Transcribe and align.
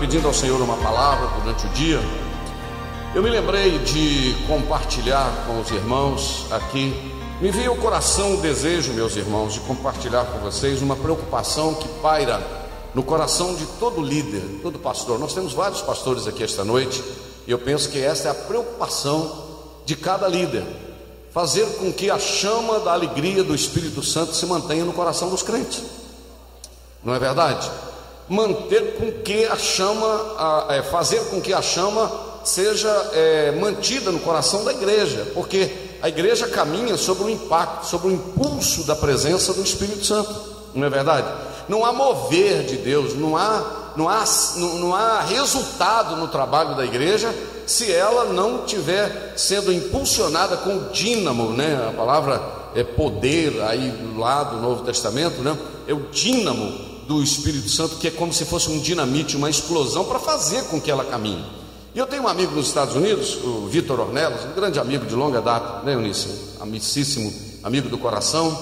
Pedindo 0.00 0.26
ao 0.26 0.32
Senhor 0.32 0.58
uma 0.62 0.78
palavra 0.78 1.28
durante 1.38 1.66
o 1.66 1.68
dia, 1.70 2.00
eu 3.14 3.22
me 3.22 3.28
lembrei 3.28 3.78
de 3.80 4.34
compartilhar 4.46 5.30
com 5.46 5.60
os 5.60 5.70
irmãos 5.70 6.46
aqui. 6.50 7.12
Me 7.38 7.50
veio 7.50 7.72
ao 7.72 7.76
coração 7.76 8.34
o 8.34 8.36
desejo, 8.38 8.94
meus 8.94 9.14
irmãos, 9.14 9.52
de 9.52 9.60
compartilhar 9.60 10.24
com 10.24 10.38
vocês 10.38 10.80
uma 10.80 10.96
preocupação 10.96 11.74
que 11.74 11.86
paira 12.00 12.40
no 12.94 13.02
coração 13.02 13.54
de 13.54 13.66
todo 13.78 14.00
líder, 14.00 14.42
todo 14.62 14.78
pastor. 14.78 15.18
Nós 15.18 15.34
temos 15.34 15.52
vários 15.52 15.82
pastores 15.82 16.26
aqui 16.26 16.42
esta 16.42 16.64
noite 16.64 17.04
e 17.46 17.50
eu 17.50 17.58
penso 17.58 17.90
que 17.90 17.98
esta 17.98 18.28
é 18.28 18.30
a 18.30 18.34
preocupação 18.34 19.44
de 19.84 19.96
cada 19.96 20.26
líder: 20.26 20.64
fazer 21.30 21.66
com 21.76 21.92
que 21.92 22.10
a 22.10 22.18
chama 22.18 22.80
da 22.80 22.92
alegria 22.94 23.44
do 23.44 23.54
Espírito 23.54 24.02
Santo 24.02 24.34
se 24.34 24.46
mantenha 24.46 24.84
no 24.86 24.94
coração 24.94 25.28
dos 25.28 25.42
crentes. 25.42 25.82
Não 27.04 27.14
é 27.14 27.18
verdade? 27.18 27.70
Manter 28.30 28.94
com 28.94 29.10
que 29.10 29.44
a 29.44 29.56
chama, 29.56 30.06
a, 30.38 30.66
é, 30.76 30.82
fazer 30.82 31.18
com 31.30 31.40
que 31.40 31.52
a 31.52 31.60
chama 31.60 32.08
seja 32.44 32.88
é, 33.12 33.50
mantida 33.60 34.12
no 34.12 34.20
coração 34.20 34.64
da 34.64 34.72
igreja, 34.72 35.26
porque 35.34 35.68
a 36.00 36.08
igreja 36.08 36.46
caminha 36.46 36.96
sobre 36.96 37.24
o 37.24 37.28
impacto, 37.28 37.86
sobre 37.86 38.08
o 38.08 38.12
impulso 38.12 38.86
da 38.86 38.94
presença 38.94 39.52
do 39.52 39.62
Espírito 39.62 40.04
Santo, 40.04 40.32
não 40.72 40.86
é 40.86 40.90
verdade? 40.90 41.26
Não 41.68 41.84
há 41.84 41.92
mover 41.92 42.62
de 42.62 42.76
Deus, 42.76 43.14
não 43.14 43.36
há, 43.36 43.92
não 43.96 44.08
há, 44.08 44.24
não, 44.56 44.74
não 44.78 44.94
há 44.94 45.22
resultado 45.22 46.14
no 46.16 46.28
trabalho 46.28 46.76
da 46.76 46.84
igreja 46.84 47.34
se 47.66 47.92
ela 47.92 48.26
não 48.26 48.64
estiver 48.64 49.34
sendo 49.36 49.72
impulsionada 49.72 50.56
com 50.56 50.76
o 50.76 50.90
dínamo, 50.90 51.50
né? 51.50 51.88
A 51.88 51.92
palavra 51.92 52.40
é 52.76 52.84
poder 52.84 53.60
aí 53.62 53.92
lá 54.16 54.44
do 54.44 54.56
Novo 54.58 54.84
Testamento, 54.84 55.42
né? 55.42 55.56
É 55.86 55.92
o 55.92 56.08
dínamo 56.10 56.89
do 57.10 57.20
Espírito 57.24 57.68
Santo, 57.68 57.96
que 57.96 58.06
é 58.06 58.10
como 58.12 58.32
se 58.32 58.44
fosse 58.44 58.70
um 58.70 58.78
dinamite, 58.78 59.36
uma 59.36 59.50
explosão 59.50 60.04
para 60.04 60.20
fazer 60.20 60.62
com 60.66 60.80
que 60.80 60.88
ela 60.88 61.04
caminhe. 61.04 61.44
E 61.92 61.98
eu 61.98 62.06
tenho 62.06 62.22
um 62.22 62.28
amigo 62.28 62.54
nos 62.54 62.68
Estados 62.68 62.94
Unidos, 62.94 63.34
o 63.42 63.66
Vitor 63.66 63.98
Ornelas, 63.98 64.44
um 64.44 64.52
grande 64.52 64.78
amigo 64.78 65.04
de 65.04 65.16
longa 65.16 65.42
data, 65.42 65.84
né, 65.84 65.94
Eunice? 65.94 66.54
Amicíssimo 66.60 67.32
amigo 67.64 67.88
do 67.88 67.98
coração, 67.98 68.56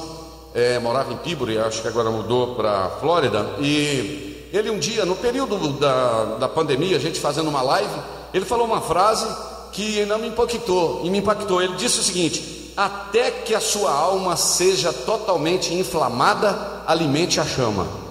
é, 0.55 0.79
morava 0.79 1.13
em 1.13 1.19
Peabody, 1.19 1.59
acho 1.59 1.83
que 1.83 1.89
agora 1.89 2.11
mudou 2.11 2.55
para 2.55 2.89
Flórida. 3.01 3.51
E 3.61 4.49
ele, 4.51 4.71
um 4.71 4.79
dia, 4.79 5.05
no 5.05 5.15
período 5.15 5.75
da, 5.75 6.37
da 6.37 6.49
pandemia, 6.49 6.97
a 6.97 7.01
gente 7.01 7.21
fazendo 7.21 7.51
uma 7.51 7.61
live, 7.61 8.01
ele 8.33 8.47
falou 8.47 8.65
uma 8.65 8.81
frase 8.81 9.27
que 9.73 10.07
não 10.07 10.19
me 10.19 10.29
impactou, 10.29 11.03
e 11.05 11.11
me 11.11 11.19
impactou. 11.19 11.61
Ele 11.61 11.77
disse 11.77 12.01
o 12.01 12.03
seguinte: 12.03 12.73
Até 12.75 13.31
que 13.31 13.55
a 13.55 13.61
sua 13.61 13.93
alma 13.93 14.39
seja 14.39 14.91
totalmente 14.91 15.75
inflamada, 15.75 16.83
alimente 16.87 17.39
a 17.39 17.45
chama. 17.45 18.08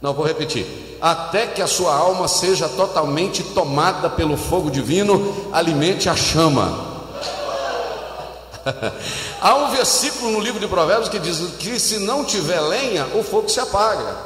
Não, 0.00 0.14
vou 0.14 0.24
repetir. 0.24 0.66
Até 1.00 1.46
que 1.46 1.60
a 1.60 1.66
sua 1.66 1.94
alma 1.94 2.28
seja 2.28 2.68
totalmente 2.68 3.42
tomada 3.42 4.08
pelo 4.08 4.36
fogo 4.36 4.70
divino, 4.70 5.50
alimente 5.52 6.08
a 6.08 6.14
chama. 6.14 6.86
Há 9.40 9.54
um 9.54 9.70
versículo 9.70 10.30
no 10.30 10.40
livro 10.40 10.60
de 10.60 10.68
Provérbios 10.68 11.08
que 11.08 11.18
diz 11.18 11.38
que 11.58 11.78
se 11.80 11.98
não 12.00 12.24
tiver 12.24 12.60
lenha, 12.60 13.06
o 13.14 13.22
fogo 13.22 13.48
se 13.48 13.60
apaga. 13.60 14.16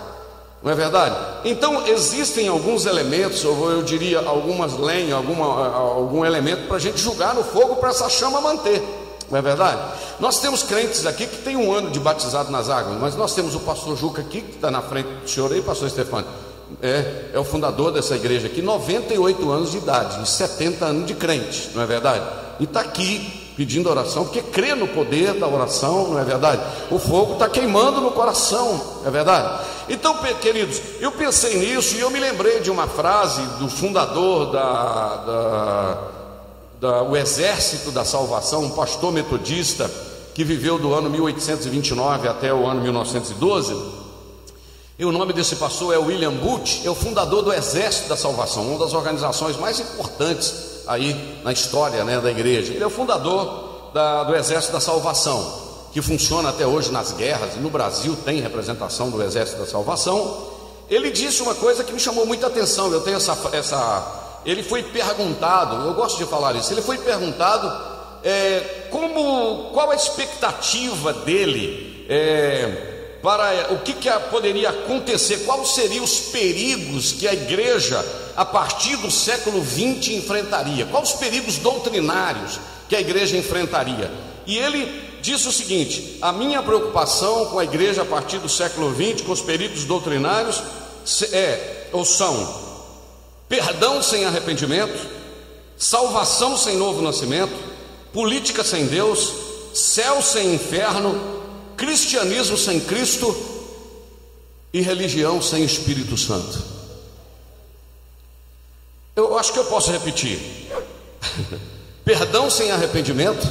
Não 0.62 0.70
é 0.70 0.74
verdade? 0.74 1.16
Então 1.44 1.86
existem 1.88 2.46
alguns 2.48 2.86
elementos, 2.86 3.44
ou 3.44 3.70
eu 3.70 3.82
diria 3.82 4.20
algumas 4.20 4.78
lenhas, 4.78 5.14
alguma, 5.14 5.74
algum 5.74 6.24
elemento 6.24 6.68
para 6.68 6.76
a 6.76 6.80
gente 6.80 7.00
jogar 7.00 7.34
no 7.34 7.42
fogo 7.42 7.76
para 7.76 7.90
essa 7.90 8.08
chama 8.08 8.40
manter. 8.40 8.80
Não 9.32 9.38
é 9.38 9.42
verdade? 9.42 9.80
Nós 10.20 10.40
temos 10.40 10.62
crentes 10.62 11.06
aqui 11.06 11.26
que 11.26 11.38
tem 11.38 11.56
um 11.56 11.72
ano 11.72 11.90
de 11.90 11.98
batizado 11.98 12.52
nas 12.52 12.68
águas, 12.68 13.00
mas 13.00 13.16
nós 13.16 13.34
temos 13.34 13.54
o 13.54 13.60
pastor 13.60 13.96
Juca 13.96 14.20
aqui, 14.20 14.42
que 14.42 14.56
está 14.56 14.70
na 14.70 14.82
frente 14.82 15.06
do 15.06 15.28
senhor 15.28 15.50
aí, 15.50 15.62
pastor 15.62 15.88
Stefano. 15.88 16.26
É, 16.82 17.30
é 17.32 17.38
o 17.38 17.44
fundador 17.44 17.90
dessa 17.90 18.14
igreja 18.14 18.46
aqui, 18.46 18.60
98 18.60 19.50
anos 19.50 19.70
de 19.70 19.78
idade, 19.78 20.22
e 20.22 20.26
70 20.26 20.84
anos 20.84 21.06
de 21.06 21.14
crente, 21.14 21.70
não 21.74 21.82
é 21.82 21.86
verdade? 21.86 22.22
E 22.60 22.64
está 22.64 22.80
aqui 22.80 23.50
pedindo 23.56 23.88
oração, 23.88 24.24
porque 24.24 24.42
crê 24.42 24.74
no 24.74 24.86
poder 24.88 25.32
da 25.32 25.48
oração, 25.48 26.08
não 26.08 26.18
é 26.18 26.24
verdade? 26.24 26.60
O 26.90 26.98
fogo 26.98 27.34
está 27.34 27.48
queimando 27.48 28.02
no 28.02 28.10
coração, 28.10 28.98
não 29.00 29.08
é 29.08 29.10
verdade? 29.10 29.64
Então, 29.88 30.14
queridos, 30.42 30.78
eu 31.00 31.10
pensei 31.10 31.56
nisso 31.56 31.96
e 31.96 32.00
eu 32.00 32.10
me 32.10 32.20
lembrei 32.20 32.60
de 32.60 32.70
uma 32.70 32.86
frase 32.86 33.40
do 33.58 33.68
fundador 33.68 34.52
da, 34.52 35.16
da 35.16 36.11
da, 36.82 37.00
o 37.00 37.16
Exército 37.16 37.92
da 37.92 38.04
Salvação, 38.04 38.64
um 38.64 38.70
pastor 38.70 39.12
metodista 39.12 39.88
que 40.34 40.42
viveu 40.42 40.80
do 40.80 40.92
ano 40.92 41.08
1829 41.08 42.26
até 42.26 42.52
o 42.52 42.66
ano 42.66 42.80
1912. 42.80 44.02
E 44.98 45.04
o 45.04 45.12
nome 45.12 45.32
desse 45.32 45.54
pastor 45.54 45.94
é 45.94 45.98
William 45.98 46.32
Booth, 46.32 46.84
é 46.84 46.90
o 46.90 46.94
fundador 46.94 47.44
do 47.44 47.52
Exército 47.52 48.08
da 48.08 48.16
Salvação, 48.16 48.66
uma 48.66 48.80
das 48.80 48.94
organizações 48.94 49.56
mais 49.56 49.78
importantes 49.78 50.82
aí 50.88 51.40
na 51.44 51.52
história 51.52 52.02
né, 52.02 52.20
da 52.20 52.32
igreja. 52.32 52.72
Ele 52.72 52.82
é 52.82 52.86
o 52.86 52.90
fundador 52.90 53.90
da, 53.94 54.24
do 54.24 54.34
Exército 54.34 54.72
da 54.72 54.80
Salvação, 54.80 55.86
que 55.92 56.02
funciona 56.02 56.48
até 56.48 56.66
hoje 56.66 56.90
nas 56.90 57.12
guerras, 57.12 57.54
e 57.54 57.60
no 57.60 57.70
Brasil 57.70 58.16
tem 58.24 58.40
representação 58.40 59.08
do 59.08 59.22
Exército 59.22 59.60
da 59.60 59.66
Salvação. 59.66 60.48
Ele 60.90 61.12
disse 61.12 61.42
uma 61.42 61.54
coisa 61.54 61.84
que 61.84 61.92
me 61.92 62.00
chamou 62.00 62.26
muita 62.26 62.48
atenção, 62.48 62.90
eu 62.90 63.02
tenho 63.02 63.18
essa, 63.18 63.38
essa 63.52 64.21
ele 64.44 64.62
foi 64.62 64.82
perguntado, 64.82 65.86
eu 65.86 65.94
gosto 65.94 66.18
de 66.18 66.24
falar 66.24 66.54
isso, 66.56 66.72
ele 66.72 66.82
foi 66.82 66.98
perguntado 66.98 67.72
é, 68.24 68.86
como, 68.90 69.70
qual 69.72 69.90
a 69.90 69.94
expectativa 69.94 71.12
dele 71.12 72.06
é, 72.08 73.18
para 73.22 73.72
o 73.72 73.78
que, 73.78 73.92
que 73.94 74.10
poderia 74.30 74.70
acontecer, 74.70 75.44
quais 75.44 75.68
seriam 75.68 76.04
os 76.04 76.18
perigos 76.18 77.12
que 77.12 77.28
a 77.28 77.32
igreja, 77.32 78.04
a 78.36 78.44
partir 78.44 78.96
do 78.96 79.10
século 79.10 79.64
XX, 79.64 80.16
enfrentaria, 80.16 80.86
quais 80.86 81.10
os 81.10 81.14
perigos 81.14 81.58
doutrinários 81.58 82.58
que 82.88 82.96
a 82.96 83.00
igreja 83.00 83.36
enfrentaria. 83.36 84.10
E 84.44 84.58
ele 84.58 85.18
disse 85.22 85.46
o 85.46 85.52
seguinte: 85.52 86.18
a 86.20 86.32
minha 86.32 86.62
preocupação 86.62 87.46
com 87.46 87.58
a 87.60 87.64
igreja 87.64 88.02
a 88.02 88.04
partir 88.04 88.38
do 88.38 88.48
século 88.48 88.92
XX, 88.92 89.22
com 89.24 89.32
os 89.32 89.40
perigos 89.40 89.84
doutrinários, 89.84 90.60
é 91.32 91.88
ou 91.92 92.04
são 92.04 92.71
perdão 93.52 94.02
sem 94.02 94.24
arrependimento, 94.24 95.06
salvação 95.76 96.56
sem 96.56 96.74
novo 96.74 97.02
nascimento, 97.02 97.52
política 98.10 98.64
sem 98.64 98.86
Deus, 98.86 99.30
céu 99.74 100.22
sem 100.22 100.54
inferno, 100.54 101.42
cristianismo 101.76 102.56
sem 102.56 102.80
Cristo 102.80 103.36
e 104.72 104.80
religião 104.80 105.42
sem 105.42 105.62
Espírito 105.64 106.16
Santo. 106.16 106.62
Eu 109.14 109.38
acho 109.38 109.52
que 109.52 109.58
eu 109.58 109.66
posso 109.66 109.92
repetir: 109.92 110.40
perdão 112.06 112.48
sem 112.48 112.70
arrependimento, 112.70 113.46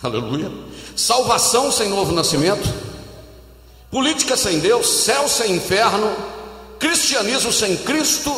aleluia, 0.00 0.52
salvação 0.94 1.72
sem 1.72 1.88
novo 1.88 2.12
nascimento, 2.12 2.72
política 3.90 4.36
sem 4.36 4.60
Deus, 4.60 4.86
céu 4.86 5.28
sem 5.28 5.56
inferno 5.56 6.33
cristianismo 6.78 7.52
sem 7.52 7.76
Cristo 7.78 8.34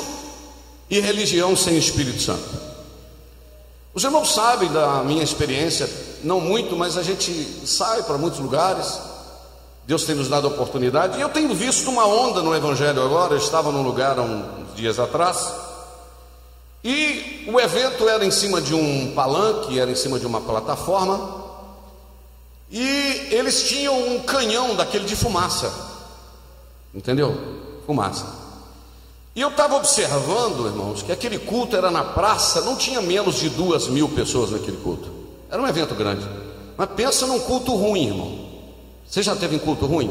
e 0.88 1.00
religião 1.00 1.56
sem 1.56 1.76
Espírito 1.76 2.20
Santo. 2.20 2.66
Os 3.92 4.04
irmãos 4.04 4.34
sabem 4.34 4.70
da 4.70 5.02
minha 5.02 5.22
experiência, 5.22 5.88
não 6.22 6.40
muito, 6.40 6.76
mas 6.76 6.96
a 6.96 7.02
gente 7.02 7.32
sai 7.66 8.02
para 8.02 8.18
muitos 8.18 8.38
lugares, 8.40 9.00
Deus 9.86 10.02
tem 10.02 10.16
nos 10.16 10.28
dado 10.28 10.48
a 10.48 10.50
oportunidade. 10.50 11.16
E 11.16 11.20
eu 11.20 11.28
tenho 11.28 11.54
visto 11.54 11.88
uma 11.88 12.04
onda 12.04 12.42
no 12.42 12.54
Evangelho 12.54 13.00
agora. 13.02 13.34
Eu 13.34 13.38
estava 13.38 13.70
num 13.70 13.82
lugar 13.82 14.18
há 14.18 14.22
uns 14.22 14.74
dias 14.74 14.98
atrás. 14.98 15.52
E 16.82 17.44
o 17.48 17.60
evento 17.60 18.08
era 18.08 18.24
em 18.24 18.30
cima 18.30 18.60
de 18.60 18.74
um 18.74 19.12
palanque, 19.14 19.78
era 19.78 19.90
em 19.90 19.94
cima 19.94 20.18
de 20.18 20.26
uma 20.26 20.40
plataforma. 20.40 21.44
E 22.68 23.28
eles 23.30 23.68
tinham 23.68 23.96
um 24.08 24.20
canhão 24.20 24.74
daquele 24.74 25.04
de 25.04 25.14
fumaça. 25.14 25.72
Entendeu? 26.92 27.55
Fumaça. 27.86 28.26
E 29.34 29.40
eu 29.40 29.48
estava 29.48 29.76
observando, 29.76 30.66
irmãos, 30.66 31.02
que 31.02 31.12
aquele 31.12 31.38
culto 31.38 31.76
era 31.76 31.90
na 31.90 32.02
praça, 32.02 32.62
não 32.62 32.74
tinha 32.74 33.00
menos 33.02 33.38
de 33.38 33.50
duas 33.50 33.86
mil 33.86 34.08
pessoas 34.08 34.50
naquele 34.50 34.78
culto. 34.78 35.10
Era 35.50 35.60
um 35.60 35.68
evento 35.68 35.94
grande. 35.94 36.26
Mas 36.76 36.88
pensa 36.96 37.26
num 37.26 37.38
culto 37.40 37.74
ruim, 37.74 38.06
irmão. 38.06 38.46
Você 39.06 39.22
já 39.22 39.36
teve 39.36 39.56
em 39.56 39.58
culto 39.58 39.86
ruim? 39.86 40.10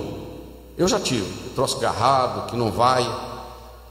Eu 0.77 0.87
já 0.87 0.99
tive. 0.99 1.25
Troço 1.53 1.79
garrado, 1.79 2.49
que 2.49 2.55
não 2.55 2.71
vai. 2.71 3.03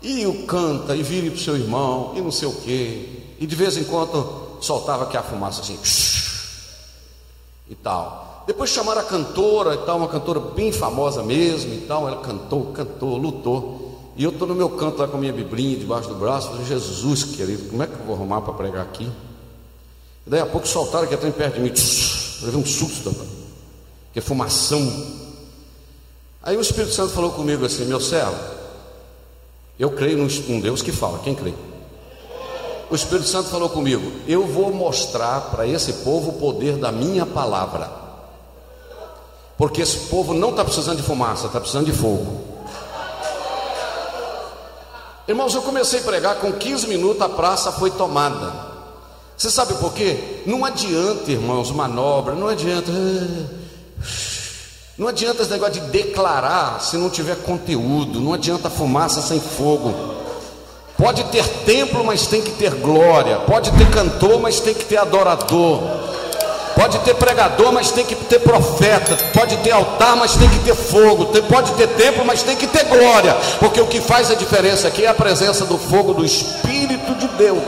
E 0.01 0.27
o 0.27 0.47
canta, 0.47 0.95
e 0.95 1.03
vire 1.03 1.31
para 1.31 1.39
o 1.39 1.43
seu 1.43 1.57
irmão, 1.57 2.13
e 2.15 2.21
não 2.21 2.31
sei 2.31 2.49
o 2.49 2.53
quê. 2.53 3.09
E 3.41 3.47
de 3.47 3.57
vez 3.57 3.77
em 3.77 3.85
quando 3.85 4.59
soltava 4.61 5.05
aqui 5.05 5.17
a 5.17 5.23
fumaça 5.23 5.61
assim. 5.63 5.79
E 7.69 7.75
tal. 7.75 8.45
Depois 8.47 8.71
chamaram 8.71 9.01
a 9.01 9.05
cantora 9.05 9.75
e 9.75 9.79
tal, 9.79 9.99
uma 9.99 10.09
cantora 10.09 10.39
bem 10.39 10.71
famosa 10.71 11.23
mesmo 11.23 11.73
e 11.73 11.79
tal. 11.79 12.07
Ela 12.07 12.21
cantou, 12.21 12.67
cantou, 12.73 13.17
lutou. 13.17 14.13
E 14.17 14.23
eu 14.23 14.31
estou 14.31 14.47
no 14.47 14.55
meu 14.55 14.71
canto 14.71 14.99
lá 14.99 15.09
com 15.09 15.17
a 15.17 15.21
minha 15.21 15.33
biblinha 15.33 15.77
debaixo 15.77 16.09
do 16.09 16.15
braço. 16.15 16.49
Falei, 16.49 16.65
Jesus 16.65 17.25
querido, 17.25 17.71
como 17.71 17.83
é 17.83 17.87
que 17.87 17.95
eu 17.95 18.05
vou 18.05 18.15
arrumar 18.15 18.43
para 18.43 18.53
pregar 18.53 18.83
aqui? 18.83 19.11
E 20.27 20.31
daí 20.31 20.41
a 20.41 20.47
pouco 20.47 20.69
soltaram 20.69 21.07
que 21.07 21.15
até 21.15 21.31
perto 21.31 21.55
de 21.55 21.61
mim. 21.61 21.73
Levei 22.43 22.61
um 22.61 22.67
susto, 22.67 23.15
que 24.13 24.19
é 24.19 24.23
fumação. 24.23 24.81
Aí 26.43 26.57
o 26.57 26.61
Espírito 26.61 26.93
Santo 26.93 27.13
falou 27.13 27.31
comigo 27.33 27.65
assim: 27.65 27.87
Meu 27.87 28.01
servo, 28.01 28.37
eu 29.79 29.91
creio 29.91 30.19
num 30.19 30.61
Deus 30.61 30.83
que 30.83 30.93
fala, 30.93 31.19
quem 31.19 31.35
crê? 31.35 31.53
O 32.91 32.95
Espírito 32.95 33.29
Santo 33.29 33.49
falou 33.49 33.69
comigo: 33.69 34.13
Eu 34.27 34.47
vou 34.47 34.73
mostrar 34.73 35.41
para 35.51 35.67
esse 35.67 35.93
povo 36.05 36.31
o 36.31 36.35
poder 36.35 36.77
da 36.77 36.93
minha 36.93 37.25
palavra, 37.25 37.91
porque 39.57 39.83
esse 39.83 40.09
povo 40.09 40.35
não 40.35 40.51
está 40.51 40.65
precisando 40.65 40.99
de 40.99 41.03
fumaça, 41.03 41.47
está 41.47 41.61
precisando 41.61 41.87
de 41.87 41.93
fogo. 41.93 42.55
Irmãos, 45.27 45.55
eu 45.55 45.63
comecei 45.63 46.01
a 46.01 46.03
pregar, 46.03 46.37
com 46.37 46.53
15 46.53 46.87
minutos 46.87 47.23
a 47.23 47.29
praça 47.29 47.73
foi 47.73 47.91
tomada. 47.91 48.75
Você 49.37 49.51
sabe 49.51 49.75
por 49.75 49.93
quê? 49.95 50.43
Não 50.47 50.65
adianta, 50.65 51.33
irmãos, 51.33 51.71
manobra, 51.71 52.35
não 52.35 52.49
adianta. 52.49 52.93
Não 54.97 55.09
adianta 55.09 55.43
esse 55.43 55.51
negócio 55.51 55.75
de 55.75 55.81
declarar 55.89 56.81
se 56.81 56.97
não 56.97 57.11
tiver 57.11 57.37
conteúdo, 57.43 58.21
não 58.21 58.33
adianta 58.33 58.71
fumaça 58.71 59.21
sem 59.23 59.41
fogo. 59.41 60.24
Pode 60.97 61.25
ter 61.25 61.45
templo, 61.65 62.05
mas 62.05 62.27
tem 62.27 62.41
que 62.41 62.53
ter 62.53 62.71
glória. 62.77 63.39
Pode 63.39 63.73
ter 63.73 63.91
cantor, 63.91 64.41
mas 64.41 64.61
tem 64.61 64.73
que 64.73 64.85
ter 64.85 64.97
adorador. 64.97 65.83
Pode 66.77 66.99
ter 67.01 67.15
pregador, 67.15 67.73
mas 67.73 67.91
tem 67.91 68.05
que 68.05 68.15
ter 68.15 68.41
profeta. 68.41 69.17
Pode 69.33 69.57
ter 69.59 69.71
altar, 69.73 70.17
mas 70.17 70.37
tem 70.37 70.49
que 70.49 70.59
ter 70.61 70.75
fogo. 70.75 71.27
Pode 71.49 71.73
ter 71.73 71.89
templo, 71.89 72.25
mas 72.25 72.43
tem 72.43 72.57
que 72.57 72.67
ter 72.67 72.85
glória. 72.85 73.37
Porque 73.59 73.81
o 73.81 73.87
que 73.87 74.01
faz 74.01 74.31
a 74.31 74.35
diferença 74.35 74.89
aqui 74.89 75.05
é 75.05 75.09
a 75.09 75.15
presença 75.15 75.65
do 75.65 75.79
fogo 75.79 76.15
do 76.15 76.25
Espírito 76.25 77.15
de 77.15 77.29
Deus. 77.29 77.63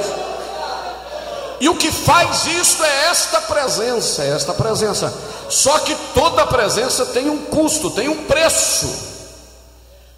E 1.60 1.68
o 1.68 1.74
que 1.74 1.90
faz 1.90 2.46
isso 2.46 2.84
é 2.84 3.06
esta 3.10 3.40
presença, 3.40 4.22
é 4.22 4.30
esta 4.30 4.52
presença. 4.52 5.12
Só 5.48 5.78
que 5.78 5.96
toda 6.14 6.46
presença 6.46 7.06
tem 7.06 7.30
um 7.30 7.38
custo, 7.38 7.90
tem 7.90 8.08
um 8.08 8.24
preço. 8.24 9.15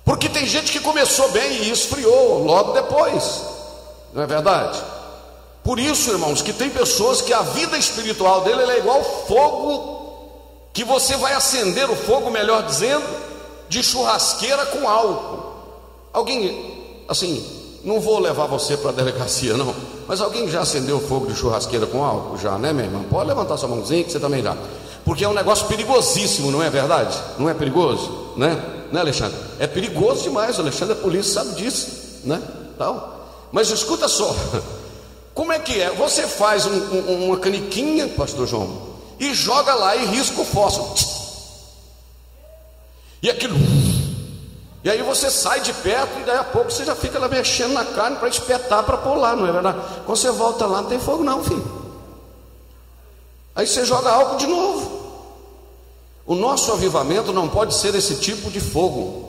Porque 0.08 0.26
tem 0.26 0.46
gente 0.46 0.72
que 0.72 0.80
começou 0.80 1.30
bem 1.32 1.64
e 1.64 1.70
esfriou 1.70 2.42
logo 2.42 2.72
depois. 2.72 3.42
Não 4.14 4.22
é 4.22 4.26
verdade? 4.26 4.82
Por 5.62 5.78
isso, 5.78 6.10
irmãos, 6.10 6.40
que 6.40 6.50
tem 6.50 6.70
pessoas 6.70 7.20
que 7.20 7.30
a 7.30 7.42
vida 7.42 7.76
espiritual 7.76 8.40
dele 8.40 8.62
é 8.62 8.78
igual 8.78 9.04
fogo 9.04 9.98
que 10.72 10.82
você 10.82 11.14
vai 11.18 11.34
acender 11.34 11.90
o 11.90 11.94
fogo, 11.94 12.30
melhor 12.30 12.62
dizendo, 12.62 13.04
de 13.68 13.82
churrasqueira 13.82 14.64
com 14.64 14.88
álcool. 14.88 15.52
Alguém 16.10 17.04
assim, 17.06 17.44
não 17.84 18.00
vou 18.00 18.18
levar 18.18 18.46
você 18.46 18.78
para 18.78 18.88
a 18.88 18.94
delegacia, 18.94 19.58
não. 19.58 19.74
Mas 20.06 20.22
alguém 20.22 20.48
já 20.48 20.62
acendeu 20.62 20.98
fogo 21.06 21.26
de 21.26 21.36
churrasqueira 21.36 21.86
com 21.86 22.02
álcool? 22.02 22.38
Já, 22.38 22.56
né, 22.56 22.72
minha 22.72 22.86
irmã? 22.86 23.04
Pode 23.10 23.28
levantar 23.28 23.58
sua 23.58 23.68
mãozinha 23.68 24.02
que 24.04 24.10
você 24.10 24.18
também 24.18 24.42
já. 24.42 24.56
Porque 25.04 25.22
é 25.22 25.28
um 25.28 25.34
negócio 25.34 25.66
perigosíssimo, 25.66 26.50
não 26.50 26.62
é 26.62 26.70
verdade? 26.70 27.14
Não 27.38 27.46
é 27.46 27.52
perigoso? 27.52 28.32
Né? 28.38 28.77
Né, 28.92 29.00
Alexandre? 29.00 29.38
É 29.58 29.66
perigoso 29.66 30.22
demais. 30.22 30.58
Alexandre 30.58 30.94
é 30.98 31.00
polícia, 31.00 31.34
sabe 31.34 31.54
disso, 31.54 32.20
né? 32.24 32.42
Tal. 32.76 33.48
Mas 33.52 33.70
escuta 33.70 34.08
só. 34.08 34.34
Como 35.34 35.52
é 35.52 35.58
que 35.58 35.80
é? 35.80 35.90
Você 35.90 36.26
faz 36.26 36.66
um, 36.66 36.72
um, 36.72 37.26
uma 37.26 37.38
caniquinha, 37.38 38.08
pastor 38.08 38.46
João, 38.46 38.88
e 39.20 39.32
joga 39.32 39.74
lá 39.74 39.94
e 39.94 40.06
risca 40.06 40.40
o 40.40 40.44
fósforo. 40.44 40.94
E 43.22 43.30
aquilo 43.30 43.54
e 44.82 44.90
aí 44.90 45.02
você 45.02 45.30
sai 45.30 45.60
de 45.60 45.72
perto 45.72 46.20
e 46.20 46.24
daí 46.24 46.38
a 46.38 46.44
pouco 46.44 46.70
você 46.70 46.84
já 46.84 46.94
fica 46.94 47.18
lá 47.18 47.28
mexendo 47.28 47.72
na 47.72 47.84
carne 47.84 48.16
para 48.16 48.28
espetar 48.28 48.82
para 48.82 48.96
pular, 48.96 49.36
não 49.36 49.46
é 49.46 49.52
verdade? 49.52 49.78
Quando 50.04 50.18
você 50.18 50.30
volta 50.30 50.66
lá, 50.66 50.82
não 50.82 50.88
tem 50.88 50.98
fogo 50.98 51.22
não, 51.22 51.44
filho. 51.44 51.78
Aí 53.54 53.66
você 53.66 53.84
joga 53.84 54.10
álcool 54.10 54.36
de 54.36 54.46
novo. 54.46 54.97
O 56.28 56.34
nosso 56.34 56.70
avivamento 56.70 57.32
não 57.32 57.48
pode 57.48 57.74
ser 57.74 57.94
esse 57.94 58.16
tipo 58.16 58.50
de 58.50 58.60
fogo. 58.60 59.26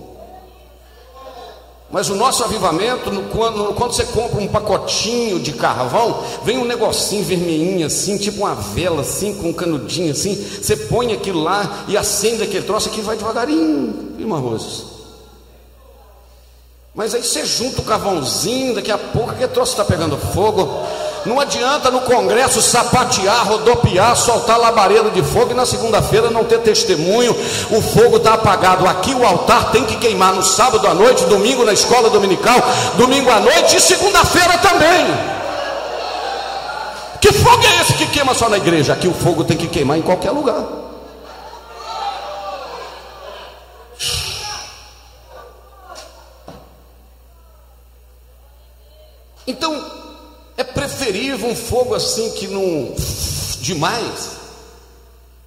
Mas 1.90 2.10
o 2.10 2.16
nosso 2.16 2.44
avivamento, 2.44 3.10
quando, 3.32 3.74
quando 3.74 3.94
você 3.94 4.04
compra 4.04 4.40
um 4.40 4.48
pacotinho 4.50 5.40
de 5.40 5.54
carvão, 5.54 6.22
vem 6.44 6.58
um 6.58 6.66
negocinho 6.66 7.24
vermelhinho 7.24 7.88
assim, 7.88 8.18
tipo 8.18 8.40
uma 8.40 8.54
vela 8.54 9.02
assim, 9.02 9.34
com 9.34 9.48
um 9.48 9.54
canudinho 9.54 10.12
assim. 10.12 10.36
Você 10.36 10.76
põe 10.76 11.14
aquilo 11.14 11.42
lá 11.42 11.86
e 11.88 11.96
acende 11.96 12.44
aquele 12.44 12.66
troço 12.66 12.90
aqui 12.90 13.00
vai 13.00 13.16
devagarinho, 13.16 14.16
irmã 14.20 14.38
Rosas. 14.38 15.00
Mas 16.94 17.16
aí 17.16 17.24
você 17.24 17.46
junta 17.46 17.82
o 17.82 17.86
carvãozinho, 17.86 18.76
daqui 18.76 18.92
a 18.92 18.98
pouco 18.98 19.34
que 19.34 19.48
troço 19.48 19.72
está 19.72 19.86
pegando 19.86 20.18
fogo. 20.18 20.86
Não 21.26 21.40
adianta 21.40 21.92
no 21.92 22.02
congresso 22.02 22.62
sapatear, 22.62 23.48
rodopiar, 23.48 24.16
soltar 24.16 24.58
labareda 24.58 25.10
de 25.10 25.22
fogo 25.22 25.52
e 25.52 25.54
na 25.54 25.66
segunda-feira 25.66 26.30
não 26.30 26.44
ter 26.44 26.60
testemunho, 26.60 27.36
o 27.72 27.82
fogo 27.82 28.18
está 28.18 28.34
apagado. 28.34 28.88
Aqui 28.88 29.14
o 29.14 29.26
altar 29.26 29.72
tem 29.72 29.86
que 29.86 29.98
queimar 29.98 30.34
no 30.34 30.44
sábado 30.44 30.88
à 30.88 30.94
noite, 30.94 31.26
domingo 31.26 31.66
na 31.66 31.74
escola 31.74 32.10
dominical, 32.10 32.60
domingo 32.96 33.30
à 33.30 33.40
noite 33.40 33.76
e 33.76 33.82
segunda-feira 33.82 34.58
também. 34.60 35.40
Que 37.20 37.34
fogo 37.34 37.64
é 37.64 37.82
esse 37.82 37.94
que 37.94 38.08
queima 38.08 38.34
só 38.34 38.48
na 38.48 38.58
igreja? 38.58 38.94
Aqui 38.94 39.08
o 39.08 39.14
fogo 39.14 39.44
tem 39.44 39.58
que 39.58 39.68
queimar 39.68 39.98
em 39.98 40.02
qualquer 40.02 40.32
lugar. 40.32 40.64
Então, 49.46 49.84
é 50.60 50.64
preferível 50.64 51.48
um 51.48 51.56
fogo 51.56 51.96
assim 51.96 52.32
que 52.32 52.46
não. 52.46 52.94
demais. 53.62 54.32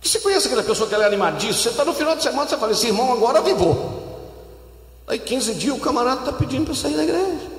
Que 0.01 0.09
você 0.09 0.19
conhece 0.19 0.47
aquela 0.47 0.63
pessoa 0.63 0.89
que 0.89 0.95
ela 0.95 1.05
é 1.05 1.07
animadíssima? 1.07 1.63
Você 1.63 1.69
está 1.69 1.85
no 1.85 1.93
final 1.93 2.17
de 2.17 2.23
semana, 2.23 2.49
você 2.49 2.57
fala 2.57 2.73
assim, 2.73 2.87
irmão, 2.89 3.13
agora 3.13 3.39
avivou. 3.39 4.01
Aí 5.07 5.19
15 5.19 5.55
dias 5.55 5.77
o 5.77 5.81
camarada 5.81 6.21
está 6.21 6.33
pedindo 6.33 6.65
para 6.65 6.75
sair 6.75 6.97
da 6.97 7.03
igreja. 7.05 7.53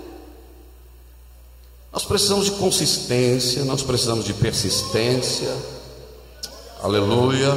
Nós 1.92 2.04
precisamos 2.04 2.46
de 2.46 2.52
consistência, 2.54 3.64
nós 3.66 3.84
precisamos 3.84 4.26
de 4.26 4.34
persistência. 4.34 5.56
Aleluia. 6.82 7.56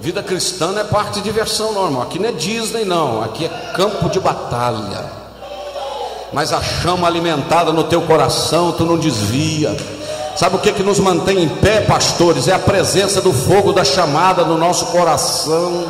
Vida 0.00 0.24
cristã 0.24 0.72
não 0.72 0.80
é 0.80 0.84
parte 0.84 1.14
de 1.14 1.22
diversão 1.22 1.72
normal. 1.72 2.02
Aqui 2.02 2.18
não 2.18 2.28
é 2.28 2.32
Disney, 2.32 2.84
não. 2.84 3.22
Aqui 3.22 3.44
é 3.44 3.72
campo 3.76 4.10
de 4.10 4.18
batalha 4.18 5.25
mas 6.36 6.52
a 6.52 6.60
chama 6.60 7.06
alimentada 7.06 7.72
no 7.72 7.84
teu 7.84 8.02
coração, 8.02 8.70
tu 8.70 8.84
não 8.84 8.98
desvia. 8.98 9.74
Sabe 10.36 10.56
o 10.56 10.58
que, 10.58 10.70
que 10.70 10.82
nos 10.82 11.00
mantém 11.00 11.42
em 11.42 11.48
pé, 11.48 11.80
pastores? 11.80 12.46
É 12.46 12.52
a 12.52 12.58
presença 12.58 13.22
do 13.22 13.32
fogo 13.32 13.72
da 13.72 13.82
chamada 13.82 14.44
no 14.44 14.58
nosso 14.58 14.84
coração. 14.88 15.86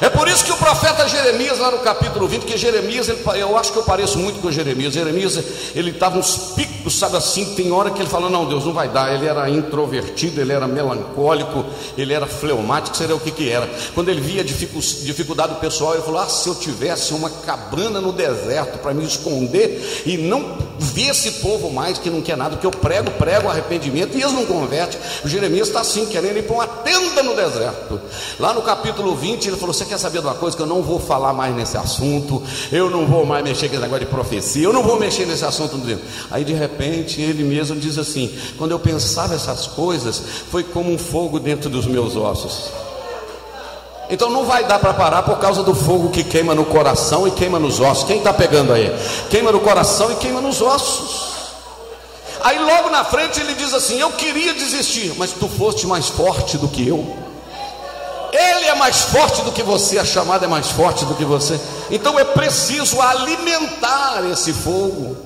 É 0.00 0.08
por 0.08 0.28
isso 0.28 0.44
que 0.44 0.52
o 0.52 0.56
profeta 0.56 1.08
Jeremias, 1.08 1.58
lá 1.58 1.70
no 1.70 1.78
capítulo 1.78 2.28
20, 2.28 2.44
que 2.44 2.56
Jeremias, 2.56 3.08
ele, 3.08 3.20
eu 3.36 3.56
acho 3.56 3.72
que 3.72 3.78
eu 3.78 3.82
pareço 3.82 4.18
muito 4.18 4.40
com 4.40 4.50
Jeremias. 4.50 4.94
Jeremias, 4.94 5.38
ele 5.74 5.90
estava 5.90 6.18
uns 6.18 6.52
picos, 6.54 6.98
sabe 6.98 7.16
assim? 7.16 7.54
Tem 7.54 7.72
hora 7.72 7.90
que 7.90 8.00
ele 8.00 8.08
falou: 8.08 8.30
Não, 8.30 8.46
Deus, 8.46 8.64
não 8.64 8.72
vai 8.72 8.88
dar. 8.88 9.12
Ele 9.12 9.26
era 9.26 9.48
introvertido, 9.50 10.40
ele 10.40 10.52
era 10.52 10.68
melancólico, 10.68 11.64
ele 11.96 12.12
era 12.12 12.26
fleumático, 12.26 12.96
seria 12.96 13.16
o 13.16 13.20
que 13.20 13.30
que 13.32 13.50
era. 13.50 13.68
Quando 13.94 14.08
ele 14.08 14.20
via 14.20 14.44
dificuldade 14.44 15.56
pessoal, 15.56 15.94
ele 15.94 16.02
falou: 16.02 16.20
Ah, 16.20 16.28
se 16.28 16.48
eu 16.48 16.54
tivesse 16.54 17.12
uma 17.12 17.30
cabana 17.30 18.00
no 18.00 18.12
deserto 18.12 18.78
para 18.78 18.94
me 18.94 19.04
esconder 19.04 20.02
e 20.06 20.16
não 20.16 20.56
ver 20.78 21.10
esse 21.10 21.32
povo 21.32 21.70
mais 21.70 21.98
que 21.98 22.08
não 22.08 22.22
quer 22.22 22.36
nada, 22.36 22.56
que 22.56 22.66
eu 22.66 22.70
prego, 22.70 23.10
prego 23.12 23.48
arrependimento 23.48 24.16
e 24.16 24.22
eles 24.22 24.32
não 24.32 24.46
convertem. 24.46 25.00
O 25.24 25.28
Jeremias 25.28 25.68
está 25.68 25.80
assim, 25.80 26.06
querendo 26.06 26.38
ir 26.38 26.42
para 26.42 26.54
uma 26.54 26.66
tenda 26.66 27.22
no 27.22 27.34
deserto. 27.34 28.00
Lá 28.38 28.54
no 28.54 28.62
capítulo 28.62 29.16
20, 29.16 29.46
ele 29.46 29.56
falou: 29.56 29.74
Você 29.74 29.87
quer 29.88 29.98
saber 29.98 30.20
de 30.20 30.26
uma 30.26 30.34
coisa 30.34 30.56
que 30.56 30.62
eu 30.62 30.66
não 30.66 30.82
vou 30.82 31.00
falar 31.00 31.32
mais 31.32 31.54
nesse 31.54 31.76
assunto, 31.76 32.42
eu 32.70 32.88
não 32.88 33.06
vou 33.06 33.26
mais 33.26 33.42
mexer 33.42 33.68
com 33.68 33.74
esse 33.74 33.82
negócio 33.82 34.04
de 34.04 34.10
profecia, 34.10 34.62
eu 34.62 34.72
não 34.72 34.82
vou 34.82 34.98
mexer 34.98 35.26
nesse 35.26 35.44
assunto. 35.44 35.78
Aí 36.30 36.44
de 36.44 36.52
repente 36.52 37.20
ele 37.20 37.42
mesmo 37.42 37.76
diz 37.76 37.98
assim: 37.98 38.32
quando 38.56 38.72
eu 38.72 38.78
pensava 38.78 39.34
essas 39.34 39.66
coisas, 39.66 40.22
foi 40.50 40.62
como 40.62 40.92
um 40.92 40.98
fogo 40.98 41.40
dentro 41.40 41.68
dos 41.68 41.86
meus 41.86 42.14
ossos. 42.14 42.70
Então 44.10 44.30
não 44.30 44.44
vai 44.44 44.64
dar 44.64 44.78
para 44.78 44.94
parar 44.94 45.22
por 45.22 45.38
causa 45.38 45.62
do 45.62 45.74
fogo 45.74 46.10
que 46.10 46.24
queima 46.24 46.54
no 46.54 46.64
coração 46.64 47.28
e 47.28 47.30
queima 47.30 47.58
nos 47.58 47.78
ossos. 47.78 48.04
Quem 48.04 48.18
está 48.18 48.32
pegando 48.32 48.72
aí? 48.72 48.90
Queima 49.28 49.52
no 49.52 49.60
coração 49.60 50.10
e 50.12 50.16
queima 50.16 50.40
nos 50.40 50.62
ossos. 50.62 51.28
Aí 52.42 52.58
logo 52.58 52.88
na 52.88 53.04
frente 53.04 53.40
ele 53.40 53.54
diz 53.54 53.74
assim: 53.74 54.00
Eu 54.00 54.10
queria 54.12 54.54
desistir, 54.54 55.12
mas 55.16 55.32
tu 55.32 55.48
foste 55.48 55.86
mais 55.86 56.08
forte 56.08 56.56
do 56.56 56.68
que 56.68 56.86
eu. 56.86 57.27
Ele 58.32 58.66
é 58.66 58.74
mais 58.74 59.02
forte 59.02 59.42
do 59.42 59.52
que 59.52 59.62
você, 59.62 59.98
a 59.98 60.04
chamada 60.04 60.44
é 60.44 60.48
mais 60.48 60.70
forte 60.70 61.04
do 61.04 61.14
que 61.14 61.24
você. 61.24 61.58
Então 61.90 62.18
é 62.18 62.24
preciso 62.24 63.00
alimentar 63.00 64.22
esse 64.30 64.52
fogo. 64.52 65.16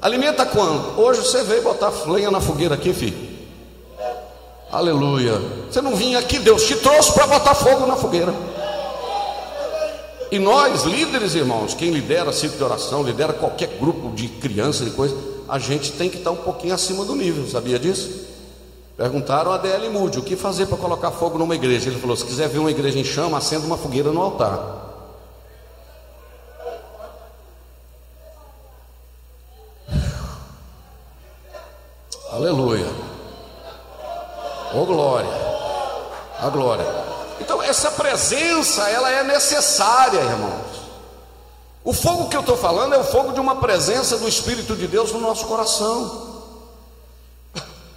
Alimenta 0.00 0.46
quando? 0.46 0.98
Hoje 0.98 1.20
você 1.20 1.42
veio 1.42 1.62
botar 1.62 1.92
lenha 2.06 2.30
na 2.30 2.40
fogueira 2.40 2.74
aqui, 2.74 2.92
filho. 2.92 3.30
Aleluia. 4.70 5.40
Você 5.70 5.80
não 5.80 5.96
vinha 5.96 6.18
aqui, 6.18 6.38
Deus 6.38 6.64
te 6.64 6.76
trouxe 6.76 7.12
para 7.12 7.26
botar 7.26 7.54
fogo 7.54 7.86
na 7.86 7.96
fogueira. 7.96 8.32
E 10.30 10.38
nós, 10.38 10.84
líderes, 10.84 11.34
irmãos, 11.34 11.74
quem 11.74 11.90
lidera 11.90 12.32
ciclo 12.32 12.56
de 12.56 12.62
oração, 12.62 13.02
lidera 13.02 13.32
qualquer 13.32 13.68
grupo 13.80 14.10
de 14.10 14.28
crianças 14.28 14.86
e 14.86 14.90
coisa, 14.92 15.16
a 15.48 15.58
gente 15.58 15.90
tem 15.92 16.08
que 16.08 16.18
estar 16.18 16.30
um 16.30 16.36
pouquinho 16.36 16.72
acima 16.72 17.04
do 17.04 17.16
nível, 17.16 17.48
sabia 17.48 17.80
disso? 17.80 18.29
Perguntaram 19.00 19.50
a 19.50 19.56
D.L. 19.56 19.88
Moody 19.88 20.18
o 20.18 20.22
que 20.22 20.36
fazer 20.36 20.66
para 20.66 20.76
colocar 20.76 21.10
fogo 21.10 21.38
numa 21.38 21.54
igreja. 21.54 21.88
Ele 21.88 21.98
falou: 21.98 22.14
se 22.14 22.26
quiser 22.26 22.50
ver 22.50 22.58
uma 22.58 22.70
igreja 22.70 22.98
em 22.98 23.04
chama, 23.04 23.38
acenda 23.38 23.64
uma 23.64 23.78
fogueira 23.78 24.12
no 24.12 24.20
altar. 24.20 24.60
Aleluia. 32.30 32.90
Oh 34.74 34.84
glória. 34.84 35.32
A 36.38 36.50
glória. 36.50 36.84
Então 37.40 37.62
essa 37.62 37.90
presença, 37.92 38.86
ela 38.90 39.10
é 39.10 39.24
necessária, 39.24 40.20
irmãos. 40.20 40.90
O 41.82 41.94
fogo 41.94 42.28
que 42.28 42.36
eu 42.36 42.40
estou 42.40 42.58
falando 42.58 42.94
é 42.94 42.98
o 42.98 43.04
fogo 43.04 43.32
de 43.32 43.40
uma 43.40 43.56
presença 43.56 44.18
do 44.18 44.28
Espírito 44.28 44.76
de 44.76 44.86
Deus 44.86 45.10
no 45.10 45.22
nosso 45.22 45.46
coração. 45.46 46.29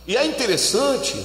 E 0.08 0.18
é 0.18 0.26
interessante 0.26 1.16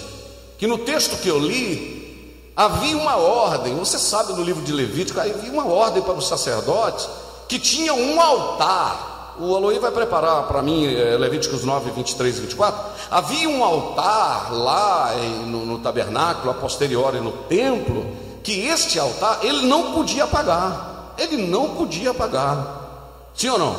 que 0.56 0.66
no 0.66 0.78
texto 0.78 1.20
que 1.20 1.28
eu 1.28 1.38
li, 1.38 2.52
havia 2.56 2.96
uma 2.96 3.16
ordem, 3.16 3.74
você 3.74 3.98
sabe 3.98 4.32
no 4.32 4.42
livro 4.42 4.62
de 4.62 4.72
Levítico, 4.72 5.20
havia 5.20 5.52
uma 5.52 5.66
ordem 5.66 6.02
para 6.02 6.14
os 6.14 6.28
sacerdotes 6.28 7.08
que 7.48 7.58
tinham 7.58 7.98
um 7.98 8.20
altar 8.20 9.08
o 9.40 9.54
Aloí 9.54 9.78
vai 9.78 9.92
preparar 9.92 10.48
para 10.48 10.60
mim 10.60 10.92
é, 10.92 11.16
Levíticos 11.16 11.64
9, 11.64 11.92
23 11.92 12.38
e 12.38 12.40
24. 12.40 12.80
Havia 13.10 13.48
um 13.48 13.62
altar 13.62 14.52
lá 14.52 15.14
no, 15.46 15.64
no 15.64 15.78
tabernáculo, 15.78 16.50
a 16.50 16.54
posteriori 16.54 17.20
no 17.20 17.30
templo, 17.30 18.06
que 18.42 18.66
este 18.66 18.98
altar 18.98 19.38
ele 19.42 19.66
não 19.66 19.92
podia 19.92 20.24
apagar. 20.24 21.14
Ele 21.16 21.36
não 21.36 21.76
podia 21.76 22.10
apagar. 22.10 23.30
Sim 23.34 23.50
ou 23.50 23.58
não? 23.58 23.76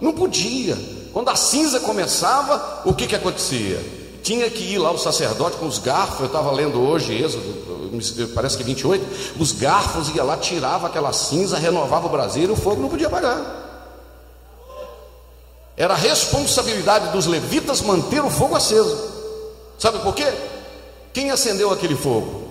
Não 0.00 0.12
podia. 0.12 0.76
Quando 1.12 1.28
a 1.28 1.36
cinza 1.36 1.80
começava, 1.80 2.82
o 2.84 2.92
que, 2.92 3.06
que 3.06 3.14
acontecia? 3.14 4.05
Tinha 4.26 4.50
que 4.50 4.64
ir 4.64 4.78
lá 4.78 4.90
o 4.90 4.98
sacerdote 4.98 5.56
com 5.56 5.68
os 5.68 5.78
garfos, 5.78 6.18
eu 6.18 6.26
estava 6.26 6.50
lendo 6.50 6.80
hoje, 6.80 7.14
Êxodo, 7.14 7.44
parece 8.34 8.56
que 8.56 8.64
28, 8.64 9.38
os 9.38 9.52
garfos 9.52 10.08
ia 10.16 10.24
lá, 10.24 10.36
tirava 10.36 10.88
aquela 10.88 11.12
cinza, 11.12 11.56
renovava 11.56 12.08
o 12.08 12.10
braseiro, 12.10 12.54
o 12.54 12.56
fogo 12.56 12.82
não 12.82 12.88
podia 12.88 13.06
apagar. 13.06 13.40
Era 15.76 15.94
responsabilidade 15.94 17.12
dos 17.12 17.26
levitas 17.26 17.80
manter 17.80 18.20
o 18.20 18.28
fogo 18.28 18.56
aceso. 18.56 18.98
Sabe 19.78 20.00
por 20.00 20.12
quê? 20.12 20.26
Quem 21.12 21.30
acendeu 21.30 21.70
aquele 21.70 21.94
fogo? 21.94 22.45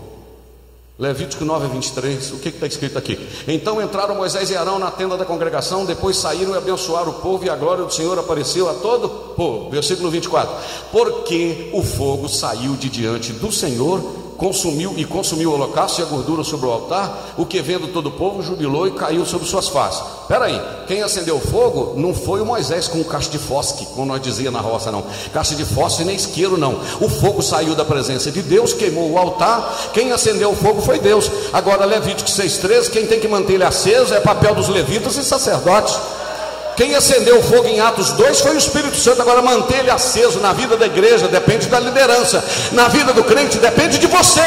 Levítico 0.97 1.43
9, 1.43 1.67
23, 1.67 2.31
o 2.31 2.39
que 2.39 2.47
está 2.47 2.65
escrito 2.65 2.97
aqui? 2.97 3.19
Então 3.49 3.81
entraram 3.81 4.15
Moisés 4.15 4.49
e 4.49 4.55
Arão 4.55 4.79
na 4.79 4.89
tenda 4.89 5.17
da 5.17 5.25
congregação, 5.25 5.85
depois 5.85 6.15
saíram 6.15 6.53
e 6.53 6.57
abençoaram 6.57 7.11
o 7.11 7.15
povo, 7.15 7.43
e 7.43 7.49
a 7.49 7.55
glória 7.55 7.83
do 7.83 7.93
Senhor 7.93 8.17
apareceu 8.17 8.69
a 8.69 8.75
todo 8.75 9.09
povo. 9.09 9.69
Versículo 9.69 10.09
24: 10.09 10.55
Porque 10.93 11.69
o 11.73 11.83
fogo 11.83 12.29
saiu 12.29 12.77
de 12.77 12.87
diante 12.87 13.33
do 13.33 13.51
Senhor 13.51 14.25
consumiu 14.38 14.94
e 14.98 15.06
consumiu 15.06 15.51
o 15.51 15.54
holocausto 15.54 16.01
e 16.01 16.04
a 16.04 16.08
gordura 16.08 16.44
sobre 16.44 16.65
o 16.68 16.72
altar, 16.72 17.34
o 17.38 17.46
que 17.46 17.62
vendo 17.62 17.88
todo 17.88 18.08
o 18.08 18.12
povo 18.12 18.42
jubilou 18.42 18.88
e 18.88 18.92
caiu 18.92 19.25
sobre 19.25 19.48
suas 19.48 19.68
faces. 19.68 20.04
Espera 20.22 20.46
aí, 20.46 20.62
quem 20.88 21.01
acendeu 21.01 21.38
o 21.38 21.39
fogo 21.39 21.94
não 21.98 22.13
foi 22.13 22.42
o 22.42 22.46
Moisés 22.46 22.88
com 22.88 23.00
o 23.00 23.06
cacho 23.06 23.30
de 23.30 23.38
fosque, 23.38 23.86
como 23.88 24.06
nós 24.06 24.22
dizia 24.22 24.51
na 24.51 24.60
roça 24.60 24.92
não. 24.92 25.04
Cacho 25.34 25.56
de 25.56 25.65
fosque 25.65 26.04
nem 26.04 26.15
isqueiro 26.15 26.58
não. 26.58 26.80
O 27.00 27.10
fogo 27.10 27.42
saiu 27.42 27.75
da 27.75 27.86
presença 27.86 28.32
de 28.32 28.42
Deus, 28.42 28.74
queimou 28.74 29.12
o 29.12 29.18
altar. 29.18 29.92
Quem 29.94 30.12
acendeu 30.12 30.51
o 30.51 30.56
fogo 30.56 30.82
foi 30.82 31.00
Deus. 31.00 31.30
Agora 31.54 31.86
Levítico 31.86 32.30
6:13, 32.30 32.89
quem 32.89 33.06
tem 33.06 33.20
que 33.20 33.27
manter 33.27 33.54
ele 33.54 33.63
aceso 33.63 34.13
é 34.13 34.20
papel 34.20 34.56
dos 34.56 34.68
levitas 34.68 35.15
e 35.18 35.24
sacerdotes. 35.24 35.96
Quem 36.75 36.94
acendeu 36.94 37.39
o 37.39 37.44
fogo 37.44 37.67
em 37.67 37.79
Atos 37.79 38.12
2 38.12 38.41
foi 38.41 38.55
o 38.55 38.58
Espírito 38.58 38.98
Santo. 38.98 39.22
Agora, 39.22 39.41
manter 39.41 39.79
ele 39.79 39.91
aceso 39.91 40.39
na 40.39 40.51
vida 40.51 40.75
da 40.75 40.86
igreja 40.86 41.27
depende 41.27 41.67
da 41.67 41.79
liderança, 41.79 42.44
na 42.74 42.88
vida 42.89 43.13
do 43.13 43.24
crente 43.24 43.58
depende 43.58 43.98
de 43.98 44.08
você. 44.08 44.41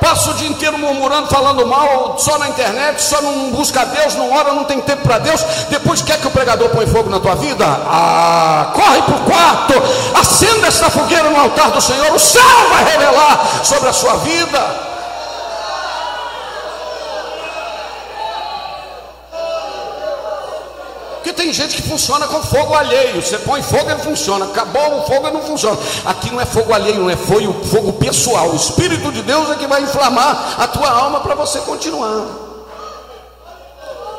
Passa 0.00 0.30
o 0.30 0.34
dia 0.34 0.48
inteiro 0.48 0.78
murmurando, 0.78 1.26
falando 1.28 1.66
mal, 1.66 2.16
só 2.18 2.38
na 2.38 2.48
internet, 2.48 3.02
só 3.02 3.20
não 3.20 3.50
busca 3.50 3.84
Deus, 3.86 4.14
não 4.14 4.32
ora, 4.32 4.52
não 4.52 4.64
tem 4.64 4.80
tempo 4.80 5.02
para 5.02 5.18
Deus. 5.18 5.42
Depois 5.68 6.00
quer 6.00 6.20
que 6.20 6.26
o 6.26 6.30
pregador 6.30 6.68
põe 6.70 6.86
fogo 6.86 7.10
na 7.10 7.18
tua 7.18 7.34
vida? 7.34 7.64
Ah, 7.66 8.70
corre 8.72 9.02
para 9.02 9.14
o 9.14 9.24
quarto, 9.24 9.74
acenda 10.18 10.68
essa 10.68 10.88
fogueira 10.90 11.28
no 11.28 11.40
altar 11.40 11.70
do 11.70 11.80
Senhor, 11.80 12.14
o 12.14 12.18
céu 12.18 12.42
vai 12.70 12.84
revelar 12.84 13.64
sobre 13.64 13.88
a 13.88 13.92
sua 13.92 14.16
vida. 14.18 14.95
Tem 21.32 21.52
gente 21.52 21.76
que 21.76 21.82
funciona 21.82 22.26
com 22.26 22.42
fogo 22.42 22.74
alheio. 22.74 23.20
Você 23.20 23.38
põe 23.38 23.62
fogo, 23.62 23.90
ele 23.90 24.00
funciona. 24.00 24.44
Acabou 24.44 24.98
o 24.98 25.06
fogo, 25.06 25.26
ele 25.26 25.36
não 25.38 25.42
funciona. 25.42 25.78
Aqui 26.04 26.30
não 26.30 26.40
é 26.40 26.46
fogo 26.46 26.72
alheio, 26.72 27.00
não 27.00 27.10
é 27.10 27.16
foi 27.16 27.46
o 27.46 27.52
fogo 27.64 27.92
pessoal. 27.94 28.50
O 28.50 28.56
Espírito 28.56 29.10
de 29.12 29.22
Deus 29.22 29.50
é 29.50 29.54
que 29.56 29.66
vai 29.66 29.82
inflamar 29.82 30.60
a 30.60 30.68
tua 30.68 30.90
alma 30.90 31.20
para 31.20 31.34
você 31.34 31.58
continuar. 31.60 32.46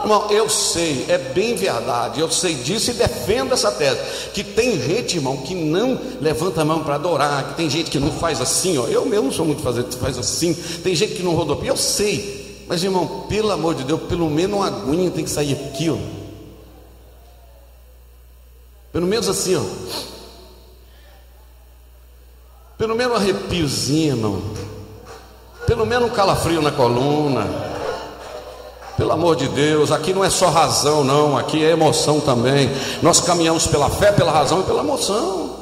Irmão, 0.02 0.28
eu 0.30 0.48
sei, 0.48 1.06
é 1.10 1.18
bem 1.18 1.56
verdade, 1.56 2.22
eu 2.22 2.30
sei 2.30 2.54
disso 2.54 2.92
e 2.92 2.94
defendo 2.94 3.54
essa 3.54 3.72
tese. 3.72 4.00
Que 4.34 4.44
tem 4.44 4.80
gente, 4.80 5.18
irmão, 5.18 5.38
que 5.38 5.56
não 5.56 6.00
levanta 6.22 6.62
a 6.62 6.66
mão 6.66 6.84
para 6.84 6.96
adorar, 6.96 7.50
que 7.50 7.56
tem 7.56 7.70
gente 7.70 7.90
que 7.90 8.00
não 8.00 8.12
faz 8.12 8.40
assim, 8.40 8.78
ó. 8.78 8.86
Eu 8.86 9.06
mesmo 9.06 9.34
sou 9.34 9.46
muito 9.46 9.62
fazer, 9.62 9.84
faz 10.00 10.18
assim. 10.18 10.54
Tem 10.84 10.96
gente 10.96 11.16
que 11.16 11.24
não 11.24 11.36
rodopia, 11.36 11.72
eu 11.72 11.78
sei. 11.78 12.64
Mas, 12.68 12.84
irmão, 12.84 13.26
pelo 13.28 13.52
amor 13.52 13.76
de 13.76 13.84
Deus, 13.84 14.02
pelo 14.08 14.30
menos 14.30 14.58
uma 14.58 14.68
aguinha 14.68 15.10
tem 15.10 15.24
que 15.24 15.30
sair 15.30 15.54
aqui, 15.54 15.90
ó. 15.90 16.17
Pelo 18.92 19.08
menos 19.08 19.28
assim, 19.28 19.56
ó. 19.56 19.64
Pelo 22.78 22.96
menos 22.96 23.14
um 23.14 23.16
arrepiozinho. 23.16 24.44
Pelo 25.66 25.86
menos 25.86 26.10
um 26.10 26.14
calafrio 26.14 26.62
na 26.62 26.72
coluna. 26.72 27.46
Pelo 28.96 29.12
amor 29.12 29.36
de 29.36 29.48
Deus, 29.50 29.92
aqui 29.92 30.12
não 30.12 30.24
é 30.26 30.30
só 30.30 30.50
razão, 30.50 31.04
não, 31.04 31.38
aqui 31.38 31.64
é 31.64 31.70
emoção 31.70 32.20
também. 32.20 32.68
Nós 33.02 33.22
caminhamos 33.22 33.68
pela 33.68 33.90
fé, 33.92 34.12
pela 34.12 34.32
razão 34.32 34.62
e 34.62 34.64
pela 34.64 34.82
emoção. 34.82 35.56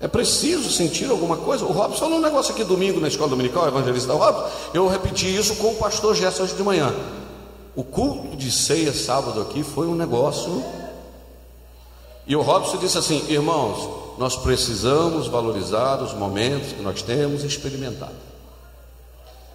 É 0.00 0.08
preciso 0.08 0.70
sentir 0.70 1.08
alguma 1.10 1.36
coisa. 1.36 1.64
O 1.64 1.72
Robson 1.72 2.00
falou 2.00 2.18
um 2.18 2.22
negócio 2.22 2.52
aqui 2.52 2.64
domingo 2.64 3.00
na 3.00 3.08
escola 3.08 3.30
dominical, 3.30 3.66
evangelista 3.66 4.12
Robson. 4.12 4.48
Eu 4.74 4.88
repeti 4.88 5.34
isso 5.34 5.54
com 5.56 5.68
o 5.68 5.76
pastor 5.76 6.16
Gerson 6.16 6.44
hoje 6.44 6.54
de 6.54 6.62
manhã. 6.62 6.92
O 7.78 7.84
culto 7.84 8.36
de 8.36 8.50
ceia 8.50 8.92
sábado 8.92 9.40
aqui 9.40 9.62
foi 9.62 9.86
um 9.86 9.94
negócio 9.94 10.64
e 12.26 12.34
o 12.34 12.42
Robson 12.42 12.76
disse 12.78 12.98
assim: 12.98 13.24
irmãos, 13.28 14.18
nós 14.18 14.34
precisamos 14.34 15.28
valorizar 15.28 16.02
os 16.02 16.12
momentos 16.12 16.72
que 16.72 16.82
nós 16.82 17.02
temos 17.02 17.44
experimentado. 17.44 18.16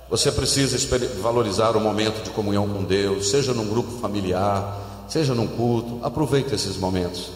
Você 0.10 0.32
precisa 0.32 0.78
valorizar 1.22 1.76
o 1.76 1.82
momento 1.82 2.24
de 2.24 2.30
comunhão 2.30 2.66
com 2.66 2.86
Deus, 2.86 3.30
seja 3.30 3.54
num 3.54 3.68
grupo 3.68 4.00
familiar, 4.00 5.06
seja 5.10 5.36
num 5.36 5.46
culto, 5.46 6.00
aproveite 6.02 6.56
esses 6.56 6.78
momentos. 6.78 7.30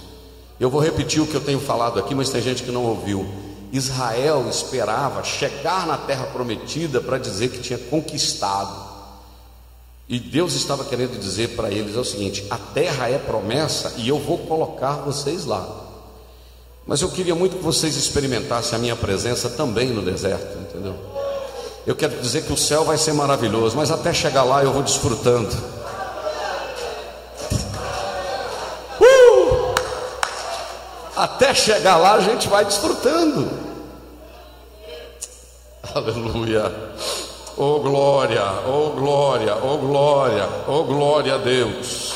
Eu 0.58 0.70
vou 0.70 0.80
repetir 0.80 1.22
o 1.22 1.28
que 1.28 1.36
eu 1.36 1.44
tenho 1.44 1.60
falado 1.60 2.00
aqui, 2.00 2.16
mas 2.16 2.30
tem 2.30 2.42
gente 2.42 2.64
que 2.64 2.72
não 2.72 2.86
ouviu. 2.86 3.28
Israel 3.74 4.48
esperava 4.50 5.22
chegar 5.22 5.86
na 5.86 5.98
terra 5.98 6.28
prometida 6.28 7.02
para 7.02 7.18
dizer 7.18 7.50
que 7.50 7.60
tinha 7.60 7.78
conquistado. 7.78 8.87
E 10.10 10.20
Deus 10.20 10.54
estava 10.54 10.86
querendo 10.86 11.20
dizer 11.20 11.50
para 11.50 11.70
eles 11.70 11.96
é 11.96 12.00
o 12.00 12.06
seguinte: 12.06 12.46
a 12.50 12.58
terra 12.58 13.10
é 13.10 13.18
promessa 13.18 13.94
e 13.98 14.08
eu 14.08 14.18
vou 14.18 14.38
colocar 14.38 14.94
vocês 14.98 15.46
lá. 15.46 15.68
Mas 16.86 17.02
eu 17.02 17.10
queria 17.10 17.36
muito 17.36 17.58
que 17.58 17.64
vocês 17.64 17.98
experimentassem 17.98 18.78
a 18.78 18.80
minha 18.80 18.96
presença 18.96 19.50
também 19.50 19.90
no 19.90 20.02
deserto, 20.02 20.58
entendeu? 20.60 20.96
Eu 21.86 21.96
quero 21.96 22.22
dizer 22.22 22.44
que 22.44 22.54
o 22.54 22.58
céu 22.58 22.86
vai 22.86 22.98
ser 22.98 23.14
maravilhoso, 23.14 23.76
mas 23.76 23.92
até 23.92 24.14
chegar 24.14 24.44
lá 24.44 24.64
eu 24.64 24.72
vou 24.72 24.82
desfrutando. 24.82 25.54
Uh! 29.02 29.76
Até 31.16 31.54
chegar 31.54 31.98
lá 31.98 32.14
a 32.14 32.22
gente 32.22 32.48
vai 32.48 32.64
desfrutando. 32.64 33.50
Aleluia. 35.94 36.72
Oh 37.58 37.80
glória, 37.80 38.44
oh 38.68 38.92
glória, 38.92 39.56
oh 39.56 39.78
glória, 39.78 40.50
oh 40.68 40.84
glória 40.84 41.36
a 41.36 41.38
Deus. 41.38 42.14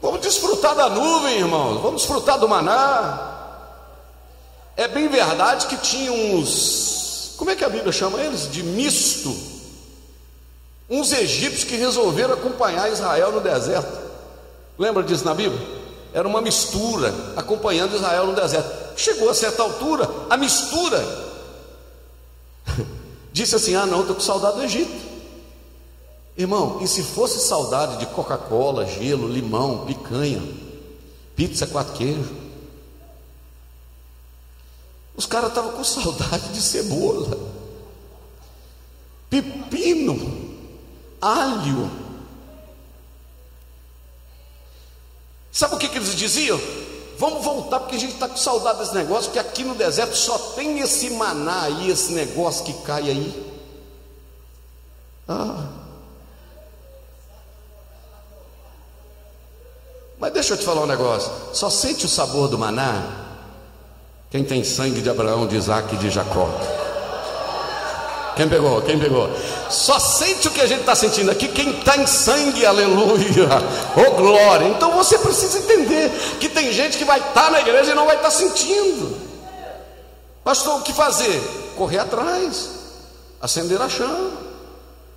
Vamos 0.00 0.20
desfrutar 0.20 0.74
da 0.74 0.88
nuvem, 0.88 1.38
irmãos. 1.38 1.80
Vamos 1.80 2.02
desfrutar 2.02 2.38
do 2.38 2.48
maná. 2.48 3.34
É 4.76 4.88
bem 4.88 5.08
verdade 5.08 5.66
que 5.66 5.76
tinha 5.76 6.12
uns 6.12 6.96
como 7.36 7.50
é 7.50 7.56
que 7.56 7.64
a 7.64 7.68
Bíblia 7.68 7.92
chama 7.92 8.20
eles? 8.20 8.50
De 8.50 8.62
misto. 8.62 9.34
Uns 10.88 11.12
egípcios 11.12 11.64
que 11.64 11.76
resolveram 11.76 12.34
acompanhar 12.34 12.90
Israel 12.90 13.32
no 13.32 13.40
deserto. 13.40 14.06
Lembra 14.78 15.02
disso 15.02 15.24
na 15.24 15.34
Bíblia? 15.34 15.60
Era 16.14 16.26
uma 16.26 16.40
mistura 16.40 17.12
acompanhando 17.36 17.94
Israel 17.94 18.26
no 18.26 18.34
deserto. 18.34 18.96
Chegou 18.96 19.28
a 19.28 19.34
certa 19.34 19.62
altura, 19.62 20.08
a 20.30 20.36
mistura 20.36 21.25
disse 23.36 23.54
assim: 23.54 23.74
Ah, 23.74 23.84
não, 23.84 24.00
estou 24.00 24.16
com 24.16 24.22
saudade 24.22 24.56
do 24.56 24.64
Egito. 24.64 25.06
Irmão, 26.36 26.78
e 26.82 26.88
se 26.88 27.02
fosse 27.02 27.46
saudade 27.46 27.98
de 27.98 28.06
Coca-Cola, 28.06 28.86
gelo, 28.86 29.28
limão, 29.28 29.86
picanha, 29.86 30.42
pizza, 31.34 31.66
quatro 31.66 31.94
queijos? 31.94 32.26
Os 35.14 35.24
caras 35.24 35.48
estavam 35.50 35.72
com 35.72 35.84
saudade 35.84 36.52
de 36.52 36.60
cebola, 36.60 37.38
pepino, 39.30 40.18
alho. 41.20 41.90
Sabe 45.50 45.74
o 45.74 45.78
que, 45.78 45.88
que 45.88 45.96
eles 45.96 46.14
diziam? 46.14 46.60
Vamos 47.18 47.44
voltar 47.44 47.80
porque 47.80 47.96
a 47.96 47.98
gente 47.98 48.14
está 48.14 48.28
com 48.28 48.36
saudade 48.36 48.78
desse 48.78 48.94
negócio, 48.94 49.24
porque 49.26 49.38
aqui 49.38 49.64
no 49.64 49.74
deserto 49.74 50.16
só 50.16 50.36
tem 50.54 50.80
esse 50.80 51.10
maná 51.10 51.62
aí, 51.62 51.90
esse 51.90 52.12
negócio 52.12 52.64
que 52.64 52.72
cai 52.82 53.10
aí. 53.10 53.56
Ah. 55.28 55.66
Mas 60.18 60.32
deixa 60.32 60.54
eu 60.54 60.58
te 60.58 60.64
falar 60.64 60.82
um 60.82 60.86
negócio: 60.86 61.30
só 61.52 61.70
sente 61.70 62.06
o 62.06 62.08
sabor 62.08 62.48
do 62.48 62.58
maná 62.58 63.24
quem 64.30 64.44
tem 64.44 64.64
sangue 64.64 65.00
de 65.00 65.08
Abraão, 65.08 65.46
de 65.46 65.56
Isaac 65.56 65.94
e 65.94 65.98
de 65.98 66.10
Jacó? 66.10 66.50
Quem 68.36 68.46
pegou? 68.50 68.82
Quem 68.82 68.98
pegou? 68.98 69.30
Só 69.70 69.98
sente 69.98 70.46
o 70.46 70.50
que 70.50 70.60
a 70.60 70.66
gente 70.66 70.80
está 70.80 70.94
sentindo 70.94 71.30
aqui 71.30 71.48
quem 71.48 71.78
está 71.78 71.96
em 71.96 72.06
sangue, 72.06 72.66
aleluia, 72.66 73.48
oh 73.96 74.10
glória. 74.14 74.68
Então 74.68 74.92
você 74.92 75.16
precisa 75.18 75.58
entender 75.58 76.10
que 76.38 76.50
tem 76.50 76.70
gente 76.70 76.98
que 76.98 77.04
vai 77.04 77.18
estar 77.18 77.32
tá 77.46 77.50
na 77.50 77.60
igreja 77.60 77.92
e 77.92 77.94
não 77.94 78.04
vai 78.04 78.16
estar 78.16 78.28
tá 78.28 78.34
sentindo. 78.34 79.16
Pastor, 80.44 80.78
o 80.78 80.82
que 80.82 80.92
fazer? 80.92 81.40
Correr 81.76 81.98
atrás, 81.98 82.68
acender 83.40 83.80
a 83.80 83.88
chama, 83.88 84.32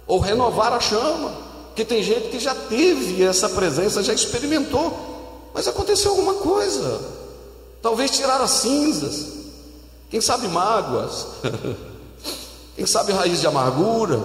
ou 0.08 0.20
renovar 0.20 0.72
a 0.72 0.80
chama. 0.80 1.32
Porque 1.68 1.84
tem 1.84 2.02
gente 2.02 2.30
que 2.30 2.40
já 2.40 2.56
teve 2.56 3.22
essa 3.22 3.50
presença, 3.50 4.02
já 4.02 4.14
experimentou, 4.14 5.52
mas 5.54 5.68
aconteceu 5.68 6.12
alguma 6.12 6.36
coisa. 6.36 7.02
Talvez 7.82 8.12
tirar 8.12 8.40
as 8.40 8.52
cinzas, 8.52 9.28
quem 10.10 10.22
sabe 10.22 10.48
mágoas, 10.48 11.28
quem 12.80 12.86
sabe 12.86 13.12
raiz 13.12 13.42
de 13.42 13.48
amargura, 13.48 14.22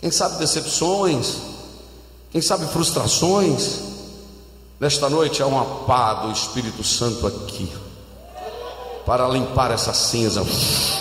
quem 0.00 0.12
sabe 0.12 0.36
decepções, 0.36 1.38
quem 2.30 2.40
sabe 2.40 2.66
frustrações. 2.66 3.80
Nesta 4.78 5.10
noite 5.10 5.42
há 5.42 5.46
uma 5.48 5.64
pá 5.86 6.14
do 6.14 6.30
Espírito 6.30 6.84
Santo 6.84 7.26
aqui, 7.26 7.68
para 9.04 9.26
limpar 9.26 9.72
essa 9.72 9.92
cinza, 9.92 10.42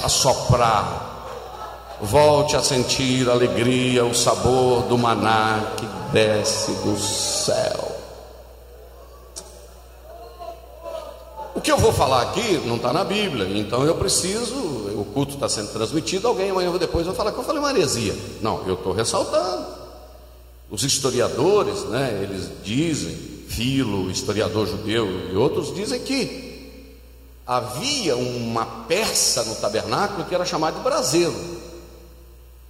assoprar. 0.03 1.11
Volte 2.01 2.55
a 2.55 2.63
sentir 2.63 3.29
a 3.29 3.33
alegria, 3.33 4.03
o 4.03 4.15
sabor 4.15 4.85
do 4.87 4.97
maná 4.97 5.73
que 5.77 5.85
desce 6.11 6.71
do 6.71 6.97
céu. 6.97 7.95
O 11.53 11.61
que 11.61 11.71
eu 11.71 11.77
vou 11.77 11.93
falar 11.93 12.23
aqui 12.23 12.63
não 12.65 12.77
está 12.77 12.91
na 12.91 13.03
Bíblia, 13.03 13.47
então 13.59 13.83
eu 13.85 13.93
preciso, 13.93 14.82
culto 15.13 15.35
está 15.35 15.47
sendo 15.47 15.71
transmitido, 15.71 16.27
alguém 16.27 16.49
amanhã 16.49 16.71
ou 16.71 16.79
depois 16.79 17.05
vai 17.05 17.15
falar 17.15 17.31
que 17.31 17.37
eu 17.37 17.43
falei 17.43 17.59
uma. 17.59 17.73
Não, 18.41 18.67
eu 18.67 18.73
estou 18.73 18.93
ressaltando. 18.93 19.65
Os 20.69 20.83
historiadores, 20.83 21.83
né, 21.85 22.19
eles 22.23 22.49
dizem, 22.63 23.15
Filo, 23.47 24.09
historiador 24.09 24.67
judeu 24.67 25.07
e 25.31 25.35
outros 25.35 25.73
dizem 25.75 25.99
que 25.99 26.43
havia 27.45 28.15
uma 28.15 28.65
peça 28.87 29.43
no 29.43 29.55
tabernáculo 29.55 30.25
que 30.25 30.33
era 30.33 30.45
chamada 30.45 30.77
de 30.77 30.83
braseiro. 30.83 31.35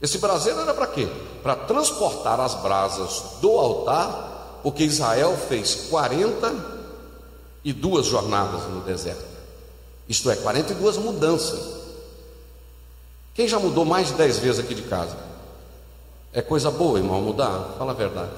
Esse 0.02 0.18
braseiro 0.18 0.60
era 0.60 0.74
para 0.74 0.88
quê? 0.88 1.08
Para 1.42 1.56
transportar 1.56 2.40
as 2.42 2.56
brasas 2.56 3.24
do 3.40 3.52
altar, 3.52 4.60
porque 4.62 4.84
Israel 4.84 5.38
fez 5.48 5.88
40 5.90 6.54
e 7.64 7.72
duas 7.72 8.06
jornadas 8.06 8.64
no 8.64 8.82
deserto. 8.82 9.24
Isto 10.10 10.30
é, 10.30 10.36
42 10.36 10.98
mudanças. 10.98 11.83
Quem 13.34 13.48
já 13.48 13.58
mudou 13.58 13.84
mais 13.84 14.08
de 14.08 14.14
10 14.14 14.40
vezes 14.40 14.60
aqui 14.60 14.76
de 14.76 14.84
casa? 14.84 15.18
É 16.32 16.42
coisa 16.42 16.70
boa, 16.70 17.00
irmão, 17.00 17.22
mudar? 17.22 17.76
Fala 17.78 17.92
a 17.92 17.96
verdade. 17.96 18.32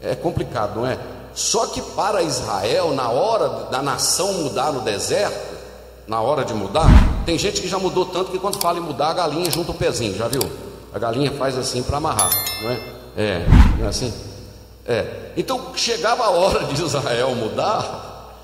É 0.00 0.14
complicado, 0.14 0.76
não 0.76 0.86
é? 0.86 0.98
Só 1.34 1.66
que 1.66 1.80
para 1.80 2.22
Israel, 2.22 2.92
na 2.92 3.08
hora 3.10 3.48
da 3.70 3.82
nação 3.82 4.32
mudar 4.34 4.72
no 4.72 4.80
deserto, 4.80 5.54
na 6.06 6.20
hora 6.20 6.44
de 6.44 6.52
mudar, 6.52 6.86
tem 7.24 7.38
gente 7.38 7.60
que 7.60 7.68
já 7.68 7.78
mudou 7.78 8.06
tanto 8.06 8.30
que 8.30 8.38
quando 8.38 8.60
fala 8.60 8.78
em 8.78 8.82
mudar, 8.82 9.10
a 9.10 9.14
galinha 9.14 9.50
junta 9.50 9.70
o 9.70 9.74
pezinho, 9.74 10.16
já 10.16 10.28
viu? 10.28 10.42
A 10.92 10.98
galinha 10.98 11.32
faz 11.32 11.56
assim 11.56 11.82
para 11.82 11.96
amarrar, 11.96 12.30
não 12.62 12.70
é? 12.70 12.80
É, 13.16 13.46
não 13.78 13.86
é 13.86 13.88
assim? 13.88 14.12
É. 14.86 15.32
Então 15.36 15.72
chegava 15.74 16.24
a 16.24 16.30
hora 16.30 16.64
de 16.64 16.82
Israel 16.82 17.34
mudar, 17.34 18.36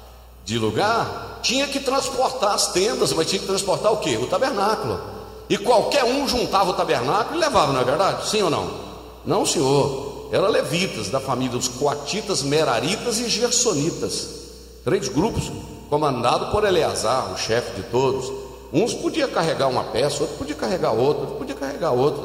de 0.44 0.59
lugar, 0.59 1.38
tinha 1.42 1.68
que 1.68 1.79
transportar 1.79 2.55
as 2.55 2.68
tendas, 2.68 3.12
mas 3.12 3.29
tinha 3.29 3.40
que 3.40 3.46
transportar 3.46 3.92
o 3.92 3.98
que? 3.98 4.16
O 4.16 4.26
tabernáculo. 4.26 5.19
E 5.50 5.58
qualquer 5.58 6.04
um 6.04 6.28
juntava 6.28 6.70
o 6.70 6.74
tabernáculo 6.74 7.36
e 7.36 7.40
levava, 7.40 7.72
não 7.72 7.80
é 7.80 7.84
verdade? 7.84 8.28
Sim 8.28 8.42
ou 8.42 8.50
não? 8.50 8.70
Não, 9.26 9.44
senhor. 9.44 10.28
Eram 10.30 10.48
levitas 10.48 11.08
da 11.08 11.18
família 11.18 11.58
dos 11.58 11.66
coatitas, 11.66 12.44
meraritas 12.44 13.18
e 13.18 13.28
gersonitas. 13.28 14.28
Três 14.84 15.08
grupos, 15.08 15.50
comandado 15.88 16.52
por 16.52 16.64
Eleazar, 16.64 17.32
o 17.32 17.36
chefe 17.36 17.74
de 17.74 17.82
todos. 17.88 18.32
Uns 18.72 18.94
podia 18.94 19.26
carregar 19.26 19.66
uma 19.66 19.82
peça, 19.82 20.22
outro 20.22 20.36
podia 20.38 20.54
carregar 20.54 20.92
outra, 20.92 21.22
outro 21.22 21.36
podia 21.38 21.56
carregar 21.56 21.90
outra. 21.90 22.22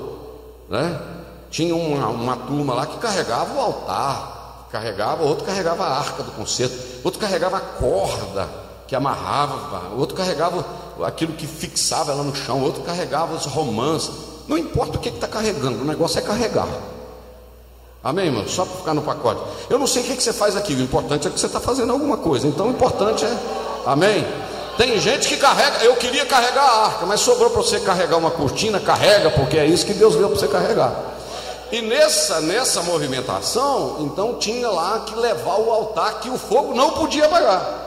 Né? 0.70 1.02
Tinha 1.50 1.76
uma, 1.76 2.08
uma 2.10 2.38
turma 2.38 2.76
lá 2.76 2.86
que 2.86 2.98
carregava 2.98 3.56
o 3.56 3.60
altar, 3.60 4.68
carregava, 4.72 5.24
outro 5.24 5.44
carregava 5.44 5.84
a 5.84 5.98
arca 5.98 6.22
do 6.22 6.32
concerto, 6.32 6.76
outro 7.04 7.20
carregava 7.20 7.58
a 7.58 7.62
corda 7.62 8.48
que 8.88 8.96
amarrava, 8.96 9.96
outro 9.98 10.16
carregava 10.16 10.64
aquilo 11.04 11.34
que 11.34 11.48
fixava 11.48 12.12
ela 12.12 12.24
no 12.24 12.36
chão, 12.36 12.62
outro 12.62 12.84
carregava 12.84 13.36
os 13.36 13.46
romances. 13.46 14.12
Não 14.48 14.58
importa 14.58 14.98
o 14.98 15.02
que 15.02 15.10
está 15.10 15.28
carregando, 15.28 15.82
o 15.82 15.86
negócio 15.86 16.20
é 16.20 16.22
carregar. 16.22 16.68
Amém, 18.04 18.28
irmão? 18.28 18.48
Só 18.48 18.66
para 18.66 18.78
ficar 18.78 18.94
no 18.94 19.02
pacote. 19.02 19.42
Eu 19.68 19.80
não 19.80 19.88
sei 19.88 20.04
o 20.04 20.06
que, 20.06 20.16
que 20.16 20.22
você 20.22 20.32
faz 20.32 20.56
aqui, 20.56 20.74
o 20.74 20.82
importante 20.82 21.28
é 21.28 21.32
que 21.32 21.40
você 21.40 21.48
está 21.48 21.60
fazendo 21.60 21.92
alguma 21.92 22.18
coisa. 22.18 22.48
Então 22.48 22.68
o 22.68 22.70
importante 22.70 23.26
é. 23.26 23.38
Amém? 23.86 24.26
Tem 24.78 25.00
gente 25.00 25.28
que 25.28 25.38
carrega, 25.38 25.84
eu 25.84 25.96
queria 25.96 26.26
carregar 26.26 26.64
a 26.64 26.86
arca, 26.86 27.06
mas 27.06 27.22
sobrou 27.22 27.50
para 27.50 27.62
você 27.62 27.80
carregar 27.80 28.18
uma 28.18 28.30
cortina, 28.30 28.80
carrega, 28.80 29.32
porque 29.32 29.58
é 29.58 29.66
isso 29.66 29.86
que 29.86 29.94
Deus 29.94 30.16
deu 30.16 30.28
para 30.28 30.38
você 30.38 30.48
carregar. 30.48 30.94
E 31.72 31.82
nessa, 31.82 32.42
nessa 32.42 32.84
movimentação, 32.84 33.98
então 34.02 34.36
tinha 34.36 34.70
lá 34.70 35.00
que 35.00 35.16
levar 35.16 35.56
o 35.56 35.72
altar 35.72 36.20
que 36.20 36.30
o 36.30 36.38
fogo 36.38 36.76
não 36.76 36.92
podia 36.92 37.26
apagar. 37.26 37.86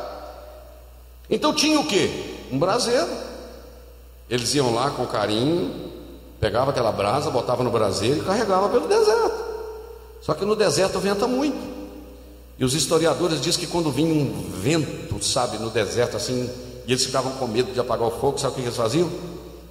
Então 1.31 1.53
tinha 1.53 1.79
o 1.79 1.85
que? 1.85 2.28
Um 2.51 2.59
braseiro. 2.59 3.09
Eles 4.29 4.55
iam 4.55 4.75
lá 4.75 4.91
com 4.91 5.07
carinho, 5.07 5.91
pegava 6.39 6.71
aquela 6.71 6.93
brasa, 6.93 7.31
botava 7.31 7.63
no 7.63 7.71
braseiro 7.71 8.19
e 8.19 8.25
carregava 8.25 8.69
pelo 8.69 8.87
deserto. 8.87 9.45
Só 10.21 10.35
que 10.35 10.45
no 10.45 10.55
deserto 10.55 10.99
venta 10.99 11.27
muito. 11.27 11.79
E 12.59 12.65
os 12.65 12.75
historiadores 12.75 13.41
dizem 13.41 13.61
que 13.61 13.67
quando 13.67 13.91
vinha 13.91 14.13
um 14.13 14.51
vento, 14.51 15.25
sabe, 15.25 15.59
no 15.59 15.71
deserto 15.71 16.17
assim, 16.17 16.51
e 16.87 16.93
eles 16.93 17.05
ficavam 17.05 17.33
com 17.33 17.47
medo 17.47 17.73
de 17.73 17.79
apagar 17.79 18.09
o 18.09 18.11
fogo, 18.11 18.39
sabe 18.39 18.53
o 18.53 18.57
que 18.57 18.63
eles 18.63 18.77
faziam? 18.77 19.11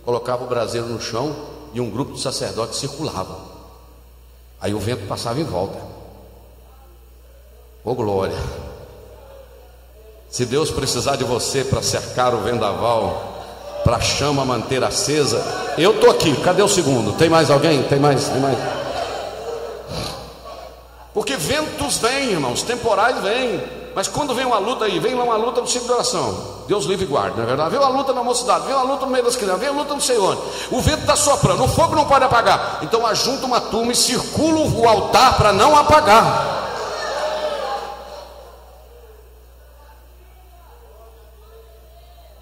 Colocavam 0.06 0.46
o 0.46 0.50
braseiro 0.50 0.88
no 0.88 1.02
chão 1.02 1.36
e 1.74 1.82
um 1.82 1.90
grupo 1.90 2.13
de 2.13 2.22
sacerdotes 2.22 2.80
circulava. 2.80 3.38
Aí 4.60 4.74
o 4.74 4.80
vento 4.80 5.06
passava 5.08 5.40
em 5.40 5.44
volta. 5.44 5.78
Ô 7.84 7.92
oh, 7.92 7.96
glória! 7.96 8.38
Se 10.30 10.46
Deus 10.46 10.70
precisar 10.70 11.16
de 11.16 11.24
você 11.24 11.63
para 11.63 11.82
cercar 11.82 12.34
o 12.34 12.40
vendaval, 12.40 13.38
para 13.84 13.98
a 13.98 14.02
chama 14.02 14.44
manter 14.44 14.84
acesa. 14.84 15.42
Eu 15.78 15.92
estou 15.92 16.10
aqui, 16.12 16.36
cadê 16.42 16.62
o 16.62 16.68
segundo? 16.68 17.13
Tem 17.13 17.30
mais 17.30 17.50
alguém? 17.50 17.84
Tem 17.84 17.98
mais? 17.98 18.28
Tem 18.28 18.42
mais? 18.42 18.58
Porque 21.13 21.38
ventos 21.38 21.98
vêm, 21.98 22.32
irmãos, 22.32 22.62
temporais 22.63 23.22
vêm. 23.22 23.63
Mas 23.96 24.08
quando 24.08 24.36
vem 24.36 24.46
uma 24.46 24.60
luta 24.60 24.86
aí, 24.86 25.00
vem 25.00 25.16
lá 25.16 25.24
uma 25.24 25.38
luta 25.38 25.62
no 25.62 25.68
ciclo 25.68 25.88
de 25.88 25.94
oração. 25.94 26.58
Deus 26.68 26.86
livre 26.86 27.06
e 27.06 27.08
guarde, 27.08 27.38
não 27.38 27.44
é 27.44 27.48
verdade? 27.48 27.72
Vem 27.72 27.80
uma 27.80 27.90
luta 27.90 28.13
na 28.13 28.22
mocidade, 28.22 28.68
vem 28.68 28.76
uma 28.76 28.84
luta 28.84 29.06
no 29.06 29.12
meio 29.12 29.24
das 29.24 29.36
crianças, 29.36 29.62
vem 29.62 29.70
uma 29.70 29.82
luta 29.82 29.94
não 29.94 30.02
sei 30.02 30.20
onde. 30.20 30.42
O 30.70 30.82
vento 30.82 31.00
está 31.00 31.16
soprando, 31.16 31.63
o 31.63 31.68
fogo 31.68 31.96
não 31.96 32.06
pode 32.06 32.26
apagar. 32.26 32.80
Então 32.84 33.08
ajunta 33.08 33.46
uma 33.46 33.62
turma 33.62 33.94
e 33.94 33.96
circula 33.96 34.60
o 34.60 34.88
altar 34.88 35.38
para 35.38 35.54
não 35.54 35.76
apagar. 35.76 36.66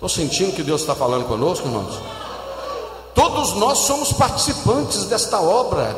Estou 0.06 0.24
sentindo 0.24 0.56
que 0.56 0.62
Deus 0.62 0.82
está 0.82 0.94
falando 0.94 1.26
conosco, 1.26 1.68
irmãos? 1.68 2.00
Todos 3.16 3.54
nós 3.54 3.80
somos 3.80 4.14
participantes 4.14 5.06
desta 5.06 5.42
obra. 5.42 5.98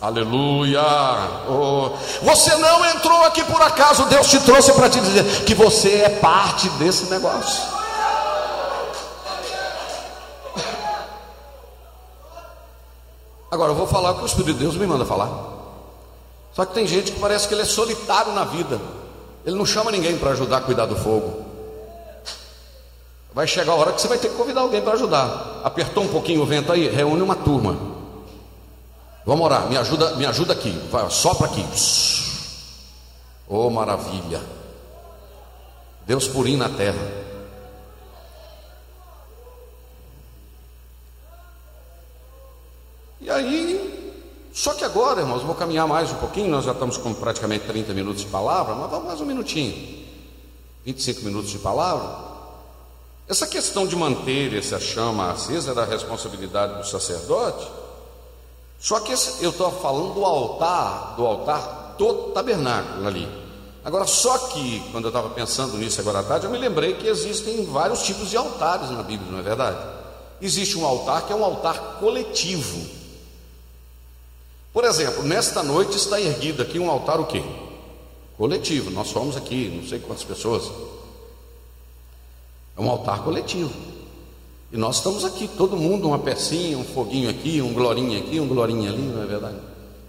Aleluia! 0.00 0.80
Oh, 1.48 1.90
você 2.22 2.54
não 2.54 2.84
entrou 2.86 3.24
aqui 3.24 3.42
por 3.42 3.60
acaso, 3.60 4.04
Deus 4.06 4.28
te 4.28 4.38
trouxe 4.40 4.72
para 4.74 4.88
te 4.88 5.00
dizer 5.00 5.44
que 5.44 5.52
você 5.52 6.02
é 6.02 6.08
parte 6.10 6.68
desse 6.70 7.06
negócio. 7.06 7.64
Agora 13.50 13.72
eu 13.72 13.76
vou 13.76 13.88
falar 13.88 14.12
o 14.12 14.14
que 14.18 14.22
o 14.22 14.26
Espírito 14.26 14.54
de 14.54 14.60
Deus 14.60 14.76
me 14.76 14.86
manda 14.86 15.04
falar. 15.04 15.28
Só 16.52 16.64
que 16.64 16.72
tem 16.72 16.86
gente 16.86 17.10
que 17.10 17.18
parece 17.18 17.48
que 17.48 17.54
ele 17.54 17.62
é 17.62 17.66
solitário 17.66 18.32
na 18.32 18.44
vida. 18.44 18.80
Ele 19.44 19.56
não 19.56 19.66
chama 19.66 19.90
ninguém 19.90 20.16
para 20.16 20.30
ajudar 20.30 20.58
a 20.58 20.60
cuidar 20.60 20.86
do 20.86 20.94
fogo. 20.94 21.41
Vai 23.34 23.46
chegar 23.46 23.72
a 23.72 23.76
hora 23.76 23.92
que 23.92 24.00
você 24.00 24.08
vai 24.08 24.18
ter 24.18 24.28
que 24.28 24.36
convidar 24.36 24.60
alguém 24.60 24.82
para 24.82 24.92
ajudar. 24.92 25.60
Apertou 25.64 26.04
um 26.04 26.08
pouquinho 26.08 26.42
o 26.42 26.46
vento 26.46 26.70
aí, 26.70 26.88
reúne 26.88 27.22
uma 27.22 27.34
turma. 27.34 27.76
Vamos 29.24 29.44
orar, 29.44 29.68
me 29.68 29.76
ajuda, 29.76 30.16
me 30.16 30.26
ajuda 30.26 30.52
aqui. 30.52 30.70
Vai, 30.90 31.08
sopra 31.10 31.46
aqui. 31.46 31.64
Oh 33.48 33.70
maravilha. 33.70 34.40
Deus 36.06 36.28
purinho 36.28 36.58
na 36.58 36.68
terra. 36.68 37.22
E 43.20 43.30
aí, 43.30 44.12
só 44.52 44.74
que 44.74 44.84
agora, 44.84 45.20
irmãos, 45.20 45.42
vou 45.42 45.54
caminhar 45.54 45.86
mais 45.86 46.10
um 46.10 46.16
pouquinho, 46.16 46.50
nós 46.50 46.64
já 46.64 46.72
estamos 46.72 46.96
com 46.96 47.14
praticamente 47.14 47.66
30 47.66 47.94
minutos 47.94 48.22
de 48.22 48.26
palavra, 48.26 48.74
mas 48.74 48.90
vamos 48.90 49.06
mais 49.06 49.20
um 49.20 49.24
minutinho. 49.24 50.04
25 50.84 51.22
minutos 51.22 51.50
de 51.50 51.58
palavra. 51.58 52.31
Essa 53.32 53.46
questão 53.46 53.86
de 53.86 53.96
manter 53.96 54.52
essa 54.52 54.78
chama 54.78 55.30
acesa 55.30 55.70
era 55.70 55.84
a 55.84 55.86
responsabilidade 55.86 56.82
do 56.82 56.86
sacerdote. 56.86 57.66
Só 58.78 59.00
que 59.00 59.10
esse, 59.10 59.42
eu 59.42 59.48
estou 59.48 59.72
falando 59.72 60.12
do 60.12 60.22
altar, 60.22 61.14
do 61.16 61.24
altar 61.24 61.94
do 61.96 62.12
tabernáculo 62.32 63.08
ali. 63.08 63.26
Agora, 63.82 64.06
só 64.06 64.36
que 64.36 64.80
quando 64.92 65.04
eu 65.04 65.08
estava 65.08 65.30
pensando 65.30 65.78
nisso 65.78 65.98
agora 66.02 66.18
à 66.18 66.22
tarde, 66.22 66.44
eu 66.44 66.50
me 66.50 66.58
lembrei 66.58 66.92
que 66.92 67.06
existem 67.06 67.64
vários 67.64 68.02
tipos 68.02 68.28
de 68.28 68.36
altares 68.36 68.90
na 68.90 69.02
Bíblia, 69.02 69.32
não 69.32 69.38
é 69.38 69.42
verdade? 69.42 69.78
Existe 70.38 70.76
um 70.76 70.84
altar 70.84 71.26
que 71.26 71.32
é 71.32 71.34
um 71.34 71.42
altar 71.42 71.96
coletivo. 72.00 72.86
Por 74.74 74.84
exemplo, 74.84 75.22
nesta 75.22 75.62
noite 75.62 75.96
está 75.96 76.20
erguido 76.20 76.60
aqui 76.60 76.78
um 76.78 76.90
altar 76.90 77.18
o 77.18 77.24
quê? 77.24 77.42
Coletivo. 78.36 78.90
Nós 78.90 79.08
somos 79.08 79.38
aqui, 79.38 79.72
não 79.74 79.88
sei 79.88 80.00
quantas 80.00 80.22
pessoas. 80.22 80.70
É 82.76 82.80
um 82.80 82.90
altar 82.90 83.22
coletivo. 83.22 83.72
E 84.72 84.76
nós 84.76 84.96
estamos 84.96 85.24
aqui, 85.24 85.46
todo 85.46 85.76
mundo, 85.76 86.08
uma 86.08 86.18
pecinha, 86.18 86.78
um 86.78 86.84
foguinho 86.84 87.28
aqui, 87.28 87.60
um 87.60 87.74
glorinha 87.74 88.18
aqui, 88.18 88.40
um 88.40 88.48
glorinha 88.48 88.90
ali, 88.90 89.02
não 89.02 89.22
é 89.22 89.26
verdade? 89.26 89.56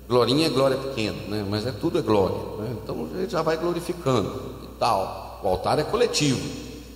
Glorinha 0.07 0.47
é 0.47 0.49
glória 0.49 0.77
pequena, 0.77 1.17
né? 1.27 1.45
mas 1.49 1.65
é 1.65 1.71
tudo 1.71 1.99
é 1.99 2.01
glória. 2.01 2.37
Né? 2.59 2.75
Então 2.81 3.09
gente 3.17 3.31
já 3.31 3.41
vai 3.41 3.57
glorificando 3.57 4.41
e 4.63 4.79
tal. 4.79 5.41
O 5.43 5.47
altar 5.47 5.79
é 5.79 5.83
coletivo. 5.83 6.41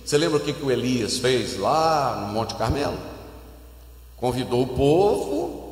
Você 0.04 0.16
lembra 0.16 0.38
o 0.38 0.40
que, 0.40 0.54
que 0.54 0.64
o 0.64 0.70
Elias 0.70 1.18
fez 1.18 1.58
lá 1.58 2.24
no 2.26 2.32
Monte 2.32 2.54
Carmelo? 2.54 2.96
Convidou 4.16 4.62
o 4.62 4.68
povo 4.68 5.67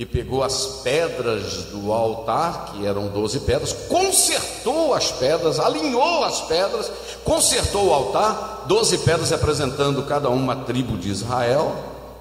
e 0.00 0.06
pegou 0.06 0.42
as 0.42 0.80
pedras 0.82 1.64
do 1.64 1.92
altar, 1.92 2.72
que 2.72 2.86
eram 2.86 3.08
12 3.08 3.40
pedras, 3.40 3.74
consertou 3.86 4.94
as 4.94 5.12
pedras, 5.12 5.60
alinhou 5.60 6.24
as 6.24 6.40
pedras, 6.40 6.90
consertou 7.22 7.88
o 7.88 7.92
altar, 7.92 8.64
12 8.66 8.96
pedras 8.96 9.28
representando 9.28 10.02
cada 10.04 10.30
uma 10.30 10.56
tribo 10.56 10.96
de 10.96 11.10
Israel, 11.10 11.76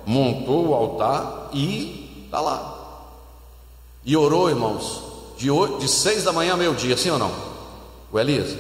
montou 0.06 0.68
o 0.68 0.74
altar 0.74 1.52
e 1.54 2.26
está 2.26 2.42
lá. 2.42 2.76
E 4.04 4.18
orou, 4.18 4.50
irmãos, 4.50 5.02
de, 5.38 5.50
8, 5.50 5.80
de 5.80 5.88
seis 5.88 6.26
da 6.26 6.34
manhã 6.34 6.52
ao 6.52 6.58
meio-dia, 6.58 6.98
sim 6.98 7.12
ou 7.12 7.18
não? 7.18 7.32
O 8.12 8.20
Elias? 8.20 8.58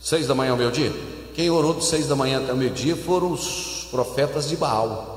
Seis 0.00 0.26
da 0.26 0.34
manhã 0.34 0.52
ao 0.52 0.56
meio-dia? 0.56 0.94
Quem 1.34 1.50
orou 1.50 1.74
de 1.74 1.84
seis 1.84 2.08
da 2.08 2.16
manhã 2.16 2.38
até 2.38 2.54
o 2.54 2.56
meio-dia 2.56 2.96
foram 2.96 3.32
os 3.32 3.86
profetas 3.90 4.48
de 4.48 4.56
Baal. 4.56 5.13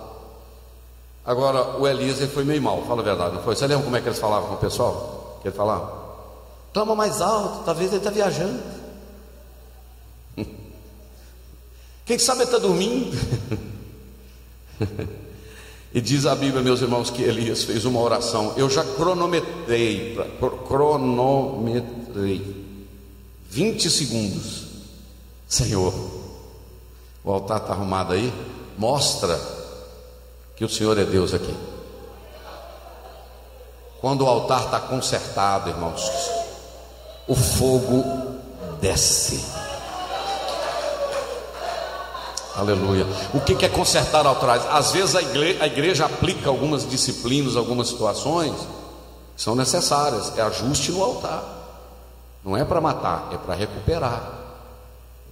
Agora, 1.28 1.78
o 1.78 1.86
Eliezer 1.86 2.30
foi 2.30 2.46
meio 2.46 2.62
mal, 2.62 2.86
fala 2.88 3.02
a 3.02 3.04
verdade, 3.04 3.36
não 3.36 3.44
foi? 3.44 3.54
Você 3.54 3.68
lembra 3.68 3.84
como 3.84 3.98
é 3.98 4.02
que 4.02 4.08
eles 4.08 4.18
falavam 4.18 4.48
com 4.48 4.56
o 4.56 4.60
pessoal? 4.60 5.38
Que 5.42 5.50
ele 5.50 5.56
falava? 5.56 6.08
Toma 6.72 6.96
mais 6.96 7.20
alto, 7.20 7.66
talvez 7.66 7.90
ele 7.90 7.98
está 7.98 8.10
viajando. 8.10 8.64
Quem 12.06 12.18
sabe 12.18 12.44
ele 12.44 12.46
está 12.46 12.60
dormindo? 12.60 13.12
e 15.94 16.00
diz 16.00 16.26
a 16.26 16.34
Bíblia, 16.34 16.64
meus 16.64 16.80
irmãos, 16.80 17.10
que 17.10 17.24
Elias 17.24 17.66
fez 17.66 17.84
uma 17.84 18.00
oração. 18.00 18.54
Eu 18.56 18.70
já 18.70 18.86
cronometrei, 18.86 20.18
cronometrei 20.66 22.42
20 23.50 23.90
segundos. 23.90 24.66
Senhor, 25.46 25.94
o 27.22 27.30
altar 27.34 27.58
está 27.58 27.74
arrumado 27.74 28.14
aí, 28.14 28.32
mostra 28.78 29.57
que 30.58 30.66
o 30.66 30.70
Senhor 30.70 30.98
é 30.98 31.06
Deus 31.06 31.34
aqui. 31.34 31.56
Quando 34.02 34.24
o 34.24 34.28
altar 34.28 34.66
está 34.66 34.80
consertado, 34.80 35.70
irmãos, 35.70 36.10
o 37.28 37.36
fogo 37.36 38.04
desce. 38.82 39.44
Aleluia. 42.56 43.06
O 43.36 43.40
que 43.40 43.64
é 43.64 43.70
consertar 43.70 44.26
ao 44.26 44.38
trás? 44.38 44.64
Às 44.72 44.92
vezes 44.92 45.16
a 45.16 45.22
igreja, 45.22 45.64
a 45.64 45.68
igreja 45.68 46.06
aplica 46.06 46.50
algumas 46.50 46.90
disciplinas, 46.90 47.56
algumas 47.56 47.88
situações 47.88 48.56
que 49.36 49.42
são 49.42 49.56
necessárias. 49.56 50.36
É 50.36 50.42
ajuste 50.42 50.92
no 50.92 51.04
altar. 51.04 51.44
Não 52.44 52.58
é 52.58 52.66
para 52.66 52.82
matar, 52.82 53.30
é 53.32 53.38
para 53.38 53.54
recuperar. 53.54 54.37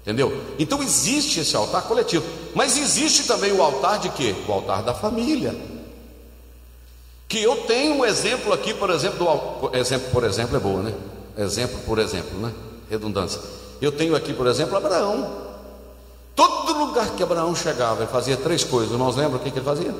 Entendeu? 0.05 0.39
Então 0.59 0.83
existe 0.83 1.39
esse 1.39 1.55
altar 1.55 1.81
coletivo, 1.81 2.23
mas 2.53 2.77
existe 2.77 3.25
também 3.25 3.51
o 3.51 3.63
altar 3.63 3.97
de 3.97 4.09
quê? 4.09 4.35
O 4.47 4.51
altar 4.51 4.83
da 4.83 4.93
família. 4.93 5.55
Que 7.27 7.41
eu 7.41 7.63
tenho 7.63 7.95
um 7.95 8.05
exemplo 8.05 8.53
aqui, 8.53 8.71
por 8.71 8.91
exemplo, 8.91 9.17
do, 9.17 9.75
exemplo 9.75 10.11
por 10.11 10.23
exemplo 10.23 10.57
é 10.57 10.59
boa, 10.59 10.83
né? 10.83 10.93
Exemplo 11.35 11.79
por 11.87 11.97
exemplo, 11.97 12.37
né? 12.39 12.53
Redundância. 12.87 13.41
Eu 13.81 13.91
tenho 13.91 14.15
aqui, 14.15 14.31
por 14.31 14.45
exemplo, 14.45 14.77
Abraão. 14.77 15.43
Todo 16.35 16.77
lugar 16.77 17.09
que 17.15 17.23
Abraão 17.23 17.55
chegava, 17.55 18.03
ele 18.03 18.11
fazia 18.11 18.37
três 18.37 18.63
coisas. 18.63 18.91
Irmãos, 18.91 19.15
lembram 19.15 19.39
o 19.39 19.43
que, 19.43 19.49
que 19.49 19.57
ele 19.57 19.65
fazia? 19.65 19.93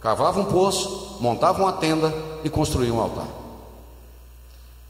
Cavava 0.00 0.40
um 0.40 0.46
poço, 0.46 1.18
montava 1.20 1.62
uma 1.62 1.74
tenda 1.74 2.12
e 2.42 2.50
construía 2.50 2.92
um 2.92 3.00
altar. 3.00 3.41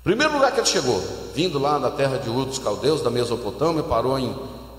Primeiro 0.03 0.33
lugar 0.33 0.51
que 0.51 0.59
ele 0.59 0.67
chegou, 0.67 1.01
vindo 1.33 1.61
lá 1.61 1.79
da 1.79 1.91
terra 1.91 2.19
de 2.19 2.29
Ur 2.29 2.45
dos 2.47 2.59
Caldeus, 2.59 3.03
da 3.03 3.11
Mesopotâmia, 3.11 3.85
parou 3.85 4.19
em 4.19 4.35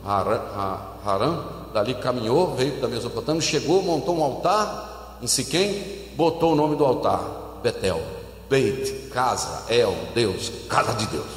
Harã, 0.06 1.46
dali 1.74 1.96
caminhou, 1.96 2.54
veio 2.56 2.82
da 2.82 2.90
Mesopotâmia, 2.90 3.42
chegou, 3.42 3.82
montou 3.82 4.18
um 4.18 4.24
altar 4.24 5.18
em 5.22 5.28
Siquém, 5.28 6.10
botou 6.18 6.52
o 6.52 6.56
nome 6.56 6.76
do 6.76 6.84
altar, 6.84 7.22
Betel, 7.64 8.02
Beit, 8.50 9.10
casa, 9.14 9.64
El, 9.72 9.96
Deus, 10.14 10.52
casa 10.68 10.94
de 10.94 11.08
Deus. 11.08 11.32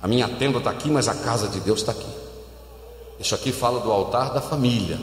A 0.00 0.06
minha 0.06 0.28
tenda 0.28 0.58
está 0.58 0.70
aqui, 0.70 0.88
mas 0.88 1.08
a 1.08 1.14
casa 1.16 1.48
de 1.48 1.58
Deus 1.58 1.80
está 1.80 1.90
aqui. 1.90 2.06
Isso 3.18 3.34
aqui 3.34 3.50
fala 3.50 3.80
do 3.80 3.90
altar 3.90 4.32
da 4.32 4.40
família, 4.40 5.00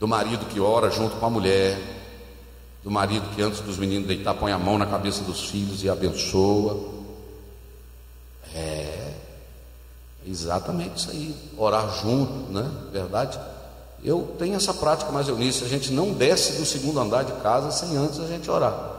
do 0.00 0.08
marido 0.08 0.44
que 0.46 0.58
ora 0.58 0.90
junto 0.90 1.14
com 1.16 1.26
a 1.26 1.30
mulher, 1.30 2.01
do 2.82 2.90
marido 2.90 3.34
que 3.34 3.42
antes 3.42 3.60
dos 3.60 3.76
meninos 3.76 4.08
deitar 4.08 4.34
põe 4.34 4.52
a 4.52 4.58
mão 4.58 4.76
na 4.78 4.86
cabeça 4.86 5.22
dos 5.22 5.48
filhos 5.48 5.84
e 5.84 5.88
abençoa. 5.88 6.78
É 8.54 9.12
exatamente 10.26 10.98
isso 10.98 11.10
aí, 11.10 11.34
orar 11.56 11.88
junto, 12.00 12.52
né? 12.52 12.70
Verdade? 12.92 13.38
Eu 14.04 14.34
tenho 14.38 14.54
essa 14.54 14.74
prática 14.74 15.10
mais 15.12 15.28
Eunice, 15.28 15.64
a 15.64 15.68
gente 15.68 15.92
não 15.92 16.12
desce 16.12 16.58
do 16.58 16.64
segundo 16.64 16.98
andar 17.00 17.24
de 17.24 17.32
casa 17.34 17.70
sem 17.70 17.96
antes 17.96 18.18
a 18.20 18.26
gente 18.26 18.50
orar. 18.50 18.90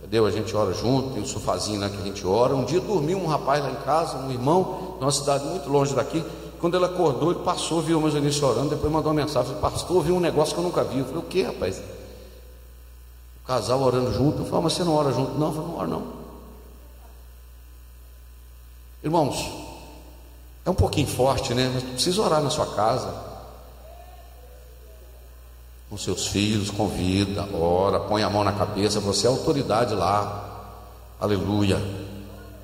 Entendeu? 0.00 0.26
A 0.26 0.30
gente 0.30 0.54
ora 0.54 0.72
junto, 0.74 1.10
tem 1.10 1.22
um 1.22 1.26
sofazinho 1.26 1.80
lá 1.80 1.88
que 1.88 1.96
a 1.96 2.02
gente 2.02 2.26
ora. 2.26 2.54
Um 2.54 2.64
dia 2.64 2.80
dormiu 2.80 3.18
um 3.18 3.26
rapaz 3.26 3.62
lá 3.62 3.70
em 3.70 3.76
casa, 3.76 4.18
um 4.18 4.30
irmão, 4.30 4.96
numa 5.00 5.12
cidade 5.12 5.44
muito 5.44 5.68
longe 5.68 5.94
daqui, 5.94 6.22
Quando 6.64 6.76
ele 6.76 6.86
acordou, 6.86 7.30
ele 7.30 7.40
passou, 7.40 7.82
viu 7.82 7.98
o 8.00 8.08
Eunice 8.08 8.42
orando, 8.42 8.70
depois 8.70 8.90
mandou 8.90 9.12
uma 9.12 9.22
mensagem, 9.22 9.54
pastor, 9.56 10.02
viu 10.02 10.16
um 10.16 10.20
negócio 10.20 10.54
que 10.54 10.60
eu 10.60 10.64
nunca 10.64 10.82
vi. 10.82 11.00
Eu 11.00 11.04
falei, 11.04 11.20
o 11.20 11.22
que, 11.22 11.42
rapaz? 11.42 11.82
Casal 13.46 13.82
orando 13.82 14.12
junto, 14.12 14.40
eu 14.40 14.46
falei, 14.46 14.64
mas 14.64 14.72
você 14.72 14.84
não 14.84 14.94
ora 14.94 15.12
junto? 15.12 15.32
Não, 15.38 15.48
eu 15.48 15.52
falei, 15.52 15.68
não 15.68 15.78
ora 15.78 15.86
não. 15.86 16.02
Irmãos, 19.02 19.50
é 20.64 20.70
um 20.70 20.74
pouquinho 20.74 21.06
forte, 21.06 21.52
né? 21.52 21.70
Mas 21.74 21.82
precisa 21.82 22.22
orar 22.22 22.42
na 22.42 22.48
sua 22.48 22.66
casa. 22.66 23.14
Com 25.90 25.98
seus 25.98 26.26
filhos, 26.26 26.70
convida, 26.70 27.46
ora, 27.54 28.00
põe 28.00 28.22
a 28.22 28.30
mão 28.30 28.42
na 28.42 28.52
cabeça, 28.52 28.98
você 28.98 29.26
é 29.26 29.30
autoridade 29.30 29.94
lá. 29.94 30.72
Aleluia. 31.20 31.78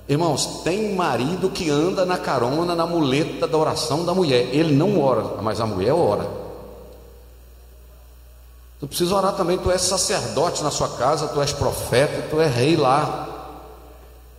Irmãos, 0.08 0.62
tem 0.64 0.94
marido 0.94 1.50
que 1.50 1.70
anda 1.70 2.06
na 2.06 2.16
carona, 2.16 2.74
na 2.74 2.86
muleta 2.86 3.46
da 3.46 3.58
oração 3.58 4.04
da 4.04 4.14
mulher. 4.14 4.48
Ele 4.50 4.74
não 4.74 4.98
ora, 4.98 5.42
mas 5.42 5.60
a 5.60 5.66
mulher 5.66 5.92
ora. 5.92 6.39
Tu 8.80 8.88
precisa 8.88 9.14
orar 9.14 9.34
também, 9.34 9.58
tu 9.58 9.70
és 9.70 9.82
sacerdote 9.82 10.62
na 10.62 10.70
sua 10.70 10.88
casa, 10.88 11.28
tu 11.28 11.40
és 11.40 11.52
profeta, 11.52 12.28
tu 12.30 12.40
és 12.40 12.52
rei 12.52 12.76
lá. 12.76 13.28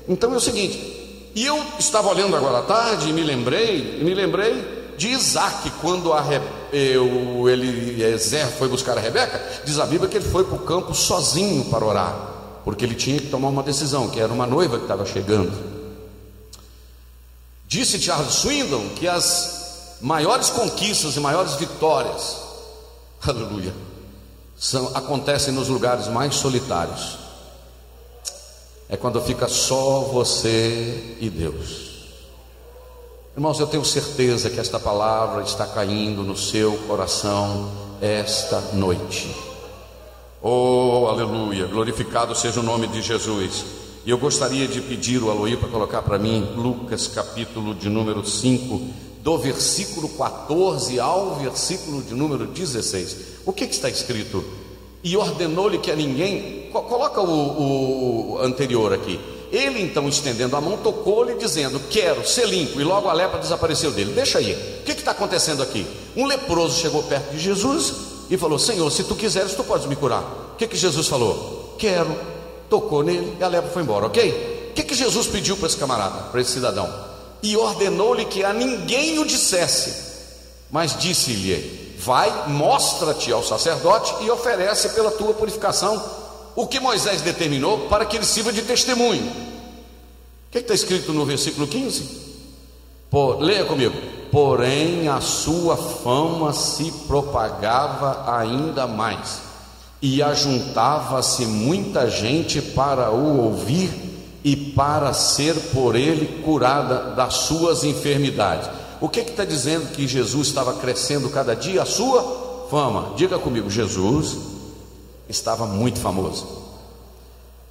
Então 0.08 0.34
é 0.34 0.38
o 0.38 0.42
seguinte: 0.42 1.32
e 1.36 1.46
eu 1.46 1.64
estava 1.78 2.10
olhando 2.10 2.36
agora 2.36 2.60
à 2.60 2.64
tarde 2.64 3.10
e 3.10 3.14
me 3.14 3.24
lembrei, 3.24 4.02
me 4.04 4.14
lembrei 4.14 4.80
de 4.98 5.10
Isaac, 5.10 5.70
quando 5.80 6.12
a 6.12 6.26
eu, 6.74 7.48
Eliezer 7.48 8.48
foi 8.48 8.68
buscar 8.68 8.98
a 8.98 9.02
Rebeca, 9.02 9.42
diz 9.64 9.80
a 9.80 9.86
Bíblia 9.86 10.10
que 10.10 10.18
ele 10.18 10.28
foi 10.28 10.44
para 10.44 10.56
o 10.56 10.60
campo 10.60 10.94
sozinho 10.94 11.64
para 11.66 11.86
orar, 11.86 12.29
porque 12.70 12.86
ele 12.86 12.94
tinha 12.94 13.20
que 13.20 13.30
tomar 13.30 13.48
uma 13.48 13.64
decisão, 13.64 14.10
que 14.10 14.20
era 14.20 14.32
uma 14.32 14.46
noiva 14.46 14.78
que 14.78 14.84
estava 14.84 15.04
chegando. 15.04 15.52
Disse 17.68 18.00
Charles 18.00 18.34
Swindon 18.34 18.90
que 18.90 19.08
as 19.08 19.98
maiores 20.00 20.52
conquistas 20.52 21.16
e 21.16 21.20
maiores 21.20 21.56
vitórias, 21.56 22.38
aleluia, 23.26 23.74
são, 24.56 24.96
acontecem 24.96 25.52
nos 25.52 25.68
lugares 25.68 26.08
mais 26.08 26.36
solitários 26.36 27.18
é 28.88 28.96
quando 28.96 29.20
fica 29.20 29.48
só 29.48 30.02
você 30.02 31.16
e 31.20 31.28
Deus. 31.28 31.90
Irmãos, 33.36 33.60
eu 33.60 33.66
tenho 33.66 33.84
certeza 33.84 34.50
que 34.50 34.60
esta 34.60 34.80
palavra 34.80 35.42
está 35.42 35.66
caindo 35.66 36.24
no 36.24 36.38
seu 36.38 36.76
coração 36.88 37.72
esta 38.00 38.60
noite. 38.74 39.49
Oh, 40.42 41.08
aleluia, 41.10 41.66
glorificado 41.66 42.34
seja 42.34 42.62
o 42.62 42.64
nome 42.64 42.88
de 42.88 43.02
Jesus. 43.02 43.66
E 44.06 44.10
eu 44.10 44.18
gostaria 44.18 44.68
de 44.68 44.80
pedir 44.80 45.22
o 45.22 45.30
Aloí 45.30 45.58
para 45.58 45.68
colocar 45.68 46.02
para 46.02 46.18
mim 46.18 46.54
Lucas 46.56 47.08
capítulo 47.08 47.76
de 47.76 47.90
número 47.90 48.26
5, 48.26 48.82
do 49.22 49.38
versículo 49.38 50.08
14 50.08 50.98
ao 50.98 51.36
versículo 51.36 52.02
de 52.02 52.14
número 52.14 52.46
16. 52.46 53.42
O 53.46 53.52
que, 53.52 53.68
que 53.68 53.74
está 53.74 53.90
escrito? 53.90 54.42
E 55.04 55.18
ordenou-lhe 55.18 55.78
que 55.78 55.92
a 55.92 55.96
ninguém 55.96 56.60
Coloca 56.72 57.20
o, 57.22 58.34
o 58.34 58.40
anterior 58.42 58.94
aqui. 58.94 59.20
Ele 59.52 59.82
então, 59.82 60.08
estendendo 60.08 60.56
a 60.56 60.62
mão, 60.62 60.78
tocou-lhe, 60.78 61.34
dizendo: 61.36 61.82
Quero 61.90 62.26
ser 62.28 62.48
limpo. 62.48 62.80
E 62.80 62.84
logo 62.84 63.10
a 63.10 63.14
lepra 63.14 63.40
desapareceu 63.40 63.92
dele. 63.92 64.14
Deixa 64.14 64.38
aí. 64.38 64.54
O 64.82 64.84
que 64.84 64.92
está 64.92 65.12
acontecendo 65.12 65.64
aqui? 65.64 65.86
Um 66.16 66.26
leproso 66.28 66.80
chegou 66.80 67.02
perto 67.02 67.32
de 67.32 67.40
Jesus 67.40 68.09
e 68.30 68.38
falou: 68.38 68.60
Senhor, 68.60 68.90
se 68.92 69.04
tu 69.04 69.16
quiseres, 69.16 69.54
tu 69.54 69.64
podes 69.64 69.88
me 69.88 69.96
curar. 69.96 70.22
O 70.54 70.56
que, 70.58 70.68
que 70.68 70.78
Jesus 70.78 71.08
falou? 71.08 71.76
Quero. 71.78 72.16
Tocou 72.70 73.02
nele 73.02 73.36
e 73.40 73.44
a 73.44 73.48
lepra 73.48 73.72
foi 73.72 73.82
embora, 73.82 74.06
ok? 74.06 74.70
O 74.70 74.74
que, 74.74 74.84
que 74.84 74.94
Jesus 74.94 75.26
pediu 75.26 75.58
para 75.58 75.68
esse 75.68 75.78
camarada, 75.78 76.30
para 76.30 76.40
esse 76.40 76.52
cidadão? 76.52 76.88
E 77.42 77.58
ordenou-lhe 77.58 78.26
que 78.26 78.44
a 78.44 78.54
ninguém 78.54 79.18
o 79.18 79.26
dissesse, 79.26 79.94
mas 80.70 80.96
disse-lhe: 80.96 81.96
Vai, 81.98 82.48
mostra-te 82.48 83.32
ao 83.32 83.44
sacerdote 83.44 84.24
e 84.24 84.30
oferece 84.30 84.90
pela 84.90 85.10
tua 85.10 85.34
purificação 85.34 86.02
o 86.56 86.68
que 86.68 86.80
Moisés 86.80 87.22
determinou 87.22 87.88
para 87.88 88.06
que 88.06 88.18
ele 88.18 88.26
sirva 88.26 88.54
de 88.54 88.62
testemunho. 88.62 89.24
O 89.26 90.52
que 90.52 90.60
está 90.60 90.74
escrito 90.74 91.14
no 91.14 91.26
versículo 91.26 91.68
15? 91.68 92.30
Por, 93.10 93.40
leia 93.40 93.66
comigo. 93.66 93.96
Porém, 94.32 95.08
a 95.08 95.20
sua 95.22 95.76
fama 95.76 96.54
se 96.54 96.92
propagava 97.08 98.32
ainda 98.38 98.86
mais, 98.86 99.42
e 100.02 100.22
ajuntava-se 100.22 101.46
muita 101.46 102.10
gente 102.10 102.62
para 102.62 103.12
o 103.12 103.46
ouvir 103.46 103.92
e 104.44 104.56
para 104.56 105.12
ser 105.14 105.54
por 105.74 105.96
ele 105.96 106.42
curada 106.44 107.16
das 107.16 107.34
suas 107.34 107.84
enfermidades. 107.84 108.70
O 109.02 109.10
que 109.10 109.20
está 109.22 109.44
dizendo 109.44 109.92
que 109.92 110.08
Jesus 110.08 110.48
estava 110.48 110.74
crescendo 110.74 111.30
cada 111.30 111.56
dia? 111.56 111.82
A 111.82 111.86
sua 111.86 112.68
fama. 112.70 113.14
Diga 113.16 113.38
comigo, 113.40 113.70
Jesus 113.70 114.38
estava 115.28 115.66
muito 115.66 116.00
famoso. 116.00 116.48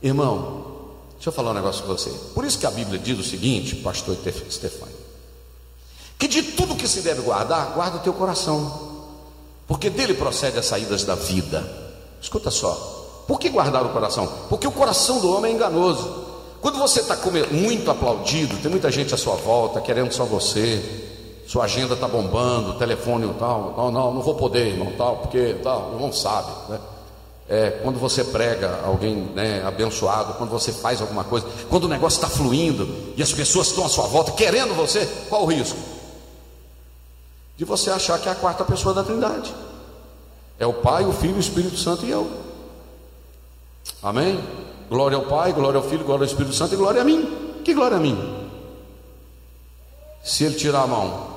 Irmão, 0.03 0.65
deixa 1.15 1.29
eu 1.29 1.33
falar 1.33 1.51
um 1.51 1.55
negócio 1.55 1.83
com 1.83 1.89
você. 1.89 2.11
Por 2.35 2.45
isso 2.45 2.59
que 2.59 2.67
a 2.67 2.71
Bíblia 2.71 2.99
diz 2.99 3.19
o 3.19 3.25
seguinte, 3.25 3.77
pastor 3.77 4.17
Stefano, 4.51 4.93
que 6.19 6.27
de 6.27 6.43
tudo 6.43 6.75
que 6.75 6.89
se 6.89 7.01
deve 7.01 7.23
guardar, 7.23 7.73
guarda 7.75 7.99
o 7.99 8.01
teu 8.01 8.13
coração, 8.13 8.89
porque 9.67 9.89
dele 9.89 10.15
procede 10.15 10.59
as 10.59 10.67
saídas 10.67 11.05
da 11.05 11.15
vida. 11.15 11.65
Escuta 12.21 12.51
só, 12.51 13.25
por 13.27 13.39
que 13.39 13.49
guardar 13.49 13.85
o 13.85 13.91
coração? 13.91 14.29
Porque 14.49 14.67
o 14.67 14.73
coração 14.73 15.21
do 15.21 15.33
homem 15.33 15.53
é 15.53 15.55
enganoso. 15.55 16.27
Quando 16.61 16.79
você 16.79 17.01
está 17.01 17.17
muito 17.53 17.91
aplaudido, 17.91 18.57
tem 18.57 18.71
muita 18.71 18.91
gente 18.91 19.15
à 19.15 19.17
sua 19.17 19.37
volta 19.37 19.81
querendo 19.81 20.13
só 20.13 20.25
você, 20.25 21.07
sua 21.47 21.65
agenda 21.65 21.95
está 21.95 22.09
bombando, 22.09 22.75
telefone 22.75 23.33
tal, 23.39 23.75
não, 23.77 23.91
não, 23.91 24.15
não 24.15 24.21
vou 24.23 24.35
poder, 24.35 24.69
irmão, 24.73 24.93
tal, 24.99 25.19
porque 25.19 25.57
tal, 25.63 25.91
o 25.91 25.95
irmão 25.95 26.13
sabe, 26.13 26.51
né? 26.69 26.81
é, 27.49 27.71
quando 27.83 27.99
você 27.99 28.23
prega 28.23 28.81
alguém 28.85 29.15
né, 29.35 29.63
abençoado, 29.65 30.35
quando 30.35 30.51
você 30.51 30.71
faz 30.71 31.01
alguma 31.01 31.25
coisa, 31.25 31.47
quando 31.71 31.85
o 31.85 31.89
negócio 31.89 32.19
está 32.19 32.29
fluindo 32.29 33.15
e 33.17 33.23
as 33.23 33.33
pessoas 33.33 33.69
estão 33.69 33.87
à 33.87 33.89
sua 33.89 34.07
volta 34.07 34.33
querendo 34.33 34.75
você, 34.75 35.09
qual 35.29 35.45
o 35.45 35.47
risco? 35.47 35.79
De 37.59 37.65
você 37.65 37.91
achar 37.91 38.21
que 38.21 38.29
é 38.29 38.33
a 38.33 38.37
quarta 38.37 38.65
pessoa 38.65 38.95
da 38.95 39.03
Trindade. 39.03 39.53
É 40.61 40.67
o 40.67 40.75
Pai, 40.75 41.05
o 41.05 41.13
Filho, 41.13 41.35
o 41.35 41.41
Espírito 41.41 41.77
Santo 41.77 42.07
e 42.07 42.11
eu. 42.11 42.31
Amém? 44.01 44.39
Glória 44.89 45.17
ao 45.17 45.25
Pai, 45.25 45.53
glória 45.53 45.77
ao 45.77 45.83
Filho, 45.83 46.05
glória 46.05 46.23
ao 46.23 46.29
Espírito 46.29 46.55
Santo 46.55 46.75
e 46.75 46.77
glória 46.77 47.03
a 47.03 47.05
mim. 47.05 47.61
Que 47.65 47.75
glória 47.75 47.97
a 47.97 48.01
mim? 48.01 48.17
Se 50.23 50.45
ele 50.45 50.55
tirar 50.55 50.83
a 50.83 50.87
mão. 50.87 51.37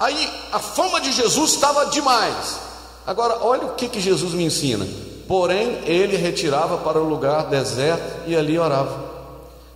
Aí 0.00 0.28
a 0.50 0.58
fama 0.58 1.00
de 1.00 1.12
Jesus 1.12 1.52
estava 1.52 1.86
demais. 1.86 2.58
Agora, 3.06 3.38
olha 3.44 3.66
o 3.66 3.74
que, 3.76 3.88
que 3.88 4.00
Jesus 4.00 4.34
me 4.34 4.44
ensina. 4.44 4.84
Porém, 5.28 5.80
ele 5.84 6.16
retirava 6.16 6.78
para 6.78 7.00
o 7.00 7.08
lugar 7.08 7.46
deserto 7.46 8.28
e 8.28 8.34
ali 8.34 8.58
orava. 8.58 9.07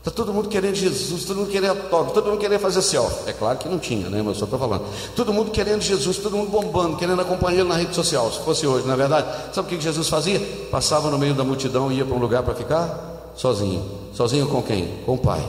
Está 0.02 0.10
todo 0.10 0.34
mundo 0.34 0.48
querendo 0.48 0.74
Jesus, 0.74 1.24
todo 1.24 1.36
mundo 1.36 1.50
querendo 1.52 1.88
toque, 1.88 2.12
todo 2.12 2.28
mundo 2.28 2.40
querendo 2.40 2.58
fazer 2.58 2.82
selfie. 2.82 3.30
É 3.30 3.32
claro 3.32 3.56
que 3.56 3.68
não 3.68 3.78
tinha, 3.78 4.10
né? 4.10 4.18
Mas 4.18 4.34
eu 4.34 4.34
só 4.34 4.44
estou 4.46 4.58
falando. 4.58 4.84
Todo 5.14 5.32
mundo 5.32 5.52
querendo 5.52 5.80
Jesus, 5.80 6.16
todo 6.18 6.36
mundo 6.36 6.50
bombando, 6.50 6.96
querendo 6.96 7.22
acompanhar 7.22 7.60
ele 7.60 7.68
na 7.68 7.76
rede 7.76 7.94
social. 7.94 8.28
Se 8.32 8.40
fosse 8.40 8.66
hoje, 8.66 8.84
na 8.84 8.94
é 8.94 8.96
verdade, 8.96 9.54
sabe 9.54 9.68
o 9.68 9.70
que 9.70 9.80
Jesus 9.80 10.08
fazia? 10.08 10.40
Passava 10.72 11.08
no 11.08 11.16
meio 11.16 11.34
da 11.34 11.44
multidão 11.44 11.92
e 11.92 11.98
ia 11.98 12.04
para 12.04 12.16
um 12.16 12.18
lugar 12.18 12.42
para 12.42 12.52
ficar 12.52 13.32
sozinho. 13.36 13.88
Sozinho 14.12 14.48
com 14.48 14.60
quem? 14.60 14.88
Com 15.06 15.14
o 15.14 15.18
Pai. 15.18 15.40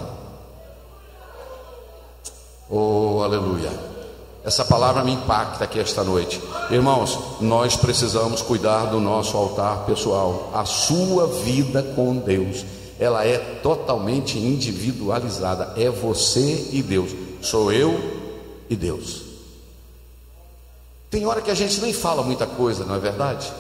Oh, 2.70 3.22
aleluia. 3.24 3.72
Essa 4.46 4.64
palavra 4.64 5.04
me 5.04 5.14
impacta 5.14 5.64
aqui 5.64 5.80
esta 5.80 6.04
noite. 6.04 6.40
Irmãos, 6.70 7.18
nós 7.42 7.76
precisamos 7.76 8.44
cuidar 8.44 8.86
do 8.86 9.00
nosso 9.00 9.36
altar 9.36 9.80
pessoal, 9.88 10.52
a 10.54 10.64
sua 10.64 11.26
vida 11.26 11.82
com 11.96 12.18
Deus 12.18 12.64
ela 13.00 13.26
é 13.26 13.38
totalmente 13.62 14.38
individualizada. 14.38 15.74
É 15.76 15.90
você 15.90 16.70
e 16.72 16.82
Deus. 16.82 17.12
Sou 17.42 17.72
eu 17.72 18.00
e 18.70 18.76
Deus. 18.76 19.24
Tem 21.10 21.26
hora 21.26 21.42
que 21.42 21.52
a 21.52 21.56
gente 21.56 21.80
nem 21.82 21.94
fala 21.94 22.24
muita 22.24 22.48
coisa, 22.48 22.86
não 22.86 22.96
é 22.96 23.00
verdade? 23.00 23.52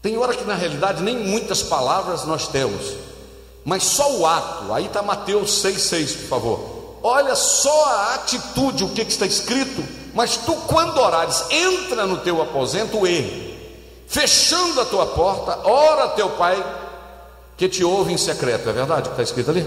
Tem 0.00 0.16
hora 0.18 0.34
que 0.34 0.44
na 0.44 0.54
realidade 0.54 1.02
nem 1.02 1.16
muitas 1.16 1.62
palavras 1.62 2.24
nós 2.24 2.46
temos, 2.46 2.92
mas 3.64 3.82
só 3.82 4.18
o 4.18 4.26
ato. 4.26 4.72
Aí 4.72 4.86
está 4.86 5.02
Mateus 5.02 5.62
6,6, 5.64 6.16
por 6.18 6.28
favor. 6.28 6.74
Olha 7.02 7.34
só 7.34 7.86
a 7.86 8.14
atitude, 8.14 8.84
o 8.84 8.90
que, 8.90 9.04
que 9.04 9.10
está 9.10 9.26
escrito. 9.26 9.82
Mas 10.14 10.36
tu, 10.36 10.54
quando 10.68 10.98
orares, 10.98 11.44
entra 11.50 12.06
no 12.06 12.18
teu 12.18 12.40
aposento 12.40 13.06
e, 13.06 13.58
fechando 14.06 14.80
a 14.80 14.84
tua 14.84 15.06
porta, 15.06 15.58
ora 15.68 16.10
teu 16.10 16.30
pai 16.30 16.62
que 17.56 17.68
te 17.68 17.84
ouve 17.84 18.12
em 18.12 18.18
secreto, 18.18 18.68
é 18.68 18.72
verdade 18.72 19.02
o 19.02 19.04
que 19.04 19.10
está 19.10 19.22
escrito 19.22 19.50
ali? 19.50 19.60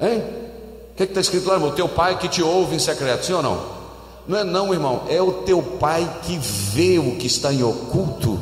Hein? 0.00 0.22
O 0.92 0.96
que 0.96 1.04
está 1.04 1.20
escrito 1.20 1.48
lá, 1.48 1.54
irmão? 1.54 1.70
Teu 1.72 1.88
pai 1.88 2.18
que 2.18 2.28
te 2.28 2.42
ouve 2.42 2.76
em 2.76 2.78
secreto, 2.78 3.24
sim 3.24 3.32
ou 3.32 3.42
não? 3.42 3.76
Não 4.26 4.38
é 4.38 4.44
não, 4.44 4.72
irmão, 4.72 5.02
é 5.08 5.22
o 5.22 5.32
teu 5.44 5.62
pai 5.62 6.08
que 6.22 6.36
vê 6.38 6.98
o 6.98 7.16
que 7.16 7.26
está 7.26 7.52
em 7.52 7.62
oculto. 7.62 8.38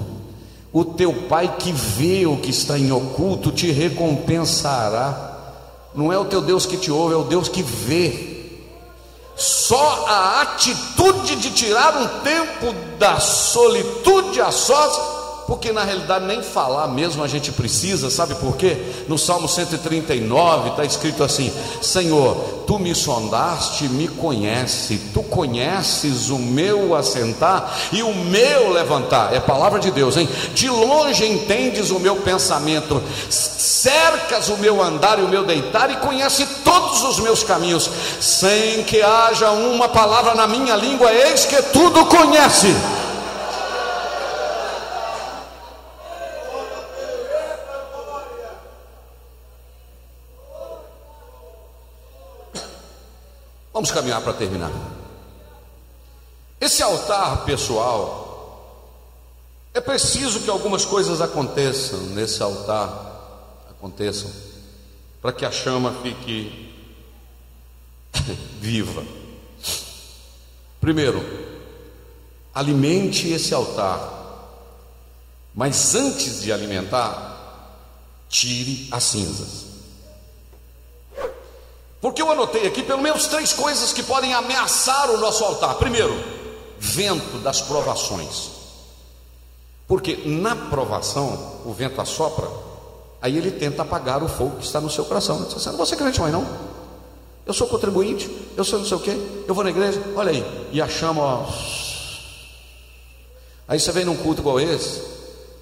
O 0.72 0.84
teu 0.84 1.12
pai 1.28 1.56
que 1.58 1.72
vê 1.72 2.26
o 2.26 2.38
que 2.38 2.50
está 2.50 2.78
em 2.78 2.90
oculto 2.90 3.52
te 3.52 3.70
recompensará. 3.70 5.32
Não 5.94 6.12
é 6.12 6.18
o 6.18 6.24
teu 6.24 6.40
Deus 6.40 6.66
que 6.66 6.76
te 6.76 6.90
ouve, 6.90 7.14
é 7.14 7.16
o 7.16 7.24
Deus 7.24 7.48
que 7.48 7.62
vê. 7.62 8.34
Só 9.36 10.06
a 10.08 10.42
atitude 10.42 11.36
de 11.36 11.50
tirar 11.50 11.96
um 11.96 12.06
tempo 12.22 12.74
da 12.98 13.20
solitude 13.20 14.40
a 14.40 14.50
sós 14.50 15.23
porque 15.46 15.72
na 15.72 15.84
realidade 15.84 16.24
nem 16.24 16.42
falar 16.42 16.88
mesmo 16.88 17.22
a 17.22 17.28
gente 17.28 17.52
precisa, 17.52 18.10
sabe 18.10 18.34
por 18.36 18.56
quê? 18.56 18.76
No 19.08 19.18
Salmo 19.18 19.48
139 19.48 20.70
está 20.70 20.84
escrito 20.84 21.22
assim: 21.22 21.52
Senhor, 21.82 22.64
tu 22.66 22.78
me 22.78 22.94
sondaste, 22.94 23.88
me 23.88 24.08
conhece, 24.08 24.98
tu 25.12 25.22
conheces 25.22 26.30
o 26.30 26.38
meu 26.38 26.94
assentar 26.94 27.74
e 27.92 28.02
o 28.02 28.14
meu 28.14 28.70
levantar, 28.70 29.34
é 29.34 29.40
palavra 29.40 29.78
de 29.78 29.90
Deus, 29.90 30.16
hein? 30.16 30.28
De 30.54 30.68
longe 30.68 31.26
entendes 31.26 31.90
o 31.90 32.00
meu 32.00 32.16
pensamento, 32.16 33.02
cercas 33.28 34.48
o 34.48 34.56
meu 34.56 34.82
andar 34.82 35.18
e 35.18 35.22
o 35.22 35.28
meu 35.28 35.44
deitar 35.44 35.90
e 35.90 35.96
conhece 35.96 36.46
todos 36.64 37.02
os 37.04 37.20
meus 37.20 37.42
caminhos, 37.42 37.90
sem 38.20 38.82
que 38.84 39.02
haja 39.02 39.50
uma 39.50 39.88
palavra 39.88 40.34
na 40.34 40.46
minha 40.46 40.74
língua, 40.76 41.12
eis 41.12 41.44
que 41.44 41.60
tudo 41.64 42.06
conhece. 42.06 42.74
Vamos 53.74 53.90
caminhar 53.90 54.22
para 54.22 54.32
terminar. 54.32 54.70
Esse 56.60 56.80
altar 56.80 57.44
pessoal, 57.44 58.24
é 59.74 59.80
preciso 59.80 60.40
que 60.40 60.48
algumas 60.48 60.84
coisas 60.84 61.20
aconteçam 61.20 61.98
nesse 62.10 62.40
altar, 62.40 63.66
aconteçam, 63.68 64.30
para 65.20 65.32
que 65.32 65.44
a 65.44 65.50
chama 65.50 65.92
fique 66.04 66.72
viva. 68.62 69.04
Primeiro, 70.80 71.20
alimente 72.54 73.28
esse 73.28 73.52
altar, 73.52 74.08
mas 75.52 75.96
antes 75.96 76.42
de 76.42 76.52
alimentar, 76.52 77.76
tire 78.28 78.86
as 78.92 79.02
cinzas. 79.02 79.73
Porque 82.04 82.20
eu 82.20 82.30
anotei 82.30 82.66
aqui 82.66 82.82
pelo 82.82 83.00
menos 83.00 83.28
três 83.28 83.54
coisas 83.54 83.90
que 83.90 84.02
podem 84.02 84.34
ameaçar 84.34 85.10
o 85.10 85.16
nosso 85.16 85.42
altar. 85.42 85.76
Primeiro, 85.76 86.14
vento 86.78 87.38
das 87.38 87.62
provações. 87.62 88.50
Porque 89.88 90.16
na 90.26 90.54
provação, 90.54 91.62
o 91.64 91.72
vento 91.72 91.98
assopra, 92.02 92.46
aí 93.22 93.38
ele 93.38 93.50
tenta 93.50 93.80
apagar 93.80 94.22
o 94.22 94.28
fogo 94.28 94.58
que 94.58 94.66
está 94.66 94.82
no 94.82 94.90
seu 94.90 95.06
coração. 95.06 95.38
Você 95.44 95.70
não 95.70 95.78
vou 95.78 95.86
ser 95.86 95.96
crente 95.96 96.20
mais 96.20 96.30
não. 96.30 96.46
Eu 97.46 97.54
sou 97.54 97.66
contribuinte, 97.68 98.30
eu 98.54 98.64
sou 98.64 98.80
não 98.80 98.86
sei 98.86 98.98
o 98.98 99.00
quê, 99.00 99.18
eu 99.48 99.54
vou 99.54 99.64
na 99.64 99.70
igreja, 99.70 99.98
olha 100.14 100.30
aí, 100.30 100.68
e 100.72 100.82
a 100.82 100.86
chama, 100.86 101.22
ó. 101.22 101.46
Aí 103.66 103.80
você 103.80 103.92
vem 103.92 104.04
num 104.04 104.16
culto 104.18 104.42
igual 104.42 104.60
esse, 104.60 105.00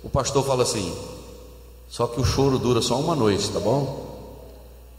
o 0.02 0.10
pastor 0.10 0.44
fala 0.44 0.64
assim, 0.64 0.92
só 1.88 2.08
que 2.08 2.20
o 2.20 2.24
choro 2.24 2.58
dura 2.58 2.82
só 2.82 2.96
uma 2.96 3.14
noite, 3.14 3.48
tá 3.48 3.60
bom? 3.60 4.11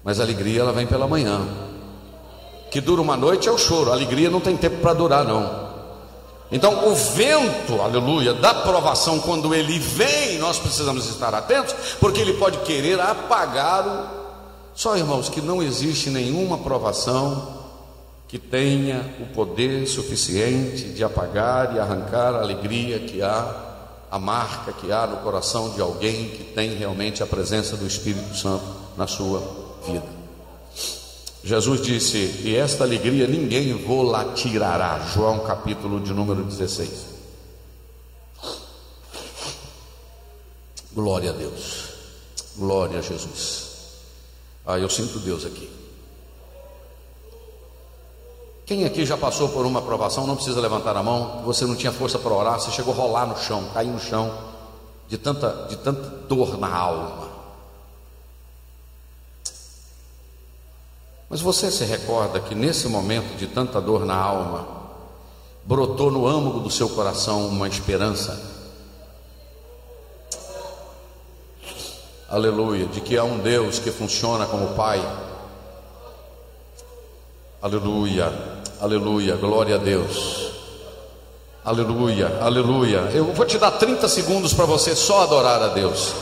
Mas 0.03 0.19
a 0.19 0.23
alegria 0.23 0.61
ela 0.61 0.73
vem 0.73 0.85
pela 0.85 1.07
manhã. 1.07 1.47
Que 2.69 2.81
dura 2.81 3.01
uma 3.01 3.15
noite 3.15 3.47
é 3.47 3.51
o 3.51 3.57
choro, 3.57 3.91
a 3.91 3.93
alegria 3.93 4.29
não 4.29 4.39
tem 4.39 4.57
tempo 4.57 4.77
para 4.77 4.93
durar, 4.93 5.23
não. 5.23 5.71
Então, 6.51 6.87
o 6.87 6.93
vento, 6.95 7.81
aleluia, 7.81 8.33
da 8.33 8.53
provação, 8.53 9.19
quando 9.19 9.55
ele 9.55 9.79
vem, 9.79 10.37
nós 10.37 10.59
precisamos 10.59 11.07
estar 11.07 11.33
atentos, 11.33 11.73
porque 11.99 12.21
ele 12.21 12.33
pode 12.33 12.59
querer 12.59 12.99
apagar 12.99 13.87
o. 13.87 14.23
Só, 14.75 14.97
irmãos, 14.97 15.29
que 15.29 15.41
não 15.41 15.61
existe 15.61 16.09
nenhuma 16.09 16.57
provação 16.57 17.63
que 18.27 18.39
tenha 18.39 19.15
o 19.19 19.27
poder 19.33 19.87
suficiente 19.87 20.85
de 20.85 21.03
apagar 21.03 21.75
e 21.75 21.79
arrancar 21.79 22.33
a 22.33 22.41
alegria 22.41 22.99
que 22.99 23.21
há, 23.21 23.55
a 24.09 24.17
marca 24.17 24.73
que 24.73 24.91
há 24.91 25.05
no 25.05 25.17
coração 25.17 25.69
de 25.71 25.81
alguém 25.81 26.29
que 26.29 26.43
tem 26.55 26.73
realmente 26.73 27.21
a 27.21 27.27
presença 27.27 27.77
do 27.77 27.85
Espírito 27.85 28.35
Santo 28.35 28.65
na 28.97 29.05
sua 29.05 29.62
vida. 29.85 30.23
Jesus 31.43 31.81
disse: 31.81 32.41
E 32.43 32.55
esta 32.55 32.83
alegria 32.83 33.27
ninguém 33.27 33.73
vou 33.73 34.03
lá 34.03 34.33
tirará. 34.33 34.99
João 35.13 35.39
capítulo 35.39 35.99
de 35.99 36.13
número 36.13 36.43
16. 36.43 37.13
Glória 40.93 41.31
a 41.31 41.33
Deus. 41.33 41.89
Glória 42.55 42.99
a 42.99 43.01
Jesus. 43.01 43.73
Ah, 44.65 44.79
eu 44.79 44.89
sinto 44.89 45.19
Deus 45.19 45.45
aqui. 45.45 45.69
Quem 48.65 48.85
aqui 48.85 49.05
já 49.05 49.17
passou 49.17 49.49
por 49.49 49.65
uma 49.65 49.79
aprovação, 49.79 50.25
não 50.25 50.35
precisa 50.35 50.61
levantar 50.61 50.95
a 50.95 51.03
mão, 51.03 51.41
você 51.43 51.65
não 51.65 51.75
tinha 51.75 51.91
força 51.91 52.17
para 52.17 52.33
orar, 52.33 52.59
você 52.59 52.71
chegou 52.71 52.93
a 52.93 52.97
rolar 52.97 53.25
no 53.25 53.37
chão, 53.37 53.69
cair 53.73 53.89
no 53.89 53.99
chão, 53.99 54.31
de 55.09 55.17
tanta, 55.17 55.67
de 55.67 55.75
tanta 55.75 56.01
dor 56.27 56.57
na 56.57 56.73
alma. 56.73 57.32
Mas 61.33 61.41
você 61.41 61.71
se 61.71 61.83
recorda 61.83 62.39
que 62.39 62.53
nesse 62.53 62.87
momento 62.87 63.35
de 63.35 63.47
tanta 63.47 63.81
dor 63.81 64.05
na 64.05 64.15
alma, 64.15 64.67
brotou 65.63 66.11
no 66.11 66.27
âmago 66.27 66.59
do 66.59 66.69
seu 66.69 66.87
coração 66.87 67.47
uma 67.47 67.67
esperança? 67.67 68.39
Aleluia, 72.29 72.85
de 72.85 73.01
que 73.01 73.17
há 73.17 73.23
um 73.23 73.39
Deus 73.39 73.79
que 73.79 73.89
funciona 73.89 74.45
como 74.45 74.75
Pai. 74.75 75.03
Aleluia, 77.59 78.31
aleluia, 78.79 79.35
glória 79.35 79.73
a 79.73 79.79
Deus. 79.79 80.51
Aleluia, 81.65 82.41
aleluia. 82.43 83.09
Eu 83.11 83.33
vou 83.33 83.45
te 83.47 83.57
dar 83.57 83.71
30 83.71 84.07
segundos 84.07 84.53
para 84.53 84.65
você 84.65 84.95
só 84.95 85.23
adorar 85.23 85.63
a 85.63 85.69
Deus. 85.69 86.13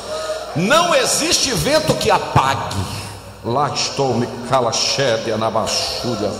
Não 0.55 0.95
existe 0.95 1.51
vento 1.51 1.95
que 1.95 2.09
apague. 2.09 3.00
Lá 3.43 3.69
estou, 3.73 4.13
me 4.13 4.27
cala 4.49 4.71
na 5.37 5.49
basúria. 5.49 6.31